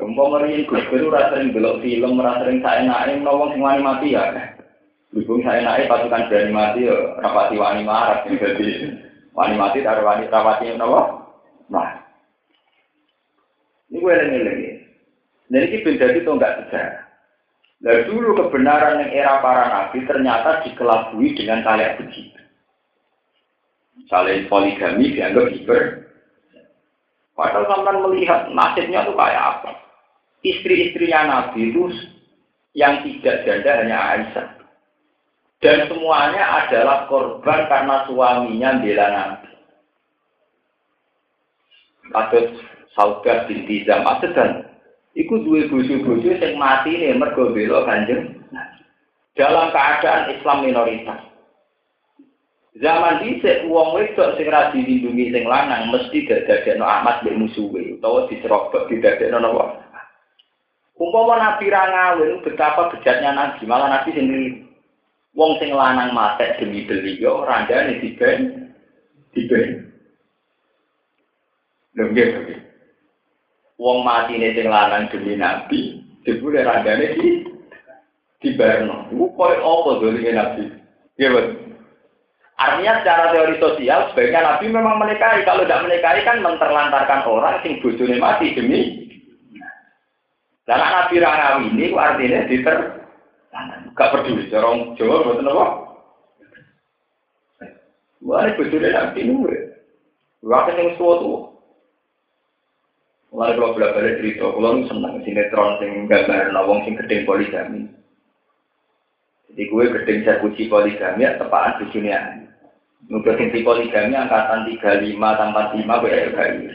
Umpama 0.00 0.40
meriin 0.40 0.64
gus 0.64 0.80
gus 0.88 1.04
ora 1.04 1.28
sering 1.28 1.52
belok 1.52 1.84
film, 1.84 2.16
ora 2.16 2.40
sering 2.40 2.64
saya 2.64 2.88
naik 2.88 3.20
nawang 3.20 3.52
sing 3.52 3.60
wani 3.60 3.84
mati 3.84 4.16
ya. 4.16 4.24
Berhubung 5.12 5.44
saya 5.44 5.60
naik 5.60 5.92
pasukan 5.92 6.32
berani 6.32 6.56
mati 6.56 6.88
ya, 6.88 7.20
rapati 7.20 7.60
wani 7.60 7.84
marah, 7.84 8.24
jadi 8.24 8.96
wani 9.36 9.54
mati 9.60 9.84
taruh 9.84 10.08
wani 10.08 10.24
rapati 10.32 10.72
nawa. 10.72 11.20
Nah, 11.68 12.00
ini 13.92 14.00
gue 14.00 14.12
lagi 14.16 14.73
dan 15.52 15.60
ini 15.68 15.84
beda 15.84 16.06
itu 16.16 16.30
enggak 16.30 16.56
sejarah. 16.64 17.04
Nah 17.84 18.00
dulu 18.08 18.32
kebenaran 18.32 19.04
yang 19.04 19.12
era 19.12 19.44
para 19.44 19.64
nabi 19.68 20.00
ternyata 20.08 20.64
dikelabui 20.64 21.36
dengan 21.36 21.60
kayak 21.60 22.00
begitu. 22.00 22.40
Saling 24.08 24.48
poligami 24.48 25.12
dianggap 25.12 25.52
hiper. 25.52 25.82
Padahal 27.34 27.66
sampai 27.66 27.98
melihat 27.98 28.46
nasibnya 28.54 29.02
itu 29.04 29.12
kayak 29.18 29.44
apa. 29.58 29.72
Istri-istrinya 30.44 31.20
Nabi 31.26 31.72
itu 31.72 31.84
yang 32.78 33.02
tidak 33.02 33.42
janda 33.42 33.70
hanya 33.80 33.98
Aisyah. 33.98 34.48
Dan 35.58 35.88
semuanya 35.88 36.44
adalah 36.62 37.08
korban 37.08 37.66
karena 37.66 38.06
suaminya 38.06 38.70
bela 38.78 39.06
Nabi. 39.08 39.50
Kasus 42.12 42.48
Saudah 42.94 43.50
binti 43.50 43.82
Zam'ah 43.82 44.22
dan 44.22 44.73
Iku 45.14 45.46
dua 45.46 45.70
bojo-bojo 45.70 46.26
yang 46.26 46.58
mati 46.58 46.98
nih 46.98 47.14
mergo 47.14 47.54
bela 47.54 47.86
Kanjeng. 47.86 48.42
Dalam 49.38 49.70
keadaan 49.70 50.30
Islam 50.34 50.66
minoritas. 50.66 51.22
Zaman 52.82 53.22
dhisik 53.22 53.70
wong 53.70 53.94
wedok 53.94 54.34
sing 54.34 54.50
ra 54.50 54.74
dilindungi 54.74 55.30
sing 55.30 55.46
lanang 55.46 55.94
mesti 55.94 56.26
dadekno 56.26 56.82
Ahmad 56.82 57.22
mbek 57.22 57.38
musuhe 57.38 57.94
utawa 57.98 58.26
diserobot 58.26 58.90
didadekno 58.90 59.38
napa. 59.38 59.78
Umpama 60.98 61.38
Nabi 61.38 61.70
ra 61.70 61.86
ngawin 61.86 62.42
betapa 62.42 62.90
bejatnya 62.90 63.30
Nabi, 63.30 63.62
malah 63.70 63.94
Nabi 63.94 64.10
sendiri 64.10 64.66
wong 65.38 65.58
sing 65.62 65.70
lanang 65.70 66.10
matek 66.14 66.58
demi 66.58 66.82
beliau 66.82 67.46
randane 67.46 68.02
diben 68.02 68.70
diben. 69.34 69.90
Lho 71.94 72.10
nggih, 72.10 72.58
Wong 73.74 74.06
mati 74.06 74.38
nih 74.38 74.54
sing 74.54 74.70
lanang 74.70 75.10
demi 75.10 75.34
nabi, 75.34 75.98
dibule 76.22 76.62
randane 76.62 77.18
di 77.18 77.42
di 78.38 78.54
Berno. 78.54 79.10
Iku 79.10 79.34
koyo 79.34 79.58
apa 79.58 79.90
dole 79.98 80.30
nabi? 80.30 80.62
Iya 81.18 81.28
betul. 81.34 81.64
Artinya 82.54 83.02
secara 83.02 83.34
teori 83.34 83.58
sosial 83.58 84.14
sebaiknya 84.14 84.46
nabi 84.46 84.70
memang 84.70 85.02
menikahi. 85.02 85.42
Kalau 85.42 85.66
tidak 85.66 85.90
menikahi 85.90 86.22
kan 86.22 86.38
menterlantarkan 86.38 87.26
orang 87.26 87.58
sing 87.66 87.82
bojone 87.82 88.14
mati 88.22 88.54
demi. 88.54 89.10
Anak 90.70 90.90
nabi 90.94 91.20
rangawi 91.20 91.66
ini 91.74 91.86
artinya 91.92 92.46
diter 92.48 92.76
gak 93.94 94.10
peduli 94.10 94.48
corong 94.48 94.96
Jawa 94.96 95.16
betul 95.28 95.50
apa? 95.50 95.66
Wah, 98.24 98.46
ini 98.46 98.56
bojone 98.56 98.88
nabi 98.94 99.20
nure. 99.26 99.60
Waktu 100.46 100.78
yang 100.78 100.88
suatu 100.94 101.53
Mulai 103.34 103.58
kalau 103.58 103.74
bolak 103.74 103.98
balik 103.98 104.22
cerita, 104.22 104.46
kalau 104.46 104.86
senang 104.86 105.18
sinetron 105.26 105.74
sing 105.82 106.06
gambar 106.06 106.54
nawong 106.54 106.86
sing 106.86 106.94
gedeng 106.94 107.26
poligami. 107.26 107.82
Jadi 109.50 109.62
gue 109.66 109.84
gedeng 109.90 110.18
saya 110.22 110.38
kunci 110.38 110.70
poligami 110.70 111.26
ya 111.26 111.34
tepaan 111.34 111.82
di 111.82 111.90
sini 111.90 112.14
ya. 112.14 112.22
Nugas 113.10 113.34
sing 113.34 113.50
poligami 113.50 114.14
angkatan 114.14 114.70
35 114.70 115.18
tanpa 115.18 115.74
5 115.74 115.82
gue 115.82 116.14
ya 116.14 116.30
kali. 116.30 116.66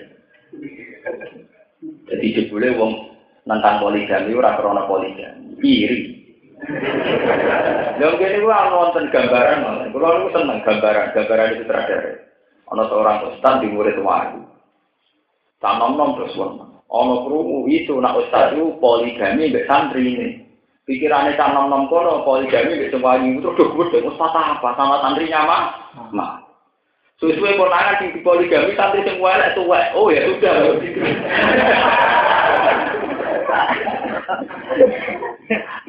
Jadi 2.11 2.25
jebule 2.35 2.75
wong 2.75 3.07
nentang 3.47 3.79
poligami 3.79 4.35
ora 4.35 4.59
krana 4.59 4.83
poligami. 4.83 5.55
Iri. 5.63 5.99
Yang 8.03 8.19
gini 8.19 8.37
gue 8.43 8.51
nonton 8.51 9.07
gambaran, 9.15 9.95
kalau 9.95 10.27
lu 10.27 10.27
seneng 10.35 10.59
gambaran, 10.67 11.15
gambaran 11.15 11.55
itu 11.55 11.63
terakhir. 11.63 12.27
Ono 12.67 12.83
seorang 12.91 13.31
ustaz 13.31 13.63
di 13.63 13.71
murid 13.71 13.95
wahyu. 14.03 14.58
Tak 15.59 15.75
nom 15.75 16.15
terus 16.15 16.39
wong. 16.39 16.71
Ono 16.89 17.27
krungu 17.27 17.67
itu 17.67 17.99
nak 17.99 18.15
ustaz 18.15 18.55
itu 18.55 18.79
poligami 18.79 19.51
mbek 19.51 19.67
santri 19.67 20.07
ini. 20.07 20.27
Pikirannya 20.87 21.35
tak 21.35 21.51
nom 21.51 21.67
nom 21.67 21.91
kono 21.91 22.23
poligami 22.23 22.79
mbek 22.79 22.95
semuanya 22.95 23.27
itu 23.27 23.49
terus 23.59 23.75
gue 23.75 24.07
ustaz 24.07 24.31
apa 24.31 24.69
sama 24.79 25.03
santrinya 25.03 25.43
mah. 25.43 25.63
Mah. 26.15 26.31
Sesuai 27.19 27.59
konangan 27.59 27.99
di 27.99 28.23
poligami 28.23 28.71
santri 28.79 29.03
semua 29.03 29.35
elek 29.35 29.59
tuwek. 29.59 29.91
Oh 29.99 30.07
ya 30.07 30.23
sudah. 30.31 30.79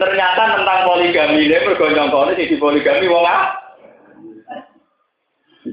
Ternyata 0.02 0.42
tentang 0.58 0.80
poligami 0.82 1.46
ini 1.46 1.62
bergonjong 1.62 2.10
kono 2.10 2.34
di 2.34 2.58
poligami 2.58 3.06
wong 3.06 3.22
ah. 3.22 3.54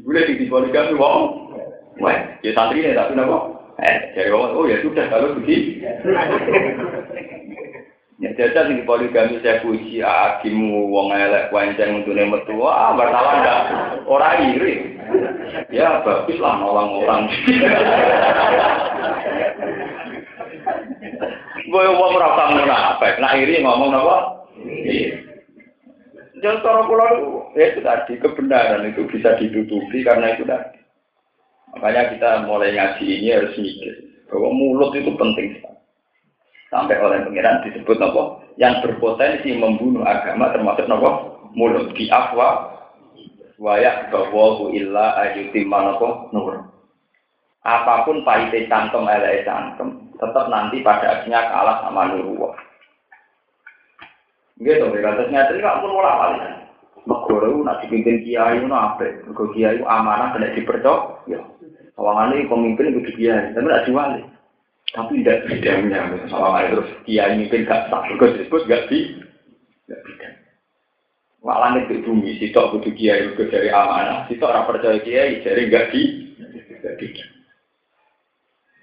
Boleh 0.06 0.24
di 0.30 0.46
poligami 0.46 0.94
wong. 0.94 1.50
Wah, 1.98 2.14
ya 2.46 2.54
santri 2.54 2.86
ini 2.86 2.94
tapi 2.94 3.18
napa? 3.18 3.57
Eh, 3.78 3.98
dari 4.18 4.34
orang, 4.34 4.58
oh 4.58 4.66
ya 4.66 4.82
sudah 4.82 5.06
kalau 5.06 5.38
begitu. 5.38 5.86
Ya 8.18 8.34
jajah 8.34 8.66
sing 8.66 8.82
poligami 8.90 9.38
saya 9.46 9.62
puji 9.62 10.02
akimu 10.02 10.90
wong 10.90 11.14
elek 11.14 11.54
wanceng 11.54 12.02
untuk 12.02 12.18
metu 12.18 12.58
ah 12.66 12.98
bertalan 12.98 13.46
enggak 13.46 13.62
orang 14.10 14.58
iri. 14.58 14.98
Ya 15.70 16.02
bagus 16.02 16.42
lah 16.42 16.58
nolong 16.58 17.06
orang. 17.06 17.30
Gue 21.70 21.84
wong 21.94 22.12
ora 22.18 22.28
apa 22.34 22.44
munafik, 22.58 23.22
nak 23.22 23.38
iri 23.38 23.62
ngomong 23.62 23.94
apa? 23.94 24.18
Jangan 26.42 26.62
cara 26.66 26.82
pulau 26.90 27.54
ya 27.54 27.70
itu 27.70 27.86
tadi 27.86 28.14
kebenaran 28.18 28.90
itu 28.90 29.06
bisa 29.14 29.38
ditutupi 29.38 30.02
karena 30.02 30.34
itu 30.34 30.42
tadi. 30.42 30.77
Makanya 31.78 32.18
kita 32.18 32.30
mulai 32.50 32.74
ngaji 32.74 33.06
ini 33.06 33.28
harus 33.30 33.54
mikir 33.54 33.94
bahwa 34.34 34.50
mulut 34.50 34.98
itu 34.98 35.14
penting 35.14 35.62
sekali. 35.62 35.78
Sampai 36.74 36.98
oleh 36.98 37.22
pengiran 37.22 37.62
disebut 37.70 38.02
nopo 38.02 38.42
yang 38.58 38.82
berpotensi 38.82 39.54
membunuh 39.54 40.02
agama 40.02 40.50
termasuk 40.50 40.90
nopo 40.90 41.38
mulut 41.54 41.94
di 41.94 42.10
afwa 42.10 42.74
wayak 43.62 44.10
bahwa 44.10 44.74
illa 44.74 45.22
ayutim 45.22 45.70
manopo 45.70 46.34
nur. 46.34 46.66
Apa 47.62 48.10
pun 48.10 48.26
pahitnya 48.26 48.66
cangkem 48.72 49.06
elek 49.06 49.46
cangkem, 49.46 50.10
tetap 50.18 50.50
nanti 50.50 50.82
pada 50.82 51.20
akhirnya 51.20 51.46
kalah 51.52 51.84
sama 51.86 52.10
nurullah. 52.10 52.56
Gitu, 54.58 54.82
terus 54.90 55.30
nyata 55.30 55.54
ini 55.54 55.62
nggak 55.62 55.80
pun 55.86 55.92
mulai 55.94 56.18
wali. 56.18 56.38
Megoro 57.08 57.48
itu 57.48 57.60
nak 57.64 57.80
dipimpin 57.86 58.20
kiai 58.26 58.60
itu 58.60 58.68
apa? 58.68 59.06
Kiai 59.56 59.80
itu 59.80 59.86
amanah 59.88 60.36
kena 60.36 60.52
dipercok. 60.52 61.30
Ya, 61.98 62.30
ini 62.30 62.46
pemimpin 62.46 62.94
itu 62.94 63.02
kiai, 63.18 63.58
tapi 63.58 63.66
tidak 63.66 63.86
diwali. 63.90 64.22
Tapi 64.94 65.12
tidak 65.20 65.44
bidangnya, 65.50 66.02
soalnya 66.30 66.78
terus 66.78 66.90
kiai 67.10 67.34
mimpin 67.36 67.66
gak 67.66 67.90
sah. 67.90 68.06
Mergo 68.06 68.38
disebut 68.38 68.70
gak 68.70 68.86
di, 68.88 69.18
gak 69.90 70.02
bidang. 70.06 70.36
Malah 71.42 71.74
itu 71.82 72.06
bumi, 72.06 72.38
sitok 72.38 72.78
butuh 72.78 72.94
kiai 72.94 73.34
itu 73.34 73.50
dari 73.50 73.74
amanah, 73.74 74.30
sitok 74.30 74.48
orang 74.48 74.68
percaya 74.70 74.98
kiai 75.02 75.42
dari 75.42 75.74
gak 75.74 75.90
di, 75.90 76.02
gak 76.86 76.96
bidang. 77.02 77.32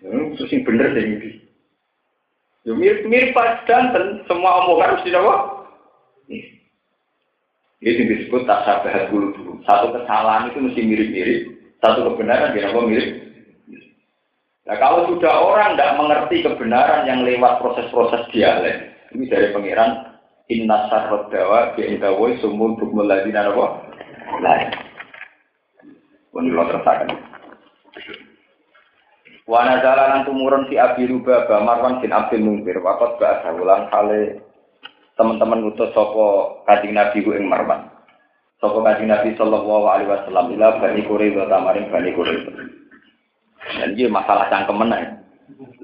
Hmm, 0.04 0.36
terus 0.36 0.52
yang 0.52 0.66
bener 0.68 0.92
deh 0.92 1.04
ini. 1.06 1.30
Ya 2.64 2.72
mirip 2.76 3.08
mirip 3.08 3.32
pas 3.32 3.64
dan 3.64 4.24
semua 4.28 4.64
omongan 4.64 4.96
harus 4.96 5.04
dijawab. 5.08 5.40
Ini 7.84 8.08
disebut 8.08 8.48
tak 8.48 8.64
sabar 8.64 9.12
dulu 9.12 9.36
dulu. 9.36 9.52
Satu 9.68 9.92
kesalahan 9.92 10.48
itu 10.48 10.64
mesti 10.64 10.80
mirip-mirip, 10.80 11.53
satu 11.85 12.16
kebenaran 12.16 12.57
dia 12.57 12.72
apa 12.72 12.80
mirip. 12.80 13.09
Nah 14.64 14.76
kalau 14.80 15.12
sudah 15.12 15.45
orang 15.45 15.76
tidak 15.76 15.95
mengerti 16.01 16.37
kebenaran 16.41 17.05
yang 17.05 17.20
lewat 17.20 17.61
proses-proses 17.61 18.24
dialek, 18.32 18.97
ini 19.12 19.28
dari 19.28 19.53
pangeran 19.53 20.14
Inna 20.53 20.93
sarrot 20.93 21.32
dawa 21.32 21.72
bi'indawoi 21.72 22.37
sumun 22.41 22.76
bukmul 22.76 23.09
ladina 23.09 23.49
apa? 23.49 23.66
Lain. 24.45 24.68
Pun 26.28 26.53
lo 26.53 26.68
tersakan. 26.68 27.16
Wana 29.49 29.80
jalanan 29.80 30.24
tumurun 30.28 30.68
si 30.68 30.76
Abi 30.76 31.09
Rubah 31.09 31.49
Marwan 31.64 32.01
bin 32.01 32.12
Abdul 32.12 32.45
Munzir 32.45 32.80
Wakot 32.80 33.20
bahasa 33.20 33.53
ulang 33.53 33.93
kali 33.93 34.41
teman-teman 35.20 35.64
ngutus 35.64 35.93
sopo 35.93 36.61
kajian 36.68 36.97
Nabi 36.97 37.24
ing 37.24 37.49
Marwan. 37.49 37.93
Sopo 38.64 38.80
kajian 38.80 39.12
Nabi 39.12 39.36
sallallahu 39.36 39.84
alaihi 39.84 40.08
wasallam 40.08 40.56
ila 40.56 40.80
Bani 40.80 41.04
Quraidah 41.04 41.52
tamarin 41.52 41.92
Bani 41.92 42.16
Quraidah. 42.16 42.56
Dan 43.76 43.92
ini 43.92 44.08
masalah 44.08 44.48
cangkemen 44.48 44.96
ae. 44.96 45.04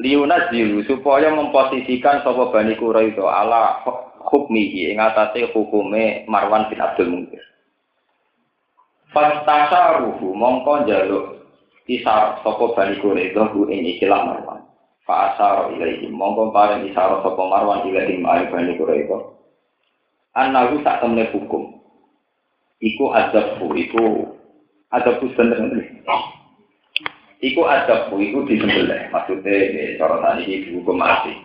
Liuna 0.00 0.48
jiru 0.48 0.80
supaya 0.88 1.28
memposisikan 1.28 2.24
sopo 2.24 2.48
Bani 2.48 2.72
Quraidah 2.80 3.28
ala 3.28 3.84
hukmihi 4.32 4.96
ing 4.96 4.96
atase 4.96 5.52
hukume 5.52 6.24
Marwan 6.24 6.72
bin 6.72 6.80
Abdul 6.80 7.12
Munzir. 7.12 7.44
Fastasaruhu 9.12 10.32
mongko 10.32 10.88
njaluk 10.88 11.24
isar 11.84 12.40
sopo 12.40 12.72
Bani 12.72 12.96
Quraidah 12.96 13.52
ku 13.52 13.68
ing 13.68 13.84
ikilah 13.84 14.24
Marwan. 14.24 14.64
Fa 15.04 15.36
asaro 15.36 15.76
ilaihi 15.76 16.08
mongko 16.08 16.48
paring 16.48 16.88
isaro 16.88 17.20
sapa 17.20 17.44
Marwan 17.44 17.84
ilaihi 17.92 18.24
bani 18.24 18.72
Quraisy. 18.80 19.12
Anahu 20.32 20.80
tak 20.80 21.04
temne 21.04 21.28
hukum. 21.28 21.79
Iku 22.80 23.12
azabku, 23.12 23.76
iku 23.76 24.04
azabku 24.88 25.28
sebenarnya. 25.36 25.84
Iku 27.44 27.60
azabku, 27.64 28.16
iku 28.20 28.48
disembelih. 28.48 29.12
Maksudnya, 29.12 29.52
ya, 29.52 29.84
cara 30.00 30.16
tadi 30.24 30.48
ini 30.48 30.64
dihukum 30.68 30.96
mati. 30.96 31.36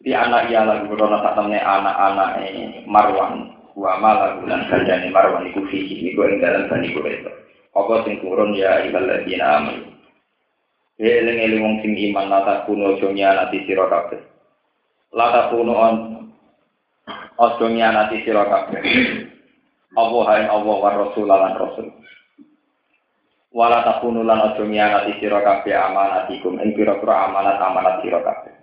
Di 0.00 0.16
anak 0.16 0.48
ia 0.48 0.64
lagi 0.64 0.88
berona 0.88 1.20
tak 1.20 1.36
temne 1.36 1.60
anak-anak 1.60 2.40
Marwan. 2.88 3.52
Wa 3.76 4.00
malah 4.00 4.40
bulan 4.40 4.64
gandane 4.72 5.12
Marwan 5.12 5.48
iku 5.52 5.68
fihi, 5.68 6.12
iku 6.12 6.24
ing 6.24 6.40
dalam 6.40 6.72
bani 6.72 6.96
Quraisy. 6.96 7.28
Apa 7.76 8.02
sing 8.02 8.18
turun 8.24 8.56
ya 8.56 8.82
ibadina 8.88 9.60
amin. 9.60 9.94
Eling-eling 11.00 11.60
wong 11.64 11.74
sing 11.80 11.96
iman 12.12 12.28
lata 12.28 12.68
kuno 12.68 12.96
aja 12.96 13.08
nyanati 13.08 13.64
sira 13.64 13.88
kabeh. 13.88 14.20
Lata 15.16 15.48
kuno 15.48 15.72
on 15.72 15.96
aja 17.40 17.66
nyanati 17.68 18.20
sira 18.26 18.44
kabeh. 18.44 18.82
Allah 19.98 20.22
hai 20.30 20.46
Allah 20.46 20.76
wa 20.78 20.90
Rasul 20.94 21.26
lan 21.26 21.54
Rasul. 21.58 21.90
Wala 23.50 23.82
takunu 23.82 24.22
lan 24.22 24.54
aja 24.54 24.62
nyanati 24.62 25.18
sira 25.18 25.42
kabeh 25.42 25.74
amanatikum 25.74 26.62
ing 26.62 26.70
pira-pira 26.78 27.26
amanat 27.26 27.58
amanat 27.58 27.98
sira 27.98 28.22
kabeh. 28.22 28.54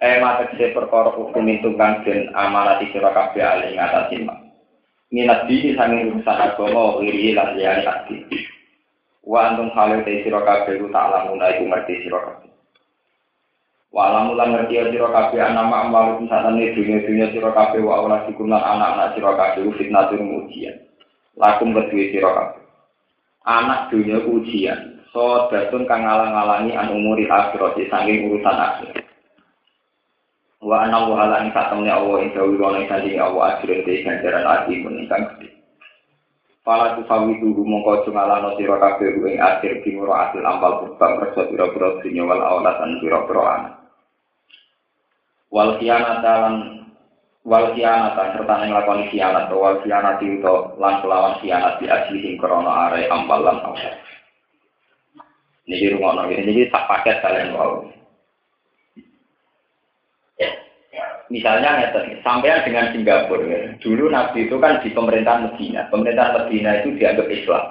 Eh 0.00 0.16
mate 0.24 0.56
se 0.56 0.72
perkara 0.72 1.12
hukum 1.12 1.44
itu 1.44 1.76
kang 1.76 2.00
den 2.00 2.32
amanati 2.32 2.88
sira 2.88 3.12
kabeh 3.12 3.44
ali 3.44 3.76
ngatasi 3.76 4.24
Minat 5.12 5.44
diri 5.44 5.76
sanging 5.76 6.08
urusan 6.08 6.40
agama 6.40 7.04
iri 7.04 7.36
lan 7.36 7.52
liyane 7.52 7.84
aktif. 7.84 8.24
Wa 9.20 9.52
antum 9.52 9.68
halil 9.76 10.00
te 10.08 10.24
sira 10.24 10.40
kabeh 10.40 10.80
ku 10.80 10.88
tak 10.88 11.12
lamun 11.12 11.36
ngerti 11.36 12.08
sira 12.08 12.20
kabeh. 12.24 12.51
Wa 13.92 14.08
lamun 14.08 14.40
lan 14.40 14.56
ngerti 14.56 14.88
sira 14.88 15.08
kabeh 15.12 15.52
nama 15.52 15.84
amal 15.84 16.16
satane 16.24 16.72
dunya-dunya 16.72 17.28
sira 17.28 17.52
kabeh 17.52 17.84
wa 17.84 18.00
ora 18.08 18.24
sikum 18.24 18.48
lan 18.48 18.64
anak-anak 18.64 19.12
sira 19.12 19.36
kabeh 19.36 19.68
fitnah 19.76 20.08
tur 20.08 20.24
ujian. 20.24 20.80
Lakum 21.36 21.76
kedue 21.76 22.08
sira 22.08 22.32
kabeh. 22.32 22.64
Anak 23.44 23.92
dunya 23.92 24.16
ujian. 24.24 25.04
So 25.12 25.52
datun 25.52 25.84
kang 25.84 26.08
ngalang-alangi 26.08 26.72
an 26.72 26.88
umuri 26.88 27.28
akhirat 27.28 27.76
saking 27.76 28.32
urusan 28.32 28.56
akhir. 28.56 28.96
Wa 30.64 30.88
ana 30.88 31.04
wa 31.04 31.28
ala 31.28 31.44
ing 31.44 31.52
satemene 31.52 31.92
Allah 31.92 32.16
ing 32.24 32.32
dawuh 32.32 32.64
ana 32.64 32.80
ing 33.04 33.20
Allah 33.20 33.60
akhirat 33.60 33.84
ganjaran 33.84 34.48
ati 34.48 34.80
menika 34.80 35.20
gede. 35.36 35.52
Pala 36.64 36.96
tu 36.96 37.04
sawi 37.04 37.36
tu 37.44 37.52
mongko 37.60 38.08
cungalano 38.08 38.56
sira 38.56 38.80
kabeh 38.80 39.20
ing 39.20 39.36
akhir 39.36 39.84
timur 39.84 40.08
asil 40.16 40.40
ampal 40.48 40.80
kubang 40.80 41.20
kerja 41.20 41.44
pira-pira 41.44 42.00
dunya 42.00 42.24
wal 42.24 42.40
awlatan 42.40 42.96
pira-pira 43.04 43.44
anak. 43.44 43.81
Wal 45.52 45.76
khianata 45.76 46.32
lan 46.40 46.54
wal 47.44 47.76
khianata 47.76 48.32
serta 48.32 48.54
ning 48.64 48.72
lakoni 48.72 49.12
khianat 49.12 49.52
wal 49.52 49.76
khianat 49.84 50.16
itu 50.24 50.56
lan 50.80 51.04
kelawan 51.04 51.36
khianat 51.44 51.76
di 51.76 51.92
asli 51.92 52.18
ing 52.24 52.40
krana 52.40 52.88
are 52.88 53.04
ampal 53.12 53.44
lan 53.44 53.60
awlat. 53.60 54.00
Niki 55.68 55.92
rumono 55.92 56.24
niki 56.24 56.72
tak 56.72 56.88
paket 56.88 57.20
kalian 57.20 57.52
wau. 57.52 57.84
Misalnya 61.32 61.80
ngeten, 61.80 62.20
sampean 62.20 62.60
dengan 62.60 62.92
Singapura, 62.92 63.48
ya. 63.48 63.72
dulu 63.80 64.12
Nabi 64.12 64.44
itu 64.44 64.60
kan 64.60 64.84
di 64.84 64.92
pemerintahan 64.92 65.48
Medina. 65.48 65.88
Pemerintahan 65.88 66.44
Medina 66.44 66.84
itu 66.84 66.92
dianggap 67.00 67.24
Islam. 67.32 67.64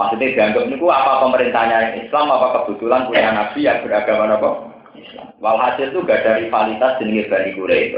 Maksudnya 0.00 0.32
dianggap 0.32 0.64
itu 0.72 0.86
apa 0.88 1.20
pemerintahnya 1.20 2.00
Islam, 2.00 2.32
apa 2.32 2.64
kebetulan 2.64 3.04
punya 3.04 3.36
Nabi 3.36 3.60
yang 3.68 3.84
beragama 3.84 4.32
apa? 4.32 4.69
Walhasil 5.40 5.90
itu 5.90 6.04
gak 6.04 6.24
ada 6.24 6.40
rivalitas 6.40 6.98
jenis 7.00 7.30
Bani 7.30 7.50
Quraisy. 7.56 7.94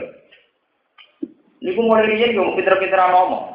Ini 1.63 1.71
pun 1.79 1.87
mulai 1.87 2.11
ini 2.11 2.35
juga 2.35 2.59
pinter-pinter 2.59 2.99
ngomong. 2.99 3.55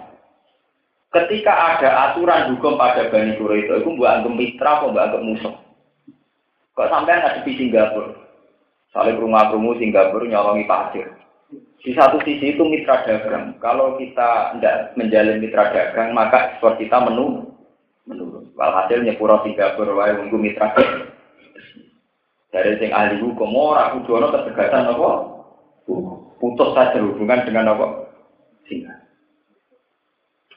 Ketika 1.11 1.51
ada 1.51 1.89
aturan 2.11 2.55
hukum 2.55 2.79
pada 2.79 3.11
Bani 3.11 3.35
Quraisy 3.35 3.83
itu 3.83 3.89
buat 3.95 4.21
anggap 4.21 4.33
mitra 4.35 4.71
atau 4.79 4.91
buat 4.91 5.03
anggap 5.07 5.23
musuh. 5.23 5.55
Kok 6.77 6.89
sampai 6.93 7.17
nggak 7.17 7.37
di 7.41 7.51
Singapura? 7.57 8.13
Saling 8.93 9.17
rumah-rumah 9.17 9.75
Singapura 9.81 10.29
nyolongi 10.29 10.69
pasir. 10.69 11.09
Di 11.81 11.91
satu 11.97 12.21
sisi 12.21 12.53
itu 12.53 12.63
mitra 12.63 13.01
dagang. 13.07 13.57
Kalau 13.57 13.97
kita 13.97 14.57
tidak 14.57 14.93
menjalin 14.93 15.41
mitra 15.41 15.73
dagang, 15.73 16.13
maka 16.13 16.53
ekspor 16.53 16.77
kita 16.77 17.01
menurun. 17.01 17.49
menurun. 18.05 18.53
Walhasil 18.53 19.03
nyepuro 19.03 19.41
Singapura 19.41 19.93
wae 19.97 20.31
mitra 20.37 20.69
dagang. 20.77 21.16
Dari 22.57 22.73
sing 22.81 22.89
ahli 22.89 23.21
hukum 23.21 23.53
ora 23.53 23.93
kudu 23.93 24.17
ana 24.17 24.33
ketegasan 24.33 24.89
apa? 24.89 25.09
Putus 26.41 26.73
saja 26.73 26.97
hubungan 26.97 27.45
dengan 27.45 27.77
apa? 27.77 27.85
Singapura. 28.65 28.97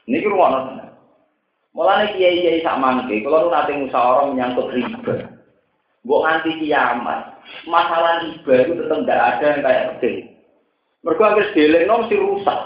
Ini 0.09 0.25
rumah 0.25 0.81
Mulane 1.71 2.11
kiai-kiai 2.19 2.67
sak 2.67 2.83
mangke, 2.83 3.23
kalau 3.23 3.47
nu 3.47 3.55
nate 3.55 3.79
musyawarah 3.79 4.25
menyangkut 4.33 4.75
riba. 4.75 5.15
Mbok 6.03 6.23
nganti 6.27 6.51
kiamat, 6.67 7.39
masalah 7.69 8.27
riba 8.27 8.55
itu 8.67 8.73
tetap 8.75 8.99
tidak 9.07 9.21
ada 9.23 9.45
yang 9.47 9.63
kayak 9.63 9.87
gede. 9.95 10.13
Mereka 11.07 11.23
hampir 11.23 11.47
deleng 11.55 11.87
mesti 11.87 12.17
rusak. 12.19 12.61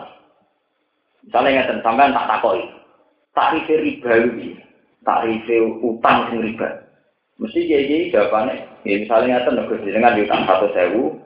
Misalnya 1.29 1.69
nggak 1.69 1.85
sampean 1.85 2.17
tak 2.17 2.29
takoi, 2.33 2.65
tarif 3.37 3.69
riba 3.69 4.11
itu, 4.25 4.57
tarif 5.05 5.49
utang 5.85 6.33
sing 6.33 6.41
riba. 6.41 6.69
Mesti 7.37 7.61
jadi 7.69 8.09
jawabannya, 8.09 8.74
ya 8.85 8.95
misalnya 9.01 9.49
nggak 9.49 9.57
negosiasi 9.65 9.97
dengan 9.97 10.21
utang 10.21 10.43
satu 10.45 10.67
sewu, 10.77 11.17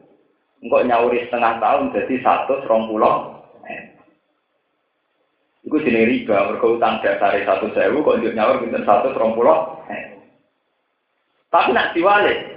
engkau 0.63 0.87
nyauri 0.87 1.27
setengah 1.27 1.59
tahun 1.59 1.91
jadi 1.95 2.15
satu 2.23 2.63
serong 2.63 2.87
pulau. 2.91 3.39
Iku 5.67 5.85
jenis 5.85 6.09
riba, 6.09 6.49
mereka 6.49 6.67
utang 6.71 7.03
satu 7.05 7.67
sewu, 7.75 8.01
kok 8.01 8.25
pinter 8.25 8.83
satu 8.87 9.13
serong 9.13 9.37
pulau. 9.37 9.85
Tapi 11.49 11.73
nak 11.73 11.93
diwale. 11.93 12.57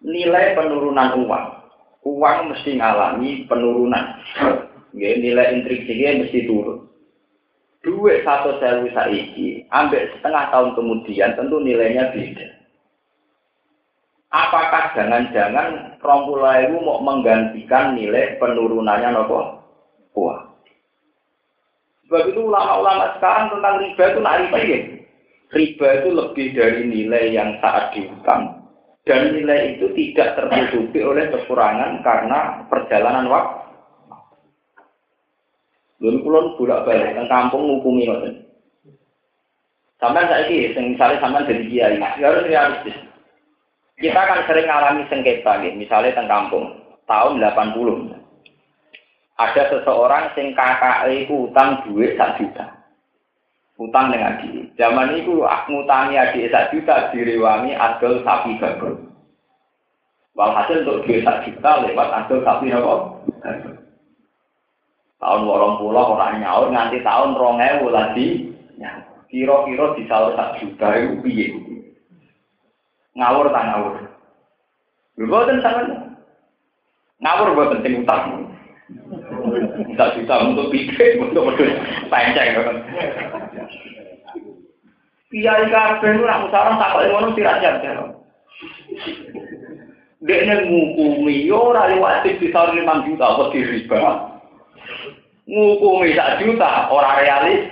nilai 0.00 0.56
penurunan 0.56 1.12
uang. 1.28 1.46
Uang 2.08 2.38
mesti 2.48 2.80
ngalami 2.80 3.44
penurunan. 3.44 4.16
Nggih, 4.96 5.14
nilai 5.20 5.60
intrinsiknya 5.60 6.24
mesti 6.24 6.48
turun. 6.48 6.88
Duit 7.84 8.24
satu 8.24 8.56
sewu 8.60 8.88
saiki, 8.92 9.64
ambil 9.72 10.08
setengah 10.12 10.48
tahun 10.52 10.72
kemudian 10.76 11.36
tentu 11.36 11.60
nilainya 11.60 12.12
beda. 12.12 12.59
Apakah 14.30 14.94
jangan-jangan 14.94 15.98
rompulaiwu 15.98 16.78
mau 16.86 17.02
menggantikan 17.02 17.98
nilai 17.98 18.38
penurunannya 18.38 19.10
nopo? 19.10 19.58
Uang. 20.14 20.54
Sebab 22.06 22.34
itu 22.34 22.40
ulama-ulama 22.42 23.18
sekarang 23.18 23.54
tentang 23.54 23.74
riba 23.82 24.04
itu 24.06 24.18
nak 24.22 24.38
riba 24.42 24.58
ya. 24.62 24.78
Riba 25.50 25.88
itu 26.02 26.08
lebih 26.14 26.46
dari 26.54 26.82
nilai 26.86 27.24
yang 27.34 27.58
saat 27.58 27.90
dihutang. 27.94 28.66
Dan 29.02 29.34
nilai 29.34 29.74
itu 29.74 29.90
tidak 29.98 30.38
tertutupi 30.38 31.02
oleh 31.02 31.26
kekurangan 31.34 32.02
karena 32.06 32.66
perjalanan 32.70 33.26
waktu. 33.26 33.58
Lalu 36.00 36.18
kulon 36.24 36.46
bolak 36.56 36.86
balik 36.86 37.12
ke 37.12 37.24
kampung 37.26 37.62
ngukumi 37.66 38.06
ngoten. 38.06 38.34
Sampai 40.00 40.24
saya 40.32 40.48
ini, 40.48 40.96
misalnya 40.96 41.20
sampai 41.20 41.44
jadi 41.44 41.64
kiai, 41.68 42.00
ya 42.00 42.24
harus 42.32 42.48
realistis. 42.48 43.09
Kita 44.00 44.16
kan 44.16 44.48
sering 44.48 44.64
mengalami 44.64 45.04
sengketa, 45.12 45.60
gitu. 45.60 45.76
misalnya 45.76 46.16
tentang 46.16 46.48
kampung 46.48 46.72
tahun 47.04 47.36
80. 47.36 48.16
Ada 49.36 49.62
seseorang 49.68 50.32
sing 50.32 50.56
kakak 50.56 51.04
itu 51.12 51.52
utang 51.52 51.84
duit 51.84 52.16
sak 52.16 52.40
juta. 52.40 52.64
Utang 53.76 54.12
dengan 54.12 54.40
adik. 54.40 54.72
Zaman 54.80 55.20
itu 55.20 55.44
ngutangi 55.44 56.16
adik 56.16 56.48
sak 56.48 56.72
juta 56.72 57.12
direwangi 57.12 57.76
adol 57.76 58.24
sapi 58.24 58.56
bagus. 58.56 59.00
Walhasil 60.32 60.80
untuk 60.84 61.04
duit 61.04 61.20
sak 61.20 61.44
juta 61.44 61.84
lewat 61.84 62.08
adol 62.24 62.40
sapi 62.40 62.72
apa? 62.72 62.94
Tahun 65.20 65.44
warong 65.44 65.76
pulau 65.76 66.16
orang 66.16 66.40
nyaur 66.40 66.72
nganti 66.72 67.04
tahun 67.04 67.36
rongewu 67.36 67.92
lagi. 67.92 68.48
Kira-kira 69.28 69.94
di 69.94 70.02
sahur 70.08 70.32
sak 70.34 70.56
juta 70.58 70.88
itu? 70.96 71.69
Ngawur 73.18 73.50
tak 73.50 73.66
ngawur. 73.66 73.94
Boten 75.26 75.58
sangat. 75.60 75.86
Ngawur 77.20 77.48
buat 77.58 77.70
penting 77.76 78.06
utang. 78.06 78.50
Sak 79.94 80.18
juta 80.18 80.34
untuk 80.46 80.70
pikir, 80.74 81.20
untuk 81.22 81.54
berdua 81.54 81.78
pancing. 82.10 82.58
Kiai 85.30 85.70
kabeh 85.70 86.18
ora 86.18 86.50
tak 86.50 86.90
kok 86.90 87.06
ngono 87.06 87.28
sirat 87.38 87.62
jam. 87.62 87.78
Dekne 90.20 90.66
ngukumi 90.66 91.46
yo 91.46 91.70
ora 91.70 91.86
liwat 91.86 92.26
di 92.26 92.50
sahur 92.50 92.74
5 92.74 93.06
juta 93.06 93.24
apa 93.24 93.54
diriba 93.54 93.98
ngukumi 95.46 96.18
sak 96.18 96.42
juta 96.42 96.90
orang 96.90 97.22
realis. 97.22 97.62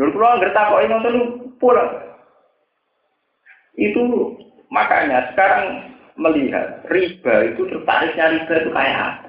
Lur 0.00 0.08
kula 0.16 0.40
ngerti 0.40 0.60
kok 0.64 0.80
ngoten 0.80 1.16
pula. 1.60 2.09
Itu 3.80 4.36
makanya 4.68 5.32
sekarang 5.32 5.96
melihat 6.20 6.84
riba 6.92 7.48
itu 7.48 7.64
tertariknya 7.64 8.36
riba 8.36 8.54
itu 8.60 8.70
kayak 8.76 8.98
apa? 9.00 9.28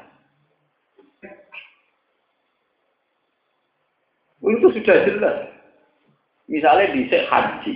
Itu 4.43 4.67
sudah 4.75 4.97
jelas. 5.07 5.37
Misalnya 6.51 6.91
di 6.91 7.07
haji, 7.07 7.73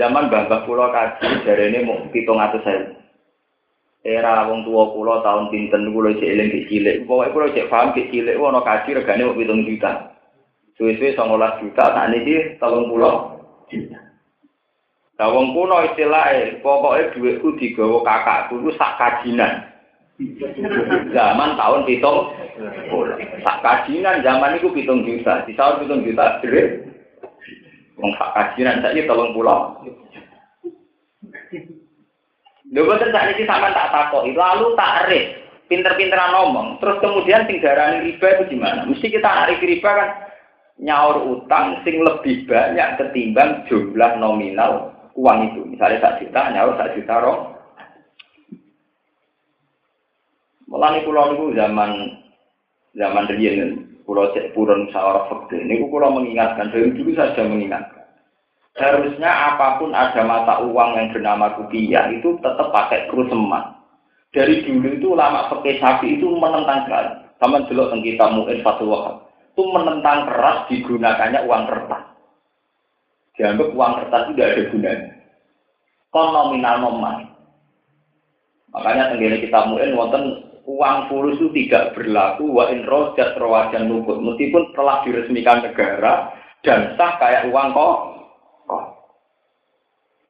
zaman 0.00 0.32
Bambah 0.32 0.64
Pulau 0.64 0.88
Kaji, 0.88 1.44
dari 1.44 1.68
ini 1.68 1.84
mau 1.84 2.00
hitung 2.08 2.40
atau 2.40 2.56
saya 2.64 2.98
era 4.06 4.46
wong 4.48 4.64
tua 4.64 4.94
kula 4.94 5.20
tahun 5.20 5.52
pinten 5.52 5.90
kula 5.90 6.16
cek 6.16 6.30
eling 6.32 6.48
cek 6.48 6.66
cilik 6.70 6.96
pokoke 7.04 7.32
kula 7.34 7.46
cek 7.52 7.68
paham 7.68 7.92
cek 7.92 8.08
cilik 8.14 8.38
ana 8.38 8.60
kaji 8.64 8.90
regane 8.94 9.26
kok 9.26 9.36
7 9.36 9.68
juta 9.68 9.92
suwe-suwe 10.78 11.10
19 11.18 11.60
juta 11.66 11.84
tak 11.92 12.08
niki 12.14 12.36
30 12.56 13.68
juta 13.68 13.98
Lah 15.18 15.34
wong 15.34 15.50
kuno 15.50 15.82
istilahnya, 15.82 16.62
pokoknya 16.62 17.10
duitku 17.10 17.58
digawa 17.58 18.06
kakakku 18.06 18.62
itu 18.62 18.70
sak 18.78 19.02
kajinan. 19.02 19.66
Zaman 21.10 21.58
tahun 21.58 21.82
pitung, 21.90 22.30
sak 23.42 23.58
kajinan 23.66 24.22
zaman 24.22 24.54
itu 24.62 24.70
pitung 24.70 25.02
juta. 25.02 25.42
Di 25.42 25.58
tahun 25.58 25.82
pitung 25.82 26.06
juta, 26.06 26.38
jadi 26.38 26.86
wong 27.98 28.14
sak 28.14 28.30
kajinan 28.30 28.78
saja 28.78 29.10
tolong 29.10 29.34
pulau. 29.34 29.82
Lho 32.70 32.86
boten 32.86 33.10
sak 33.10 33.26
niki 33.34 33.42
sampean 33.42 33.74
tak 33.74 33.90
takoki, 33.90 34.38
lalu 34.38 34.78
tak 34.78 35.10
res, 35.10 35.34
pinter-pinteran 35.66 36.30
ngomong, 36.30 36.78
terus 36.78 37.02
kemudian 37.02 37.42
sing 37.50 37.58
darani 37.58 38.06
riba 38.06 38.38
itu 38.38 38.54
gimana? 38.54 38.86
Mesti 38.86 39.10
kita 39.10 39.26
narik 39.26 39.66
riba 39.66 39.90
kan 39.98 40.10
nyaur 40.78 41.26
utang 41.26 41.82
sing 41.82 42.06
lebih 42.06 42.46
banyak 42.46 43.02
ketimbang 43.02 43.66
jumlah 43.66 44.14
nominal 44.20 44.94
uang 45.18 45.38
itu. 45.50 45.60
Misalnya 45.66 45.98
sak 45.98 46.16
juta, 46.22 46.42
nyaur 46.54 46.78
sak 46.78 46.94
juta 46.94 47.14
roh. 47.18 47.38
Mulane 50.70 51.02
kula 51.02 51.34
niku 51.34 51.50
zaman 51.58 51.90
zaman 52.94 53.24
riyen 53.34 53.82
kula 54.06 54.30
cek 54.36 54.54
purun 54.54 54.86
sawara 54.94 55.26
fakir. 55.26 55.66
Niku 55.66 55.90
kula 55.90 56.14
mengingatkan 56.14 56.70
dari 56.70 56.94
dulu 56.94 57.10
saja 57.18 57.42
mengingatkan. 57.42 58.06
Harusnya 58.78 59.26
apa 59.26 59.82
pun 59.82 59.90
ada 59.90 60.22
mata 60.22 60.62
uang 60.62 60.90
yang 60.94 61.10
bernama 61.10 61.50
rupiah 61.58 62.06
itu 62.14 62.38
tetap 62.38 62.70
pakai 62.70 63.10
kru 63.10 63.26
emas. 63.26 63.74
Dari 64.30 64.62
dulu 64.62 64.86
itu 64.94 65.06
ulama 65.18 65.50
pakai 65.50 65.82
sapi 65.82 66.20
itu 66.20 66.30
menentang 66.30 66.86
keras. 66.86 67.26
Sama 67.42 67.64
dulu 67.66 67.90
tentang 67.90 68.02
kita 68.06 68.24
mungkin 68.34 68.58
satu 68.62 68.84
waktu 68.86 69.28
itu 69.58 69.66
menentang 69.74 70.30
keras 70.30 70.70
digunakannya 70.70 71.42
uang 71.42 71.62
kertas. 71.66 72.07
Dianggap 73.38 73.70
uang 73.70 73.92
kertas 74.02 74.22
itu 74.26 74.32
tidak 74.34 74.50
ada 74.50 74.62
gunanya. 74.74 75.08
Kon 76.10 76.28
nominal 76.34 76.76
nomor. 76.82 77.16
Makanya 78.74 79.14
tenggine 79.14 79.38
kita 79.40 79.58
mungkin 79.70 79.94
wonten 79.96 80.22
uang 80.68 80.98
fulus 81.08 81.40
itu 81.40 81.48
tidak 81.64 81.96
berlaku 81.96 82.44
wa 82.52 82.68
in 82.68 82.84
rojat 82.84 83.38
rawajan 83.40 83.88
nukut 83.88 84.20
meskipun 84.20 84.68
telah 84.76 85.00
diresmikan 85.06 85.64
negara 85.64 86.28
dan 86.60 86.92
sah 87.00 87.16
kayak 87.16 87.48
uang 87.48 87.72
kok 87.72 88.18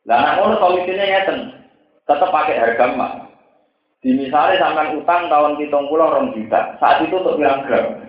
Nah, 0.08 0.24
anak 0.24 0.34
ngono 0.40 0.56
solusinya 0.56 1.04
ngeten. 1.04 1.38
Tetap 2.08 2.32
pakai 2.32 2.56
harga 2.56 2.96
emas. 2.96 3.28
Di 4.00 4.16
misalnya 4.16 4.56
sampai 4.56 4.96
utang 4.96 5.28
tahun 5.28 5.60
pitung 5.60 5.84
pulau 5.92 6.08
rom 6.08 6.32
juta. 6.32 6.80
Saat 6.80 7.04
itu 7.04 7.20
untuk 7.20 7.36
bilang 7.36 7.68
gram. 7.68 8.08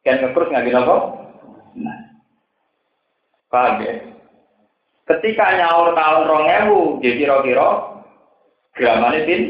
Kan 0.00 0.24
ngekrus 0.24 0.48
nggak 0.48 0.72
apa? 0.72 0.96
Nah. 0.96 1.23
Paham 3.54 3.86
ya? 3.86 3.94
Ketika 5.06 5.46
nyaur 5.54 5.94
tahun 5.94 6.26
rong 6.26 6.46
ewu, 6.50 6.80
jadi 6.98 7.22
kira-kira 7.22 7.68
gramannya 8.74 9.22
tin, 9.30 9.42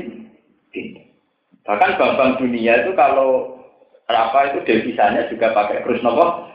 Bahkan 1.65 1.97
bank 1.97 2.37
dunia 2.37 2.85
itu 2.85 2.93
kalau 2.93 3.57
apa 4.05 4.53
itu 4.53 4.69
devisanya 4.69 5.25
juga 5.33 5.57
pakai 5.57 5.81
krus 5.81 6.05
nopo. 6.05 6.53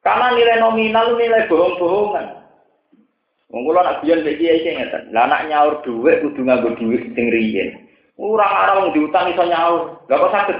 Karena 0.00 0.32
nilai 0.32 0.56
nominal 0.64 1.20
nilai 1.20 1.44
bohong-bohongan. 1.52 2.48
Wong 3.52 3.62
kula 3.68 3.84
nak 3.84 4.00
biyen 4.00 4.24
iki 4.24 4.48
iki 4.48 4.72
ngeten. 4.72 5.12
Lah 5.12 5.28
nak 5.28 5.44
nyaur 5.52 5.84
dhuwit 5.84 6.24
kudu 6.24 6.48
nganggo 6.48 6.72
dhuwit 6.80 7.12
sing 7.12 7.28
riyen. 7.28 7.76
Ora 8.16 8.72
wong 8.80 8.96
diutang 8.96 9.28
iso 9.28 9.44
nyaur. 9.44 10.00
Lah 10.08 10.16
kok 10.16 10.32
saged. 10.32 10.58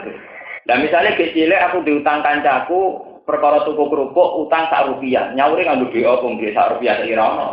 Lah 0.69 0.77
misale 0.77 1.17
ge 1.17 1.33
cilik 1.33 1.65
aku 1.65 1.81
diutang 1.81 2.21
kancaku 2.21 3.08
perkara 3.29 3.61
tuku 3.69 3.85
kerupuk 3.93 4.49
utang 4.49 4.73
sak 4.73 4.89
rupiah. 4.89 5.37
Nyaure 5.37 5.61
nganggo 5.61 5.93
dhuwit 5.93 6.09
opo 6.09 6.33
nggih 6.33 6.57
sak 6.57 6.73
rupiah 6.73 6.97
sak 6.97 7.13
ira 7.13 7.25
ono. 7.29 7.49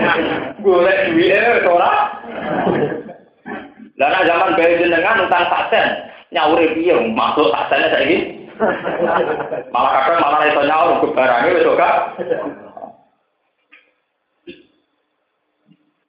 Golek 0.62 1.10
dhuwit 1.10 1.66
ora. 1.66 1.92
Lah 3.98 4.22
zaman 4.22 4.54
bayi 4.54 4.78
jenengan 4.78 5.26
utang 5.26 5.50
sak 5.50 5.74
sen. 5.74 5.88
Nyaure 6.30 6.70
piye 6.78 6.94
masuk 7.10 7.50
sak 7.50 7.66
sen 7.66 7.90
saiki? 7.90 8.18
Malah 9.74 9.90
kadang 10.06 10.22
malah 10.22 10.40
iso 10.46 10.62
nyaur 10.62 10.90
kebarane 11.02 11.48
wis 11.50 11.66
gak. 11.74 11.96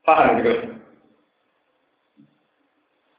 Paham 0.06 0.38
gitu? 0.42 0.54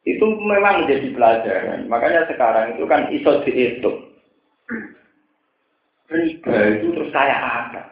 Itu 0.06 0.26
memang 0.38 0.86
menjadi 0.86 1.06
pelajaran. 1.14 1.86
Makanya 1.86 2.26
sekarang 2.30 2.74
itu 2.74 2.84
kan 2.86 3.10
iso 3.14 3.42
dihitung. 3.46 4.10
Riba 6.10 6.56
itu 6.74 6.86
terus 6.90 7.10
kayak 7.14 7.38
apa? 7.38 7.82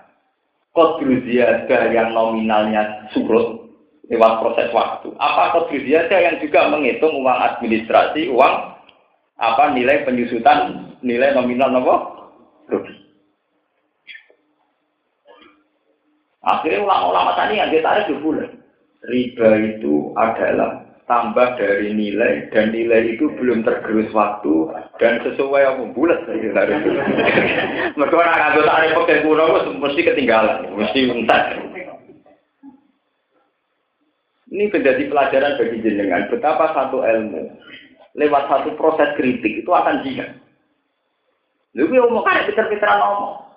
Kodru 0.74 1.22
ziyadah 1.22 1.94
yang 1.94 2.10
nominalnya 2.10 3.06
surut 3.14 3.70
lewat 4.10 4.42
proses 4.42 4.68
waktu. 4.74 5.14
Apa 5.22 5.54
kodru 5.54 5.78
ziyadah 5.86 6.18
yang 6.18 6.36
juga 6.42 6.66
menghitung 6.66 7.14
uang 7.22 7.38
administrasi, 7.38 8.26
uang 8.34 8.54
apa 9.38 9.64
nilai 9.70 10.02
penyusutan, 10.02 10.90
nilai 10.98 11.30
nominal 11.38 11.70
nopo 11.70 11.94
rugi. 12.66 12.94
Akhirnya 16.42 16.82
ulama-ulama 16.82 17.38
tadi 17.38 17.60
yang 17.60 17.70
ditarik 17.70 18.10
bulan. 18.18 18.50
riba 18.98 19.48
itu 19.62 20.10
adalah 20.18 20.87
tambah 21.08 21.56
dari 21.56 21.96
nilai 21.96 22.52
dan 22.52 22.68
nilai 22.68 23.16
itu 23.16 23.32
belum 23.40 23.64
tergerus 23.64 24.12
waktu 24.12 24.68
dan 25.00 25.24
sesuai 25.24 25.62
apa 25.64 25.84
bulat 25.96 26.20
mereka 27.96 28.14
orang 28.14 28.36
nggak 28.36 28.68
tarik 28.68 28.92
pakai 28.92 29.22
kuno 29.24 29.44
mesti 29.80 30.00
ketinggalan 30.04 30.68
mesti 30.76 31.00
entar 31.08 31.44
ini 34.52 34.68
menjadi 34.68 35.02
pelajaran 35.08 35.56
bagi 35.56 35.78
jenengan 35.80 36.28
betapa 36.28 36.76
satu 36.76 37.00
ilmu 37.00 37.56
lewat 38.20 38.44
satu 38.52 38.76
proses 38.76 39.08
kritik 39.16 39.64
itu 39.64 39.70
akan 39.72 40.04
jika 40.04 40.36
lu 41.72 41.88
gue 41.88 42.04
mau 42.04 42.20
kayak 42.20 42.52
pinter-pinteran 42.52 43.00
ngomong 43.00 43.48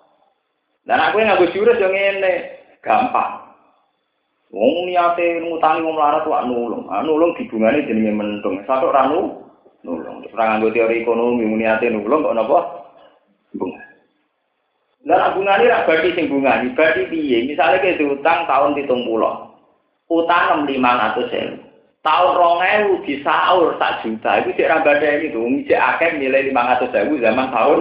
dan 0.88 1.04
aku 1.04 1.20
yang 1.20 1.36
nggak 1.36 1.52
jurus 1.52 1.80
yang 1.84 1.92
ini 1.92 2.64
gampang 2.80 3.41
Wong 4.52 4.84
niate 4.84 5.48
ngutangi 5.48 5.80
wong 5.80 5.96
melarat 5.96 6.28
wae 6.28 6.44
nulung. 6.44 6.84
Ah 6.92 7.00
nulung 7.00 7.32
dibungane 7.40 7.88
jenenge 7.88 8.12
mentung. 8.12 8.60
Satu 8.68 8.92
ora 8.92 9.08
nulung. 9.08 10.28
Ora 10.28 10.44
nganggo 10.44 10.76
teori 10.76 11.08
ekonomi 11.08 11.48
niate 11.56 11.88
nulung 11.88 12.28
kok 12.28 12.36
napa? 12.36 12.60
Bunga. 13.56 13.80
Lah 15.08 15.34
bungane 15.34 15.72
ra 15.72 15.88
berarti 15.88 16.14
sing 16.14 16.28
bungane, 16.28 16.76
berarti 16.78 17.10
piye? 17.10 17.48
Misale 17.48 17.80
ke 17.80 17.98
utang 18.04 18.46
tahun 18.46 18.78
70. 18.78 19.02
Utang 20.12 20.68
500.000. 20.68 21.58
Tahun 22.04 22.32
2000 22.36 23.08
disaur 23.08 23.80
sak 23.80 24.04
juta. 24.04 24.44
Iku 24.44 24.52
cek 24.54 24.68
ra 24.68 24.84
badani 24.84 25.32
to, 25.32 25.42
cek 25.66 25.80
akeh 25.96 26.20
nilai 26.20 26.52
500.000 26.52 27.24
zaman 27.24 27.48
tahun 27.56 27.80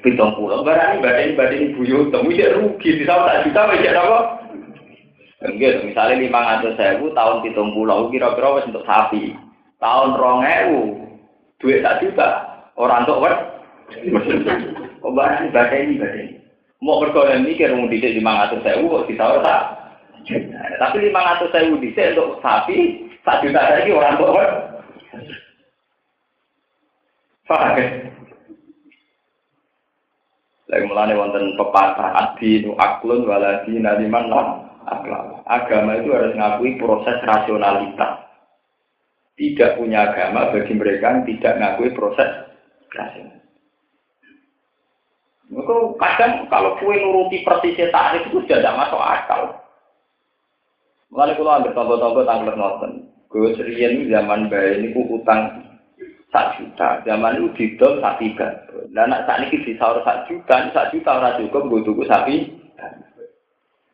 pitung 0.00 0.32
pulau. 0.32 0.64
Barang 0.64 1.04
ini 1.04 1.36
badani 1.36 1.66
buyut, 1.76 2.08
cek 2.08 2.52
rugi 2.56 2.90
disaur 3.04 3.28
sak 3.28 3.44
juta 3.44 3.68
wis 3.68 3.84
apa? 3.92 4.39
Enggak, 5.40 5.88
misalnya 5.88 6.20
lima 6.20 6.40
ratus 6.44 6.76
ribu 6.76 7.16
tahun 7.16 7.40
hitung 7.48 7.72
pulau 7.72 8.12
kira-kira 8.12 8.60
wes 8.60 8.68
untuk 8.68 8.84
sapi. 8.84 9.32
Tahun 9.80 10.12
rong 10.20 10.44
ribu 10.44 10.80
duit 11.56 11.80
tak 11.80 12.04
juta 12.04 12.60
orang 12.76 13.08
untuk 13.08 13.24
wer. 13.24 13.34
Kok 15.00 15.12
ibadah 15.16 15.76
ini 15.80 15.96
ibadah 15.96 16.20
ini. 16.20 16.36
Mau 16.84 17.00
berkorban 17.00 17.44
mikir 17.44 17.72
mau 17.72 17.88
didik 17.88 18.20
lima 18.20 18.44
ratus 18.44 18.64
ribu 18.64 19.00
kok 19.00 19.08
kita 19.08 19.40
tak. 19.40 19.62
Tapi 20.76 20.96
lima 21.08 21.20
ratus 21.24 21.52
ribu 21.56 21.80
didik 21.80 22.12
untuk 22.16 22.40
sapi 22.44 23.08
tak 23.24 23.40
juta 23.40 23.60
lagi 23.80 23.96
orang 23.96 24.16
untuk 24.20 24.36
wer. 24.36 24.50
Faham 27.48 27.80
Lagi 30.70 30.84
mulane 30.86 31.18
wonten 31.18 31.58
pepatah 31.58 32.14
adi 32.14 32.62
nu 32.62 32.78
aklun 32.78 33.26
waladi 33.26 33.74
naliman 33.80 34.30
lah 34.30 34.69
akhlak. 34.90 35.46
Agama 35.46 36.02
itu 36.02 36.10
harus 36.10 36.34
ngakui 36.34 36.74
proses 36.76 37.16
rasionalitas. 37.22 38.26
Tidak 39.38 39.80
punya 39.80 40.10
agama 40.12 40.52
bagi 40.52 40.74
mereka 40.76 41.16
yang 41.16 41.24
tidak 41.24 41.54
ngakui 41.56 41.90
proses 41.96 42.28
rasional. 42.92 43.40
Maka 45.50 45.74
kadang 45.98 46.32
kalau 46.46 46.78
kue 46.78 46.94
nuruti 46.94 47.42
persisnya 47.42 47.90
tarif 47.90 48.22
itu 48.30 48.38
sudah 48.46 48.62
tidak 48.62 48.78
masuk 48.78 49.02
akal. 49.02 49.42
Mulai 51.10 51.34
kalau 51.34 51.58
ambil 51.58 51.74
contoh-contoh 51.74 52.22
tanggal 52.22 52.54
nonton. 52.54 52.92
Gue 53.26 53.50
serian 53.58 54.06
zaman 54.06 54.46
bayi 54.46 54.78
ini 54.78 54.94
ku 54.94 55.06
utang 55.10 55.70
sak 56.30 56.54
juta. 56.58 57.02
Zaman 57.02 57.42
itu 57.42 57.48
didol 57.58 57.98
sapi 57.98 58.30
tiga. 58.30 58.62
Dan 58.94 59.10
saat 59.10 59.42
ini 59.50 59.58
di 59.66 59.74
sahur 59.74 60.02
sak 60.06 60.30
juta, 60.30 60.70
sak 60.70 60.94
juta 60.94 61.10
orang 61.18 61.38
cukup 61.42 61.66
gue 61.66 61.82
tunggu 61.82 62.04
sapi. 62.06 62.46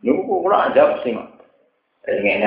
Nunggu 0.05 0.45
kula 0.45 0.73
ada 0.73 1.01
sih 1.01 1.17
mak. 1.17 1.37
Ini 2.07 2.47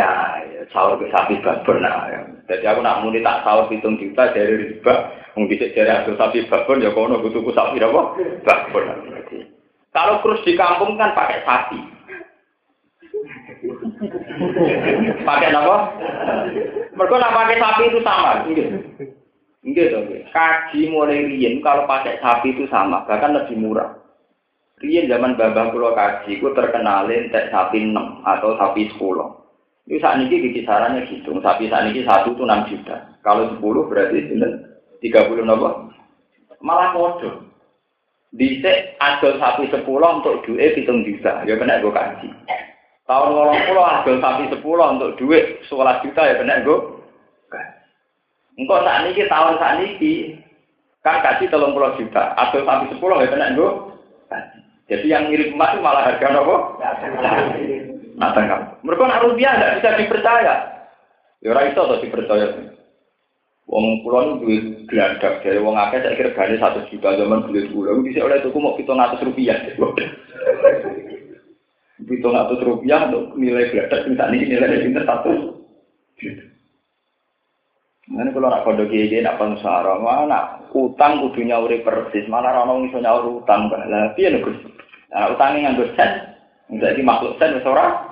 sahur 0.72 0.96
ke 1.02 1.12
sapi 1.12 1.42
babon 1.44 1.84
nah. 1.84 2.08
Jadi 2.48 2.64
aku 2.64 2.80
nak 2.80 3.04
muni 3.04 3.20
tak 3.20 3.44
sahur 3.44 3.68
hitung 3.68 4.00
juta 4.00 4.32
dari 4.32 4.56
riba. 4.56 5.12
Mung 5.36 5.52
bisa 5.52 5.68
dari 5.76 5.92
hasil 5.92 6.16
sapi 6.16 6.48
babon 6.48 6.80
ya 6.80 6.96
kono 6.96 7.20
butuh 7.20 7.44
ku 7.44 7.52
sapi 7.52 7.82
apa? 7.84 8.02
Babon. 8.48 8.86
Kalau 9.90 10.16
terus 10.24 10.46
di 10.48 10.54
kampung 10.56 10.96
kan 10.96 11.12
pakai 11.12 11.44
sapi. 11.44 11.80
pakai 15.28 15.52
apa? 15.52 15.78
Mereka 16.96 17.16
nak 17.20 17.36
pakai 17.36 17.56
sapi 17.60 17.84
itu 17.92 18.00
sama. 18.06 18.48
Enggak 19.60 19.92
dong. 19.92 20.08
Kaji 20.32 20.82
mulai 20.88 21.28
rian 21.28 21.60
kalau 21.60 21.84
pakai 21.84 22.16
sapi 22.24 22.56
itu 22.56 22.64
sama, 22.72 23.04
bahkan 23.04 23.36
lebih 23.36 23.60
murah. 23.60 23.99
Rian 24.80 25.12
zaman 25.12 25.36
babah 25.36 25.76
pulau 25.76 25.92
kaji, 25.92 26.40
ku 26.40 26.56
terkenalin 26.56 27.28
tek 27.36 27.52
sapi 27.52 27.84
6 27.84 28.24
atau 28.24 28.56
sapi 28.56 28.88
10. 28.96 28.96
Ini 29.92 30.00
saat 30.00 30.24
ini 30.24 30.32
di 30.32 30.56
kisarannya 30.56 31.04
gitu. 31.12 31.36
Sapi 31.44 31.68
saat 31.68 31.92
ini 31.92 32.08
satu 32.08 32.32
itu 32.32 32.48
6 32.48 32.70
juta. 32.72 32.96
Kalau 33.20 33.60
10 33.60 33.90
berarti 33.92 34.32
tiga 35.04 35.28
30 35.28 35.44
nopo. 35.44 35.92
Malah 36.64 36.96
bodoh. 36.96 37.44
Dicek 38.32 38.96
adol 39.04 39.36
sapi 39.42 39.68
10 39.68 39.84
untuk 39.84 40.48
duit 40.48 40.78
hitung 40.80 41.04
juta. 41.04 41.44
Ya 41.44 41.60
kena 41.60 41.84
gue 41.84 41.92
kaji. 41.92 42.30
Tahun 43.04 43.30
ngolong 43.36 43.60
pulau 43.68 43.84
adol 43.84 44.24
sapi 44.24 44.48
10 44.48 44.64
untuk 44.64 45.12
duit 45.20 45.60
11 45.68 46.04
juta 46.08 46.22
ya 46.24 46.40
kena 46.40 46.64
gue 46.64 46.80
Engkau 48.60 48.84
saat 48.84 49.08
ini 49.08 49.24
tahun 49.24 49.56
saat 49.56 49.80
ini 49.80 50.36
kan 51.00 51.24
kasih 51.24 51.48
telung 51.48 51.72
puluh 51.76 51.96
juta. 52.00 52.36
Adol 52.40 52.64
sapi 52.64 52.96
10 52.96 53.02
ya 53.02 53.28
kena 53.28 53.56
gue 53.60 53.89
jadi 54.90 55.06
yang 55.06 55.30
mirip 55.30 55.54
emas 55.54 55.78
itu 55.78 55.86
malah 55.86 56.02
harga 56.02 56.34
apa? 56.34 56.56
Mata 58.18 58.42
kamu. 58.42 58.66
Mereka 58.82 59.04
nak 59.06 59.22
rupiah 59.22 59.54
tidak 59.54 59.74
bisa 59.78 59.90
dipercaya. 60.02 60.54
Ya 61.46 61.48
orang 61.54 61.70
itu 61.70 61.80
atau 61.80 62.02
dipercaya. 62.02 62.48
Wong 63.70 64.02
pulau 64.02 64.42
duit 64.42 64.90
geladak 64.90 65.46
dari 65.46 65.62
wong 65.62 65.78
akeh 65.78 66.02
saya 66.02 66.18
kira 66.18 66.34
gani 66.34 66.58
satu 66.58 66.82
juta 66.90 67.22
zaman 67.22 67.46
duit 67.46 67.70
pulau 67.70 68.02
bisa 68.02 68.26
oleh 68.26 68.42
tuku 68.42 68.58
mau 68.58 68.74
kita 68.74 68.98
ngatus 68.98 69.24
rupiah. 69.30 69.62
Kita 72.00 72.32
ngatus 72.32 72.64
rupiah 72.64 73.12
untuk 73.12 73.36
nilai 73.36 73.70
geladak 73.76 74.08
minta 74.08 74.32
ini 74.32 74.56
nilai 74.56 74.82
pinter 74.82 75.04
satu 75.04 75.62
Ini 78.10 78.34
kalau 78.34 78.50
nak 78.50 78.66
kode 78.66 78.90
gede, 78.90 79.22
nak 79.22 79.38
pengusaha, 79.38 80.00
mana 80.02 80.66
utang 80.74 81.22
kudunya 81.22 81.62
uri 81.62 81.86
persis, 81.86 82.26
malah 82.26 82.66
orang 82.66 82.90
iso 82.90 82.98
nyaur 82.98 83.44
utang, 83.44 83.70
lah 83.70 84.16
piye 84.18 84.34
nih 84.34 84.42
Nah, 85.10 85.34
utangnya 85.34 85.74
nganggo 85.74 85.90
sen. 85.98 86.12
Jadi 86.70 87.02
makhluk 87.02 87.38
sen 87.42 87.58
wis 87.58 87.66
ora. 87.66 88.06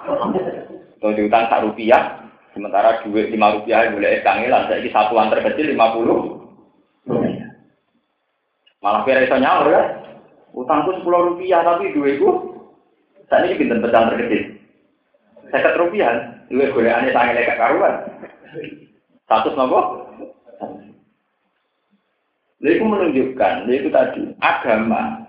Atau 0.98 1.14
diutang 1.14 1.46
sak 1.46 1.62
rupiah, 1.62 2.26
sementara 2.58 3.06
duit 3.06 3.30
lima 3.30 3.54
rupiah 3.54 3.86
boleh 3.94 4.26
kangelan, 4.26 4.66
saya 4.66 4.82
satuan 4.90 5.30
terkecil 5.30 5.70
lima 5.70 5.94
puluh. 5.94 6.42
Malah 8.82 9.06
kira 9.06 9.30
iso 9.30 9.38
nyaur 9.38 9.70
ya. 9.70 9.82
Utangku 10.58 10.98
sepuluh 10.98 11.34
rupiah 11.34 11.62
tapi 11.62 11.94
duitku 11.94 12.58
saat 13.30 13.46
ini 13.46 13.62
pinter 13.62 13.78
pecahan 13.78 14.10
terkecil. 14.10 14.58
Sekat 15.54 15.78
rupiah, 15.78 16.42
duit 16.50 16.74
boleh 16.74 16.90
aneh 16.90 17.14
sangat 17.14 17.38
lekat 17.38 17.62
karuan. 17.62 17.94
Satu 19.30 19.54
nopo. 19.54 20.10
Itu 22.58 22.82
menunjukkan, 22.82 23.70
itu 23.70 23.94
tadi 23.94 24.34
agama 24.42 25.27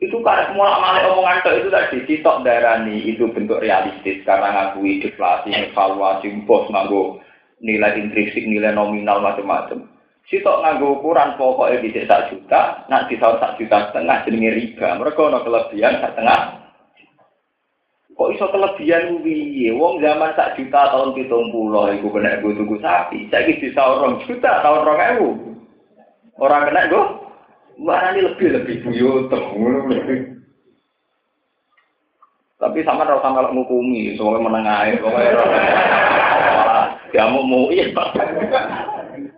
itu 0.00 0.16
karena 0.24 0.48
semua 0.48 0.80
malah 0.80 1.12
omongan 1.12 1.44
itu 1.60 1.68
tadi 1.68 1.98
sitok 2.08 2.40
darani 2.40 3.04
itu 3.04 3.28
bentuk 3.36 3.60
realistis 3.60 4.24
karena 4.24 4.72
ngakui 4.72 5.04
deflasi, 5.04 5.52
evaluasi, 5.52 6.32
bos 6.48 6.64
nganggo 6.72 7.20
nilai 7.60 8.00
intrinsik, 8.00 8.40
nilai 8.48 8.72
nominal 8.72 9.20
macam-macam. 9.20 9.84
Sitok 10.24 10.64
nganggo 10.64 11.04
ukuran 11.04 11.36
pokoknya 11.36 11.84
di 11.84 11.92
sak 12.08 12.32
juta, 12.32 12.88
nak 12.88 13.12
di 13.12 13.20
tahun 13.20 13.44
sak 13.44 13.60
juta 13.60 13.92
setengah 13.92 14.24
jenenge 14.24 14.50
riba. 14.56 14.88
Mereka 14.96 15.20
ono 15.20 15.38
kelebihan 15.44 16.00
sak 16.00 16.16
setengah. 16.16 16.40
Kok 18.16 18.30
iso 18.36 18.46
kelebihan 18.48 19.20
piye? 19.20 19.68
Wong 19.76 20.00
zaman 20.00 20.32
sak 20.32 20.56
juta 20.56 20.96
tahun 20.96 21.12
70 21.12 22.00
iku 22.00 22.08
kena 22.08 22.40
gue 22.40 22.56
tuku 22.56 22.76
sapi. 22.80 23.28
Saiki 23.28 23.68
bisa 23.68 23.84
orang 23.84 24.16
juta 24.24 24.64
tahun 24.64 24.80
2000. 24.88 26.40
Orang 26.40 26.72
kena 26.72 26.88
gue 26.88 27.04
Mana 27.80 28.12
ini 28.12 28.28
lebih 28.28 28.48
lebih 28.60 28.76
buyut, 28.84 29.32
Tapi 32.60 32.84
sama 32.84 33.08
rasa 33.08 33.32
kalau 33.32 33.56
ngukumi, 33.56 34.12
semuanya 34.20 34.44
menengah, 34.44 35.00
pokoknya 35.00 35.32
ya 37.16 37.24
mau 37.32 37.40
mau 37.40 37.72
iya. 37.72 37.88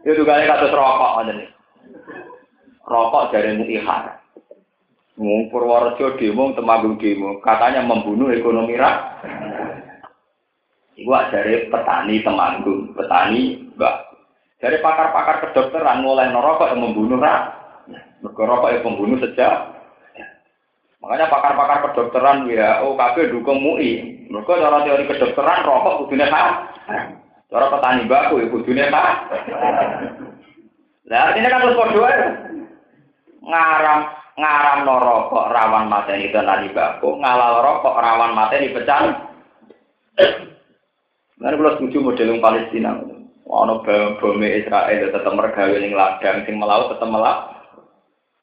Itu 0.02 0.26
kali 0.26 0.42
kata 0.42 0.74
rokok 0.74 1.22
aja 1.22 1.32
nih. 1.38 1.48
Rokok 2.82 3.30
dari 3.30 3.54
muihar. 3.54 4.18
Mau 5.22 5.46
Purworejo 5.54 6.18
demo, 6.18 6.50
Temanggung 6.58 6.98
demo, 6.98 7.38
katanya 7.46 7.86
membunuh 7.86 8.34
ekonomi 8.34 8.74
rak. 8.74 9.22
Iku 10.98 11.14
dari 11.30 11.70
petani 11.70 12.26
Temanggung, 12.26 12.90
petani 12.98 13.70
mbak. 13.78 13.96
Dari 14.58 14.82
pakar-pakar 14.82 15.46
kedokteran 15.46 16.02
mulai 16.02 16.26
nerokok 16.26 16.74
yang 16.74 16.90
membunuh 16.90 17.22
rak. 17.22 17.61
Mergo 18.22 18.42
rokok 18.46 18.70
ya 18.70 18.84
pembunuh 18.86 19.18
sejak. 19.18 19.54
Makanya 21.02 21.26
pakar-pakar 21.26 21.78
kedokteran 21.90 22.46
WHO 22.46 22.88
KB 22.94 23.16
dukung 23.34 23.58
MUI. 23.58 24.22
Mereka 24.30 24.62
cara 24.62 24.86
teori 24.86 25.10
kedokteran 25.10 25.66
rokok 25.66 26.06
kudune 26.06 26.30
hak. 26.30 26.50
Cara 27.50 27.66
petani 27.68 28.06
baku 28.06 28.38
ya 28.38 28.46
kudune 28.46 28.84
Pak. 28.86 29.06
Lah 31.10 31.20
artinya 31.28 31.48
kan 31.50 31.62
terus 31.66 31.78
padha. 31.82 32.10
Ngaram 33.42 34.00
ngaram 34.38 34.86
rokok 34.86 35.50
rawan 35.50 35.90
mateni 35.90 36.30
tenan 36.30 36.70
baku, 36.70 37.18
ngalal 37.18 37.60
rokok 37.60 37.98
rawan 37.98 38.32
mateni 38.38 38.70
pecah. 38.70 39.02
Nah, 41.42 41.50
kalau 41.50 41.74
setuju 41.74 41.98
model 41.98 42.38
Palestina, 42.38 43.02
ono 43.50 43.82
bom 43.82 44.42
Israel 44.46 45.10
tetap 45.10 45.32
mergawe 45.34 45.74
ning 45.74 45.90
ladang 45.90 46.46
sing 46.46 46.54
melaut 46.54 46.94
tetap 46.94 47.10
melaut. 47.10 47.61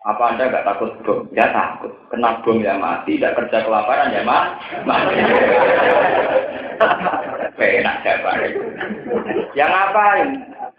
Apa 0.08 0.32
Anda 0.32 0.48
nggak 0.48 0.64
takut 0.64 0.96
bom? 1.04 1.28
Ya 1.36 1.52
takut. 1.52 1.92
Kena 2.08 2.40
bom 2.40 2.64
ya 2.64 2.80
mati. 2.80 3.20
Tidak 3.20 3.36
kerja 3.36 3.68
kelaparan 3.68 4.16
ya 4.16 4.24
mati. 4.24 5.16
Enak 7.60 8.00
siapa? 8.08 8.32
Ya 9.52 9.68
ngapain? 9.68 10.30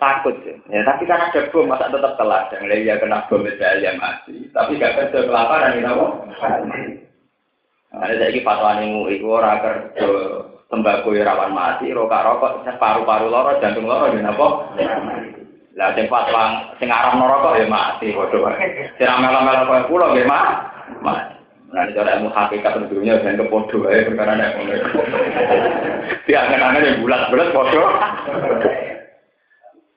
Takut 0.01 0.33
ya. 0.73 0.81
Tapi 0.89 1.05
karena 1.05 1.29
ada 1.29 1.43
bom, 1.53 1.68
masa 1.68 1.93
tetap 1.93 2.16
ke 2.16 2.25
ladang. 2.25 2.64
Ya 2.73 2.97
kena 2.97 3.29
bom 3.29 3.45
ya 3.45 3.93
mati. 4.01 4.49
Tapi 4.57 4.81
nggak 4.81 4.97
kerja 4.97 5.29
kelaparan 5.29 5.85
ya 5.85 5.93
apa? 5.93 6.07
Ada 7.91 8.23
saya 8.23 8.31
ini 8.31 8.47
fatwa 8.47 8.79
nih, 8.79 9.18
itu 9.18 9.27
orang 9.27 9.59
kerja 9.66 10.07
tembakau 10.71 11.11
rawan 11.11 11.51
mati, 11.51 11.91
rokok 11.91 12.23
rokok, 12.23 12.53
paru-paru 12.79 13.27
loro, 13.27 13.59
jantung 13.59 13.91
loro, 13.91 14.14
ya 14.14 14.31
apa? 14.31 14.49
Lah 15.81 15.97
sing 15.97 16.12
fatwa 16.12 16.76
sing 16.76 16.93
arep 16.93 17.16
neraka 17.16 17.57
ya 17.57 17.64
mati 17.64 18.12
padha. 18.12 18.53
Sing 19.01 19.09
melo-melo 19.09 19.64
koyo 19.64 19.89
kula 19.89 20.07
nggih 20.12 20.28
mati. 20.28 21.41
Nah, 21.70 21.87
ini 21.87 21.95
cara 21.95 22.18
ilmu 22.18 22.35
hakikat 22.35 22.83
tentunya 22.83 23.14
dan 23.22 23.39
kepodo 23.39 23.87
ya 23.87 24.03
perkara 24.03 24.35
nek 24.35 24.59
ngono. 24.59 24.74
Diangen-angen 26.26 26.83
yang 26.83 26.99
bulat-bulat 27.01 27.49
podo. 27.55 27.83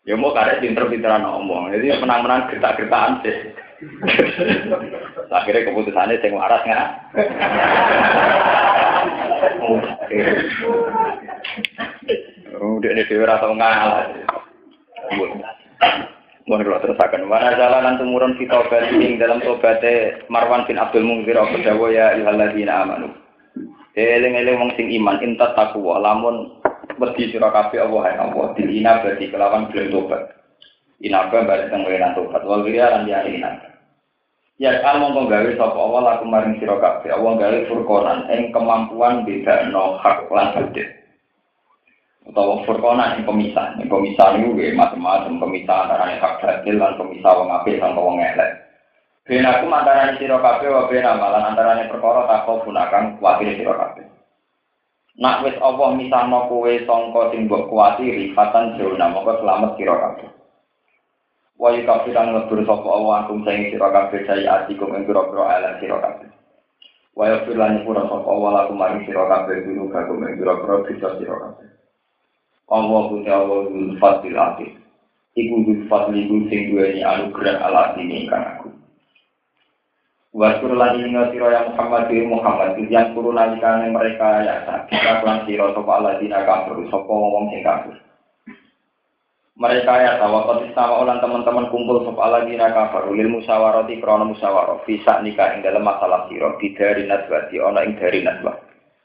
Ya 0.05 0.13
mau 0.13 0.31
karek 0.31 0.61
pinter-pinteran 0.61 1.25
ngomong. 1.25 1.73
Jadi 1.73 1.97
menang-menang 1.97 2.47
gertak-gertakan 2.53 3.25
sih. 3.25 3.35
Akhirnya 5.33 5.67
keputusannya 5.67 6.21
sing 6.21 6.31
waras 6.37 6.61
nggak? 6.61 6.87
Udah 12.61 12.89
ini 12.93 13.03
dewa 13.09 13.25
rasa 13.27 13.49
ngalah. 13.49 14.05
Mohon 16.43 16.63
kalau 16.67 16.83
terusakan. 16.83 17.23
Mana 17.31 17.55
jalanan 17.55 17.95
tumurun 17.95 18.35
kita 18.35 18.67
ing 18.99 19.15
dalam 19.15 19.39
tobatnya 19.39 20.27
Marwan 20.27 20.67
bin 20.67 20.75
Abdul 20.75 21.07
Mungzir 21.07 21.39
apa 21.39 21.55
dawa 21.63 21.87
ya 21.87 22.19
ihaladina 22.19 22.83
amanu. 22.83 23.15
Eling 23.95 24.35
eling 24.35 24.59
wong 24.59 24.71
sing 24.75 24.91
iman 24.99 25.23
intat 25.23 25.55
takwa 25.55 26.03
lamun 26.03 26.59
wedi 26.99 27.31
sira 27.31 27.47
kabeh 27.47 27.85
Allah 27.85 28.03
ya 28.11 28.15
Allah 28.27 28.47
dilina 28.59 28.99
berarti 28.99 29.25
kelawan 29.31 29.71
gelem 29.71 29.93
tobat. 29.95 30.35
Inaba 30.99 31.47
balik 31.47 31.71
teng 31.71 31.87
wenan 31.87 32.11
tobat 32.11 32.43
wal 32.43 32.67
wiya 32.67 32.91
lan 32.91 33.07
ya 33.07 33.23
ina. 33.23 33.63
Ya 34.59 34.83
kan 34.83 34.99
mongko 34.99 35.31
gawe 35.31 35.49
sapa 35.55 35.79
Allah 35.79 36.01
laku 36.11 36.25
maring 36.27 36.59
sira 36.59 36.75
kabeh. 36.75 37.13
Allah 37.13 37.31
gawe 37.39 37.59
furqanan 37.71 38.19
ing 38.33 38.51
kemampuan 38.51 39.23
bedakno 39.23 39.95
hak 40.03 40.27
lan 40.27 40.51
batil 40.59 41.02
utawa 42.27 42.63
furqana 42.63 43.17
yang 43.17 43.27
pemisah. 43.27 43.75
Yang 43.79 43.89
pemisah 43.91 44.27
itu 44.39 44.55
gue 44.55 44.75
macam-macam 44.75 45.39
pemisah 45.43 45.77
antara 45.87 46.05
hak 46.15 46.33
batil 46.39 46.75
dan 46.79 46.95
pemisah 46.95 47.31
wong 47.35 47.49
apik 47.51 47.79
dan 47.79 47.95
wong 47.95 48.17
elek. 48.19 48.51
Ben 49.23 49.47
aku 49.47 49.71
antara 49.71 50.19
sira 50.19 50.35
kabeh 50.35 50.67
wa 50.67 50.83
ben 50.91 51.07
amalan 51.07 51.47
antara 51.47 51.79
perkara 51.87 52.27
takau 52.27 52.59
gunakan 52.67 53.15
kuatir 53.23 53.55
sira 53.55 53.71
kabeh. 53.71 54.03
Nak 55.13 55.45
wis 55.45 55.55
Allah 55.63 55.93
misahno 55.93 56.49
kowe 56.51 56.73
sangka 56.83 57.31
sing 57.31 57.45
mbok 57.47 57.69
kuwatiri 57.69 58.33
fatan 58.33 58.75
jona 58.75 59.13
mongko 59.13 59.39
selamat 59.39 59.71
sira 59.79 59.95
kabeh. 59.95 60.29
Wa 61.55 61.71
yukafiran 61.71 62.35
lebur 62.35 62.65
sapa 62.67 62.87
Allah 62.89 63.13
akum 63.23 63.47
sing 63.47 63.71
sira 63.71 63.87
kabeh 63.93 64.27
saya 64.27 64.65
atikum 64.65 64.91
ing 64.91 65.07
pira-pira 65.07 65.43
elek 65.55 65.79
sira 65.79 65.97
kabeh. 66.03 66.27
Wa 67.13 67.29
yufilan 67.29 67.85
pura 67.85 68.09
sapa 68.09 68.25
Allah 68.25 68.51
lakum 68.65 68.75
maring 68.81 69.05
sira 69.05 69.23
kabeh 69.29 69.61
dulu 69.69 69.85
kagum 69.93 70.25
ing 70.25 70.33
pira-pira 70.41 70.81
bisa 70.89 71.09
sira 71.21 71.35
kabeh. 71.37 71.72
Allah 72.71 73.01
punya 73.11 73.33
Allah 73.35 73.67
dul 73.67 73.99
fadil 73.99 74.37
akhir. 74.39 74.71
Iku 75.35 75.55
dul 75.67 75.81
fadil 75.91 76.15
iku 76.15 76.35
sing 76.47 76.71
duweni 76.71 77.03
anugerah 77.03 77.59
ala 77.59 77.97
kan 77.97 78.43
aku. 78.55 78.69
Waskur 80.33 80.73
lan 80.73 80.97
ing 80.97 81.13
sira 81.29 81.53
yang 81.53 81.77
Muhammad 81.77 82.09
di 82.09 82.25
Muhammad 82.25 82.73
yang 82.89 83.13
kuru 83.13 83.29
nalikane 83.29 83.93
mereka 83.93 84.41
ya 84.41 84.65
kita 84.89 85.21
lan 85.21 85.45
sira 85.45 85.69
sapa 85.77 85.91
Allah 85.93 86.17
dina 86.17 86.41
kafir 86.41 86.73
sapa 86.89 87.13
wong 87.13 87.53
sing 87.53 87.61
kafir. 87.61 87.93
Mereka 89.53 89.93
ya 89.93 90.17
tawakal 90.17 90.65
sama 90.73 91.21
teman-teman 91.21 91.69
kumpul 91.69 92.01
sapa 92.01 92.17
Allah 92.25 92.49
dina 92.49 92.73
kafir 92.73 93.13
ulil 93.13 93.29
musyawarati 93.29 94.01
krana 94.01 94.25
musyawarah 94.25 94.81
nikah 95.21 95.53
ing 95.53 95.61
dalam 95.61 95.85
masalah 95.85 96.25
sira 96.25 96.49
dari 96.57 97.05
nasbati 97.05 97.61
ana 97.61 97.85
ing 97.85 97.93
dari 98.01 98.25
nasbah. 98.25 98.57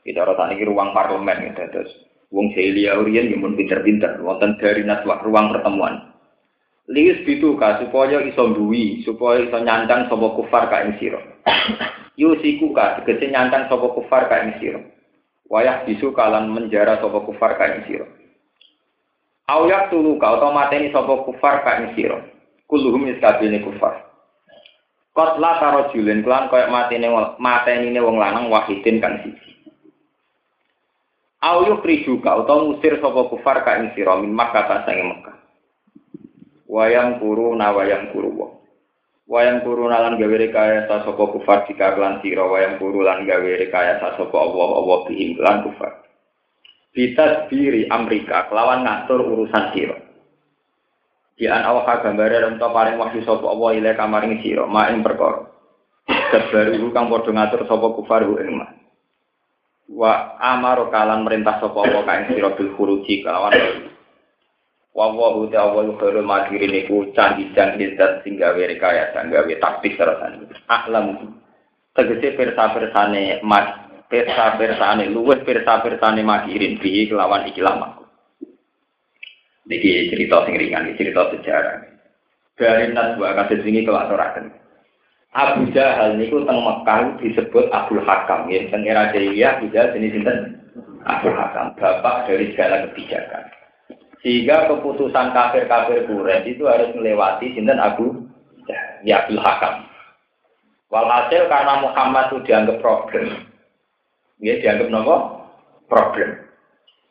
Kita 0.09 0.25
ora 0.25 0.33
tani 0.33 0.65
ruang 0.65 0.97
parlemen 0.97 1.53
gitu 1.53 1.65
terus. 1.69 2.08
Wong 2.29 2.53
Celia 2.53 3.01
Urian 3.01 3.33
yang 3.33 3.41
pun 3.41 3.57
pinter-pinter, 3.57 4.21
wonten 4.21 4.61
dari 4.61 4.85
naswah 4.85 5.25
ruang 5.25 5.49
pertemuan. 5.49 6.13
Lius 6.89 7.21
itu 7.25 7.57
ka 7.57 7.81
supaya 7.85 8.21
iso 8.25 8.53
duwi, 8.53 9.05
supaya 9.05 9.45
iso 9.45 9.61
nyancang 9.61 10.09
sapa 10.09 10.29
kufar 10.37 10.69
ka 10.73 10.85
ing 10.89 10.97
sira. 11.01 11.21
Yusiku 12.21 12.73
ka 12.73 13.01
tegese 13.01 13.29
nyancang 13.29 13.69
sapa 13.69 13.93
kufar 13.93 14.29
ka 14.29 14.45
ing. 14.45 14.57
Wayah 15.49 15.89
bisu 15.89 16.13
kalan 16.13 16.53
menjara 16.53 17.01
sapa 17.01 17.25
kufar 17.25 17.57
ka 17.57 17.65
ing 17.77 17.85
sira. 17.89 18.09
Ayak 19.49 19.89
tulu 19.89 20.21
ka 20.21 20.37
utawa 20.37 20.53
mateni 20.65 20.93
sapa 20.93 21.25
kufar 21.25 21.65
ka 21.65 21.81
ing 21.81 21.97
sira. 21.97 22.21
Kulluhum 22.69 23.09
iskabine 23.09 23.65
kufar. 23.65 24.05
Kotla 25.17 25.57
karo 25.61 25.89
julen 25.97 26.21
kelan 26.21 26.53
koyo 26.53 26.69
matene 26.69 27.09
mateni 27.41 27.97
wong 27.97 28.21
lanang 28.21 28.53
wahidin 28.53 29.01
kan 29.01 29.25
siji. 29.25 29.48
Au 31.39 31.63
yukhrijuka 31.63 32.35
utawa 32.35 32.67
ngusir 32.67 32.99
sapa 32.99 33.31
kufar 33.31 33.63
ka 33.63 33.79
ing 33.79 33.95
sira 33.95 34.19
min 34.19 34.35
Makkah 34.35 34.67
ta 34.67 34.77
sange 34.83 35.07
Mekah. 35.07 35.37
Wayang 36.67 37.23
kuru 37.23 37.55
na 37.55 37.71
wayang 37.71 38.11
kuru 38.11 38.31
wa. 38.35 38.49
Wayang 39.31 39.63
kuru 39.63 39.87
lan 39.87 40.19
gawe 40.19 40.35
rekayasa 40.35 41.07
sapa 41.07 41.25
kufar 41.31 41.63
jika 41.71 41.95
lan 41.95 42.19
sira 42.27 42.43
wayang 42.43 42.83
kuru 42.83 43.07
lan 43.07 43.23
gawe 43.23 43.51
rekayasa 43.55 44.19
sapa 44.19 44.35
Allah 44.35 44.69
Allah 44.83 44.99
bihim 45.07 45.39
lan 45.39 45.63
kufar. 45.63 46.03
Bisa 46.91 47.47
diri 47.47 47.87
Amerika 47.87 48.51
kelawan 48.51 48.83
ngatur 48.83 49.23
urusan 49.23 49.65
sira. 49.79 49.95
Di 51.39 51.47
an 51.47 51.63
awak 51.71 52.03
gambare 52.03 52.43
rem 52.43 52.59
paling 52.59 52.99
wahyu 52.99 53.23
sapa 53.23 53.47
Allah 53.47 53.79
ile 53.79 53.95
kamaring 53.95 54.43
sira 54.43 54.67
main 54.67 55.07
perkara. 55.07 55.47
Kebaru 56.35 56.91
kang 56.91 57.07
padha 57.07 57.31
ngatur 57.31 57.63
sapa 57.71 57.87
kufar 57.95 58.27
ing 58.27 58.59
wa 59.89 60.37
amaro 60.41 60.93
kalan 60.93 61.25
merintah 61.25 61.61
sapa 61.61 61.81
wa 61.81 62.03
kae 62.05 62.29
sira 62.33 62.53
bil 62.55 62.73
khuruji 62.77 63.25
kelawan 63.25 63.57
wa 64.93 65.07
wa 65.13 65.29
hu 65.37 65.49
ta 65.49 65.69
wa 65.69 65.85
khairul 65.97 66.29
makirin 66.29 66.77
iku 66.85 67.09
candi 67.17 67.49
candi 67.57 67.97
zat 67.97 68.21
sing 68.23 68.37
gawe 68.37 68.59
rekayasa 68.59 69.29
gawe 69.29 69.53
taktik 69.61 69.97
terusane 69.97 70.45
ahlam 70.69 71.37
tegese 71.97 72.37
persa-persane 72.37 73.41
mas 73.43 73.89
persa-persane 74.13 75.09
luwes 75.09 75.41
persa-persane 75.43 76.21
makirin 76.21 76.77
bi 76.77 77.09
kelawan 77.09 77.49
iki 77.49 77.65
lama 77.65 77.99
Niki 79.69 80.09
cerita 80.09 80.49
sing 80.49 80.57
ringan, 80.57 80.97
cerita 80.97 81.29
sejarah. 81.29 81.85
Dari 82.57 82.89
naswa 82.91 83.37
kasus 83.37 83.61
ini 83.69 83.85
kelatorakan. 83.85 84.49
Abu 85.37 85.69
Jahal 85.77 86.17
niku 86.17 86.41
teng 86.49 86.65
Mekah 86.65 87.21
disebut 87.21 87.69
Abdul 87.69 88.01
Hakam. 88.01 88.49
Ya 88.49 88.65
teng 88.73 88.89
era 88.89 89.13
Jahiliyah 89.13 89.61
Abu 89.61 89.69
Jahal 89.69 89.93
jenis 89.93 90.17
sinten? 90.17 90.39
Abdul 91.05 91.37
Hakam 91.37 91.77
bapak 91.77 92.29
dari 92.29 92.53
segala 92.57 92.89
kebijakan. 92.89 93.45
Sehingga 94.25 94.67
keputusan 94.67 95.31
kafir-kafir 95.31 96.09
Quraisy 96.09 96.59
itu 96.59 96.65
harus 96.65 96.91
melewati 96.97 97.53
sinten 97.53 97.77
Abu 97.77 98.25
ya 99.05 99.25
Abdul 99.25 99.45
Hakam. 99.45 99.85
Walhasil 100.89 101.53
karena 101.53 101.85
Muhammad 101.85 102.33
itu 102.33 102.49
dianggap 102.49 102.81
problem. 102.81 103.45
Ya 104.41 104.57
dianggap 104.65 104.89
nopo? 104.89 105.17
Problem. 105.93 106.41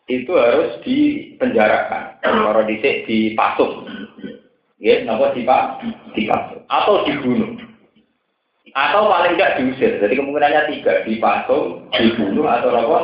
Itu 0.09 0.33
harus 0.33 0.81
dipenjarakan. 0.81 2.17
Kalau 2.25 2.65
dicek 2.65 3.05
dipasung. 3.05 3.85
Ya 4.81 5.05
nopo 5.05 5.29
dipak 5.37 5.85
dipasung. 6.17 6.65
Atau 6.65 7.05
dibunuh 7.05 7.66
atau 8.73 9.07
paling 9.07 9.35
tidak 9.35 9.55
diusir. 9.59 9.91
Jadi 10.01 10.13
kemungkinannya 10.17 10.61
tiga, 10.73 10.93
dipasung, 11.07 11.87
dibunuh 11.93 12.47
atau 12.47 12.71
apa? 12.73 12.99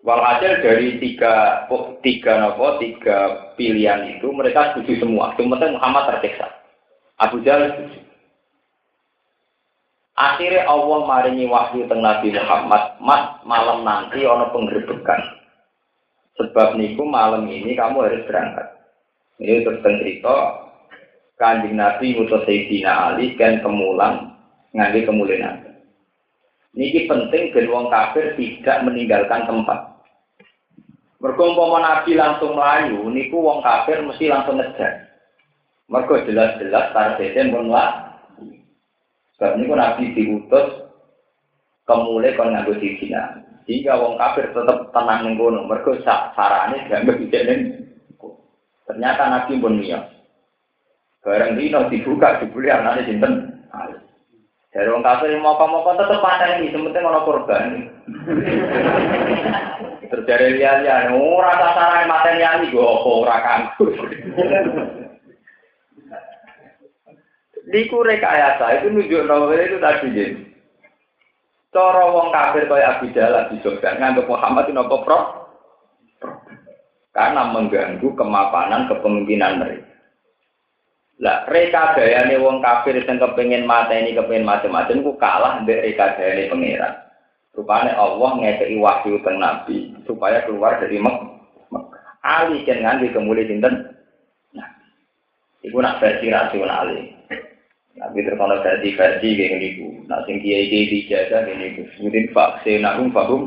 Walhasil 0.00 0.64
dari 0.64 0.96
tiga, 0.96 1.66
oh, 1.68 2.00
tiga 2.00 2.40
nopo, 2.40 2.80
tiga 2.80 3.52
pilihan 3.60 4.16
itu 4.16 4.32
mereka 4.32 4.72
setuju 4.72 5.04
semua. 5.04 5.36
Sementara 5.36 5.76
Muhammad 5.76 6.08
tersiksa. 6.08 6.48
Abu 7.20 7.44
Jahal 7.44 7.68
setuju. 7.76 8.00
Akhirnya 10.16 10.68
Allah 10.68 11.00
maringi 11.04 11.48
wahyu 11.48 11.84
tentang 11.84 12.04
Nabi 12.04 12.32
Muhammad, 12.32 12.82
mas 13.00 13.40
malam 13.44 13.84
nanti 13.84 14.20
ono 14.24 14.52
penggerbekan. 14.52 15.20
Sebab 16.36 16.76
niku 16.76 17.04
malam 17.04 17.48
ini 17.48 17.76
kamu 17.76 18.04
harus 18.04 18.24
berangkat. 18.28 18.68
Ini 19.40 19.64
terus 19.64 19.80
cerita 19.80 20.36
kanjeng 21.40 21.80
Nabi 21.80 22.12
ngutus 22.12 22.44
Sayyidina 22.44 23.16
Ali 23.16 23.32
kan 23.40 23.64
kemulang 23.64 24.36
nganti 24.76 25.08
kemuliaan. 25.08 25.64
Niki 26.76 27.08
penting 27.08 27.50
ben 27.56 27.66
wong 27.72 27.88
kafir 27.88 28.36
tidak 28.36 28.84
meninggalkan 28.84 29.48
tempat. 29.48 30.04
Mergo 31.18 31.56
Nabi 31.56 32.12
langsung 32.14 32.54
melayu, 32.54 33.08
niku 33.08 33.40
wong 33.40 33.64
kafir 33.64 34.04
mesti 34.04 34.28
langsung 34.28 34.60
ngejar. 34.60 35.08
Mergo 35.88 36.20
jelas-jelas 36.28 36.92
targetnya 36.92 37.50
pun 37.50 37.72
lah. 37.72 38.20
Sebab 39.40 39.56
niku 39.56 39.74
Nabi 39.74 40.12
diutus 40.12 40.92
kemulai 41.88 42.36
kon 42.36 42.52
nganggo 42.52 42.76
Sayyidina 42.76 43.48
sehingga 43.64 43.96
wong 43.96 44.20
kafir 44.20 44.52
tetap 44.52 44.92
tenang 44.92 45.24
ning 45.24 45.34
kono. 45.40 45.64
Mergo 45.64 45.96
sarane 46.04 46.84
dianggap 46.86 47.16
ijek 47.16 47.44
Ternyata 48.84 49.22
Nabi 49.30 49.52
pun 49.62 49.78
niat. 49.80 50.19
Bareng 51.20 51.60
dino 51.60 51.84
dibuka 51.92 52.40
dibeli 52.40 52.72
anaknya 52.72 53.04
sinten. 53.04 53.32
Dari 54.70 54.86
wong 54.86 55.02
kafir 55.02 55.34
mau 55.42 55.58
kamu 55.58 55.82
kok 55.82 55.98
tetep 55.98 56.22
ini, 56.22 56.70
sementing 56.70 57.02
ono 57.02 57.20
korban. 57.26 57.90
Terus 60.06 60.26
dari 60.30 60.56
liya-liya, 60.56 61.10
ora 61.10 61.58
sasaran 61.58 62.06
mateni 62.06 62.46
ali 62.46 62.70
go 62.70 62.86
apa 62.86 63.10
ora 63.10 63.36
kanggo. 63.42 63.84
Diku 67.70 67.98
rekayasa 68.06 68.78
itu 68.78 68.94
nunjuk 68.94 69.26
novel 69.26 69.58
itu 69.58 69.76
tadi 69.82 70.14
jadi. 70.14 70.42
Wong 71.74 72.30
kafir 72.34 72.66
kaya 72.66 72.98
Abu 72.98 73.10
Jalal 73.14 73.50
di 73.50 73.62
Jordan 73.62 73.98
nganggep 73.98 74.26
Muhammad 74.26 74.70
itu 74.70 74.74
nopo? 74.74 75.06
Karena 77.10 77.42
mengganggu 77.50 78.06
kemapanan 78.14 78.86
kepemimpinan 78.86 79.58
mereka. 79.58 79.89
Lah 81.20 81.44
reka 81.52 81.92
gayane 82.00 82.40
wong 82.40 82.64
kafir 82.64 82.96
sing 83.04 83.20
kepengin 83.20 83.68
mateni 83.68 84.16
kepengin 84.16 84.48
macam-macam 84.48 85.04
ku 85.04 85.12
kalah 85.20 85.60
mbek 85.60 85.84
reka 85.84 86.16
gayane 86.16 86.48
pangeran. 86.48 86.94
Rupane 87.52 87.92
Allah 87.92 88.30
ngekei 88.40 88.78
wahyu 88.80 89.20
teng 89.20 89.36
Nabi 89.36 89.92
supaya 90.08 90.40
keluar 90.48 90.80
dari 90.80 90.96
Mek. 90.96 91.16
Ali 92.20 92.64
kan 92.68 92.84
nganti 92.84 93.12
kemuli 93.16 93.48
sinten? 93.48 93.96
Nah, 94.52 94.68
iku 95.64 95.80
nak 95.80 95.98
versi 95.98 96.28
rasional. 96.28 96.88
Tapi 98.00 98.18
terkono 98.24 98.60
versi-versi 98.64 99.28
kayak 99.36 99.52
gini 99.60 99.68
Nah, 100.08 100.24
sing 100.24 100.40
kiai 100.40 100.72
kiai 100.72 100.88
dijaga 100.88 101.48
gini 101.48 101.80
ku. 101.80 101.82
Mungkin 102.06 102.32
vaksin 102.32 102.80
nakum 102.80 103.12
fakum 103.12 103.42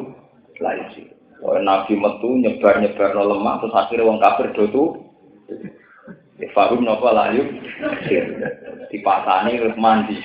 lain 0.61 0.85
sih. 0.93 1.05
Nabi 1.43 1.93
metu 1.97 2.39
nyebar 2.39 2.79
nyebar 2.79 3.09
no 3.17 3.23
lemah 3.33 3.59
terus 3.59 3.75
akhirnya 3.75 4.07
wong 4.07 4.19
kafir 4.21 4.47
dotu. 4.55 4.99
Fakum 6.53 6.81
nopo 6.81 7.09
layu. 7.11 7.43
Dipasani 8.89 9.57
terus 9.57 9.77
mandi. 9.77 10.17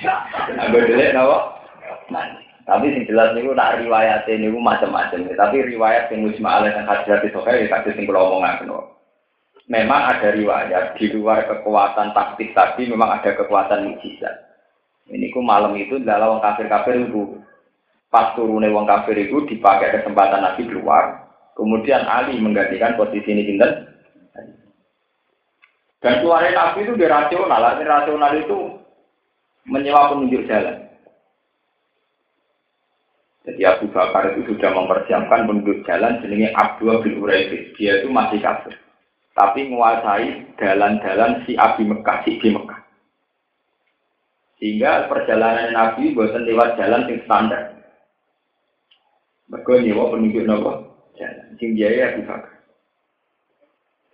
Agak 0.57 0.85
dilihat 0.89 1.13
nopo 1.17 1.37
mandi. 2.09 2.45
Tapi 2.69 2.93
sing 2.93 3.03
jelas 3.09 3.33
niku 3.33 3.57
nak 3.57 3.81
riwayat 3.81 4.29
niku 4.29 4.61
macam-macam. 4.61 5.25
Tapi 5.25 5.55
riwayat 5.73 6.09
sing 6.09 6.21
musma 6.21 6.61
alaih 6.61 6.73
yang 6.73 6.85
hadirat 6.85 7.25
itu 7.25 7.39
kayak 7.41 7.69
kasih 7.73 7.97
sing 7.97 8.05
kula 8.05 8.29
omongaken 8.29 8.69
memang 9.69 10.01
ada 10.17 10.33
riwayat 10.33 10.97
di 10.97 11.13
luar 11.13 11.45
kekuatan 11.45 12.11
taktik 12.17 12.51
tadi 12.57 12.89
memang 12.89 13.21
ada 13.21 13.37
kekuatan 13.37 13.93
mujizat. 13.93 14.49
Ini 15.09 15.29
ku 15.29 15.45
malam 15.45 15.77
itu 15.77 16.01
adalah 16.01 16.37
wong 16.37 16.41
kafir-kafir 16.41 17.05
itu 17.05 17.37
pas 18.09 18.33
turunnya 18.33 18.73
wong 18.73 18.89
kafir 18.89 19.17
itu 19.17 19.45
dipakai 19.45 19.93
kesempatan 20.01 20.41
Nabi 20.41 20.65
keluar. 20.65 21.29
Kemudian 21.53 22.05
Ali 22.09 22.41
menggantikan 22.41 22.97
posisi 22.97 23.29
ini 23.29 23.45
sinten. 23.45 23.88
Dan 25.99 26.23
keluarnya 26.23 26.55
Nabi 26.55 26.87
itu 26.87 26.93
dirasional. 26.95 27.59
Arti 27.59 27.83
rasional 27.83 28.33
itu 28.39 28.59
menyewa 29.67 30.15
penunjuk 30.15 30.47
jalan. 30.47 30.87
Jadi 33.43 33.61
Abu 33.65 33.91
Bakar 33.91 34.35
itu 34.35 34.47
sudah 34.51 34.71
mempersiapkan 34.71 35.47
penunjuk 35.47 35.83
jalan 35.83 36.23
jenenge 36.23 36.55
Abdul 36.55 37.03
bin. 37.03 37.19
Dia 37.75 37.99
itu 37.99 38.07
masih 38.07 38.39
kafir 38.39 38.79
tapi 39.39 39.71
menguasai 39.71 40.59
jalan-jalan 40.59 41.47
si 41.47 41.55
Abi 41.55 41.87
Mekah, 41.87 42.27
si 42.27 42.35
di 42.43 42.51
Mekah. 42.51 42.83
Sehingga 44.59 45.07
perjalanan 45.07 45.71
Nabi 45.71 46.11
buatan 46.11 46.43
lewat 46.43 46.75
jalan 46.75 47.07
yang 47.07 47.23
standar. 47.23 47.79
Mereka 49.47 49.79
nyewa 49.79 50.11
penunjuk 50.11 50.43
nopo 50.43 50.71
jalan. 51.15 51.55
Sing 51.55 51.79
biaya 51.79 52.11
Abu 52.11 52.27
Bakar. 52.27 52.48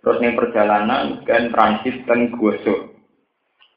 Terus 0.02 0.22
yang 0.22 0.34
perjalanan 0.38 1.22
kan 1.26 1.50
transit 1.50 2.06
dan 2.08 2.32
Guasur. 2.34 2.94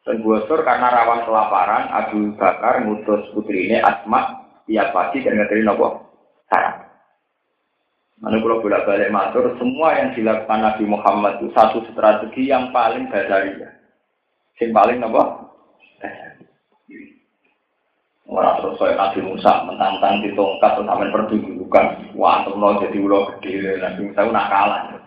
Dan 0.06 0.26
Guasur 0.26 0.62
karena 0.66 0.90
rawan 0.90 1.26
kelaparan, 1.26 1.84
Abu 1.90 2.34
Bakar 2.38 2.86
ngutus 2.86 3.30
putrinya 3.34 3.84
Asma 3.86 4.40
tiap 4.70 4.94
pagi 4.94 5.26
dan 5.26 5.38
ngeteri 5.38 5.66
nopo 5.66 6.06
sarap. 6.50 6.90
Mana 8.20 8.36
kalau 8.44 8.60
bolak 8.60 8.84
balik 8.84 9.16
matur, 9.16 9.56
semua 9.56 9.96
yang 9.96 10.12
dilakukan 10.12 10.60
Nabi 10.60 10.84
Muhammad 10.84 11.40
itu 11.40 11.56
satu 11.56 11.88
strategi 11.88 12.52
yang 12.52 12.76
paling 12.76 13.08
ya. 13.64 13.72
Yang 14.60 14.72
paling 14.76 15.00
apa? 15.00 15.24
Orang 18.30 18.62
terus 18.62 18.76
saya 18.76 18.94
Nabi 19.00 19.24
Musa 19.24 19.64
menantang 19.66 20.20
di 20.22 20.36
tongkat 20.36 20.78
terus 20.78 20.86
sampai 20.86 21.10
pertunjukan. 21.16 21.86
Wah, 22.20 22.44
mau 22.60 22.78
jadi 22.78 22.98
ulo 23.00 23.40
gede, 23.40 23.80
Nabi 23.80 24.12
Musa 24.12 24.22
itu 24.28 24.32
nakalan. 24.36 24.99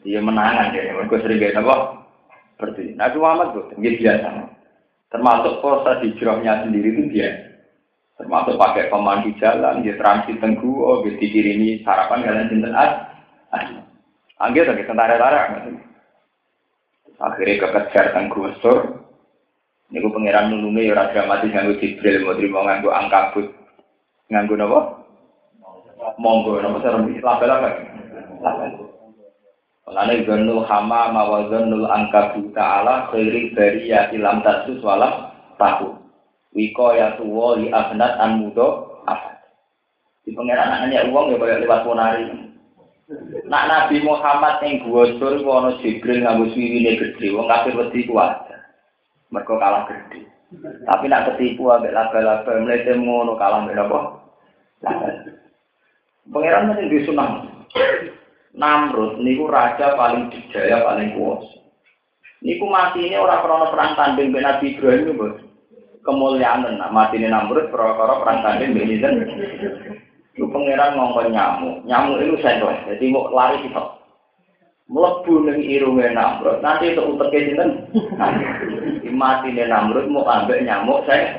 Dia 0.00 0.20
menangan 0.24 0.72
dia, 0.72 0.96
mereka 0.96 1.20
sering 1.20 1.38
gaya 1.40 1.60
apa? 1.60 1.76
Seperti 2.56 2.96
Nabi 2.96 3.16
Muhammad 3.20 3.48
tuh, 3.52 3.64
dia 3.76 3.92
biasa. 3.96 4.28
Termasuk 5.10 5.60
proses 5.60 6.00
hijrahnya 6.06 6.64
sendiri 6.64 6.88
itu 6.94 7.04
biasa 7.10 7.50
termasuk 8.20 8.60
pakai 8.60 8.92
pemandu 8.92 9.32
jalan, 9.40 9.80
dia 9.80 9.96
transit 9.96 10.36
tenggu, 10.44 10.68
oh, 10.68 11.00
dia 11.00 11.16
dikirimi 11.16 11.80
sarapan 11.80 12.20
kalian 12.20 12.52
sinten 12.52 12.76
ad, 12.76 12.92
Anggil 14.40 14.68
lagi 14.68 14.84
tentara-tentara. 14.84 15.68
Akhirnya 17.20 17.60
kekejar 17.60 18.12
tenggu. 18.12 18.48
Ini 19.90 19.98
gue 19.98 20.14
pengiran 20.14 20.52
nulungi 20.54 20.86
ya 20.86 20.96
raja 20.96 21.26
mati 21.26 21.50
nganggu 21.50 21.76
jibril, 21.82 22.24
mau 22.24 22.38
terima 22.38 22.62
nganggu 22.62 22.88
angkabut. 22.94 23.46
Nganggu 24.30 24.54
apa? 24.60 24.80
Monggo, 26.16 26.62
apa 26.62 26.78
serem 26.80 27.10
label 27.20 27.50
apa? 27.52 27.68
Label. 29.88 29.96
Lalu 29.96 30.26
zonul 30.28 30.62
hama 30.68 31.12
mawazonul 31.12 31.88
angkabut 31.88 32.52
ta'ala 32.52 33.08
khairi 33.08 33.54
dari 33.56 33.88
ya 33.88 34.12
ilam 34.12 34.44
tasus 34.44 34.82
walam 34.84 35.32
tahu. 35.56 35.96
Wiko 36.52 36.92
ya 36.98 37.14
tuwo 37.14 37.56
li 37.56 37.70
abnat 37.70 38.18
an 38.18 38.42
mudo 38.42 39.00
apa? 39.06 39.38
Di 40.26 40.34
pengeran 40.34 40.66
anaknya 40.66 41.06
uang 41.08 41.32
ya 41.32 41.36
kayak 41.38 41.62
lewat 41.62 41.80
ponari. 41.86 42.26
Nak 43.50 43.66
Nabi 43.66 44.02
Muhammad 44.06 44.62
yang 44.62 44.86
gua 44.86 45.10
sur 45.18 45.34
wono 45.42 45.78
Jibril 45.82 46.22
nganggo 46.22 46.54
swirine 46.54 46.94
gede, 46.94 47.34
wong 47.34 47.50
kafir 47.50 47.74
wedi 47.74 48.06
kuat. 48.06 48.46
Mereka 49.34 49.58
kalah 49.58 49.86
gede. 49.90 50.26
Tapi 50.86 51.06
nak 51.06 51.34
ketipu 51.34 51.70
ambek 51.70 51.94
laba-laba 51.94 52.50
mlete 52.62 52.94
ngono 52.94 53.34
kalah 53.34 53.66
ambek 53.66 53.78
apa? 53.78 53.98
Pangeran 56.30 56.70
mesti 56.70 56.90
disunah. 56.90 57.30
Namrud 58.50 59.22
niku 59.22 59.46
raja 59.46 59.94
paling 59.94 60.26
dijaya 60.34 60.82
paling 60.82 61.14
kuasa. 61.14 61.60
Niku 62.42 62.66
mati 62.66 63.06
ini 63.06 63.14
orang 63.14 63.46
krono 63.46 63.66
perang 63.70 63.94
tanding 63.94 64.34
Nabi 64.34 64.74
Ibrahim 64.74 65.14
bos 65.14 65.38
kemuliaan 66.02 66.66
nak 66.66 66.90
mati 66.90 67.20
ini 67.20 67.28
namrud 67.28 67.70
perkara 67.70 68.18
perang 68.24 68.40
tanding 68.42 68.74
belizen 68.74 69.22
itu 70.34 70.46
pangeran 70.50 70.96
ngongkon 70.98 71.30
nyamuk. 71.30 71.84
Nyamuk 71.86 72.18
itu 72.26 72.34
sendok 72.42 72.74
jadi 72.90 73.04
mau 73.14 73.30
lari 73.30 73.62
kita 73.62 73.82
melebu 74.90 75.34
ning 75.46 75.58
irunge 75.70 76.06
namrud 76.10 76.58
nanti 76.58 76.90
itu 76.90 77.02
utek 77.06 77.30
sinten? 77.30 77.70
Mati 79.10 79.52
ini 79.52 79.68
namrud 79.68 80.10
mau 80.10 80.26
ambil 80.26 80.58
nyamuk 80.64 81.06
saya 81.06 81.38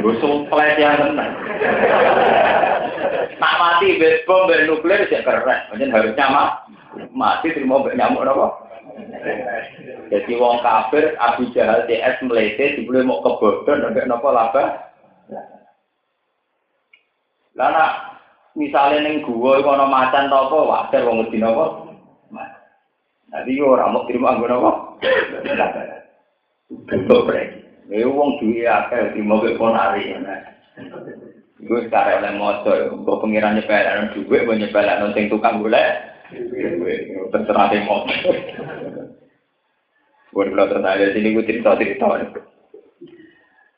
gue 0.00 0.14
sumpah 0.22 0.64
yang 0.78 1.12
tenang 1.12 1.32
nak 3.38 3.54
mati 3.60 3.98
bom 4.26 4.48
bom 4.48 4.60
nuklir 4.68 5.04
sih 5.08 5.20
keren 5.20 5.60
macam 5.70 5.92
harusnya 5.92 6.26
mah 6.28 6.48
mati 7.10 7.52
terima 7.52 7.82
nyamuk 7.94 8.26
apa 8.26 8.64
jadi 10.12 10.32
wong 10.38 10.62
kafir 10.62 11.16
Abu 11.18 11.50
Jahal 11.56 11.88
CS 11.88 12.22
melete 12.22 12.78
dibeli 12.78 13.02
mau 13.02 13.24
kebodon 13.24 13.82
sampai 13.82 14.06
nopo 14.06 14.28
laba. 14.30 14.92
Lah 17.58 17.70
misalnya 18.54 19.02
neng 19.02 19.26
gua 19.26 19.58
iku 19.58 19.70
ana 19.74 19.86
macan 19.88 20.30
apa 20.30 20.54
wajar 20.54 21.02
wong 21.08 21.24
ngerti 21.24 21.38
napa? 21.40 21.66
Jadi 23.34 23.52
ora 23.58 23.90
mau 23.90 24.06
terima 24.06 24.36
anggo 24.36 24.46
napa? 24.46 24.70
Bentuk 26.86 27.26
brek. 27.26 27.48
Nek 27.90 28.06
wong 28.06 28.38
duwe 28.38 28.64
akeh 28.68 29.16
terima 29.16 29.42
ke 29.42 29.58
ponari. 29.58 30.14
Gue 31.62 31.86
sekarang 31.86 32.18
oleh 32.26 32.34
motor, 32.34 32.78
gue 32.90 33.16
pengirannya 33.22 33.62
pelan 33.62 34.10
duit, 34.10 34.42
gue 34.42 34.56
nyepelan 34.58 35.14
sing 35.14 35.30
tukang 35.30 35.62
golek. 35.62 36.14
Terserah 37.30 37.70
mau. 37.86 38.02
Buat 40.34 40.50
kalau 40.50 40.66
terserah 40.66 40.98
dari 40.98 41.14
sini 41.14 41.30
gue 41.30 41.46
cerita 41.46 41.78
cerita. 41.78 42.10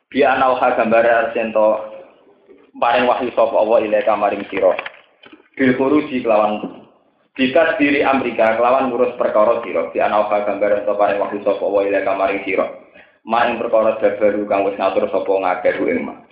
Biar 0.08 0.40
nauha 0.40 0.68
gambar 0.72 1.04
arsento 1.04 1.92
paring 2.80 3.04
wahyu 3.04 3.28
sapa 3.36 3.52
Allah 3.52 3.84
ilaika 3.84 4.16
maring 4.16 4.48
sira. 4.48 4.72
Bil 5.52 5.76
khuruji 5.76 6.24
kelawan 6.24 6.84
bisa 7.36 7.76
diri 7.76 8.00
Amerika 8.00 8.56
kelawan 8.56 8.88
ngurus 8.88 9.12
perkara 9.20 9.60
sira. 9.60 9.92
Biar 9.92 10.08
nauha 10.08 10.48
gambar 10.48 10.80
arsento 10.80 10.96
paring 10.96 11.20
wahyu 11.20 11.44
sapa 11.44 11.60
Allah 11.60 11.82
ilaika 11.92 12.12
maring 12.16 12.40
sira. 12.48 12.66
Maing 13.26 13.60
perkara 13.60 14.00
baru 14.00 14.48
kang 14.48 14.64
wis 14.64 14.78
ngatur 14.80 15.12
sapa 15.12 15.28
ngakeh 15.28 15.76
ing. 15.92 16.25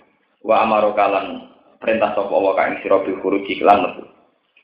Wa 0.45 0.61
amaro 0.61 0.93
kalan 0.93 1.49
perintah 1.81 2.13
sapa 2.13 2.29
Allah 2.29 2.53
kang 2.53 2.77
sira 2.85 3.01
bil 3.01 3.17
khuruji 3.25 3.57
kelan 3.57 3.81
metu. 3.81 4.05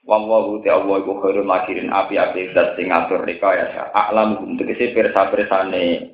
Wallahu 0.06 0.62
ta'ala 0.66 1.02
iku 1.02 1.14
khairul 1.22 1.46
makirin 1.46 1.94
api-api 1.94 2.54
zat 2.54 2.74
sing 2.78 2.90
ngatur 2.90 3.22
rekayasa. 3.22 3.94
A'lamu 3.94 4.58
tegese 4.58 4.94
pirsa-pirsane 4.94 6.14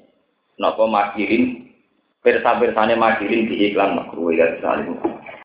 napa 0.60 0.84
makirin 0.88 1.72
pirsa-pirsane 2.20 3.00
makirin 3.00 3.48
di 3.48 3.72
iklan 3.72 3.96
makruh 3.96 4.36
ya 4.36 4.56
saling 4.60 4.92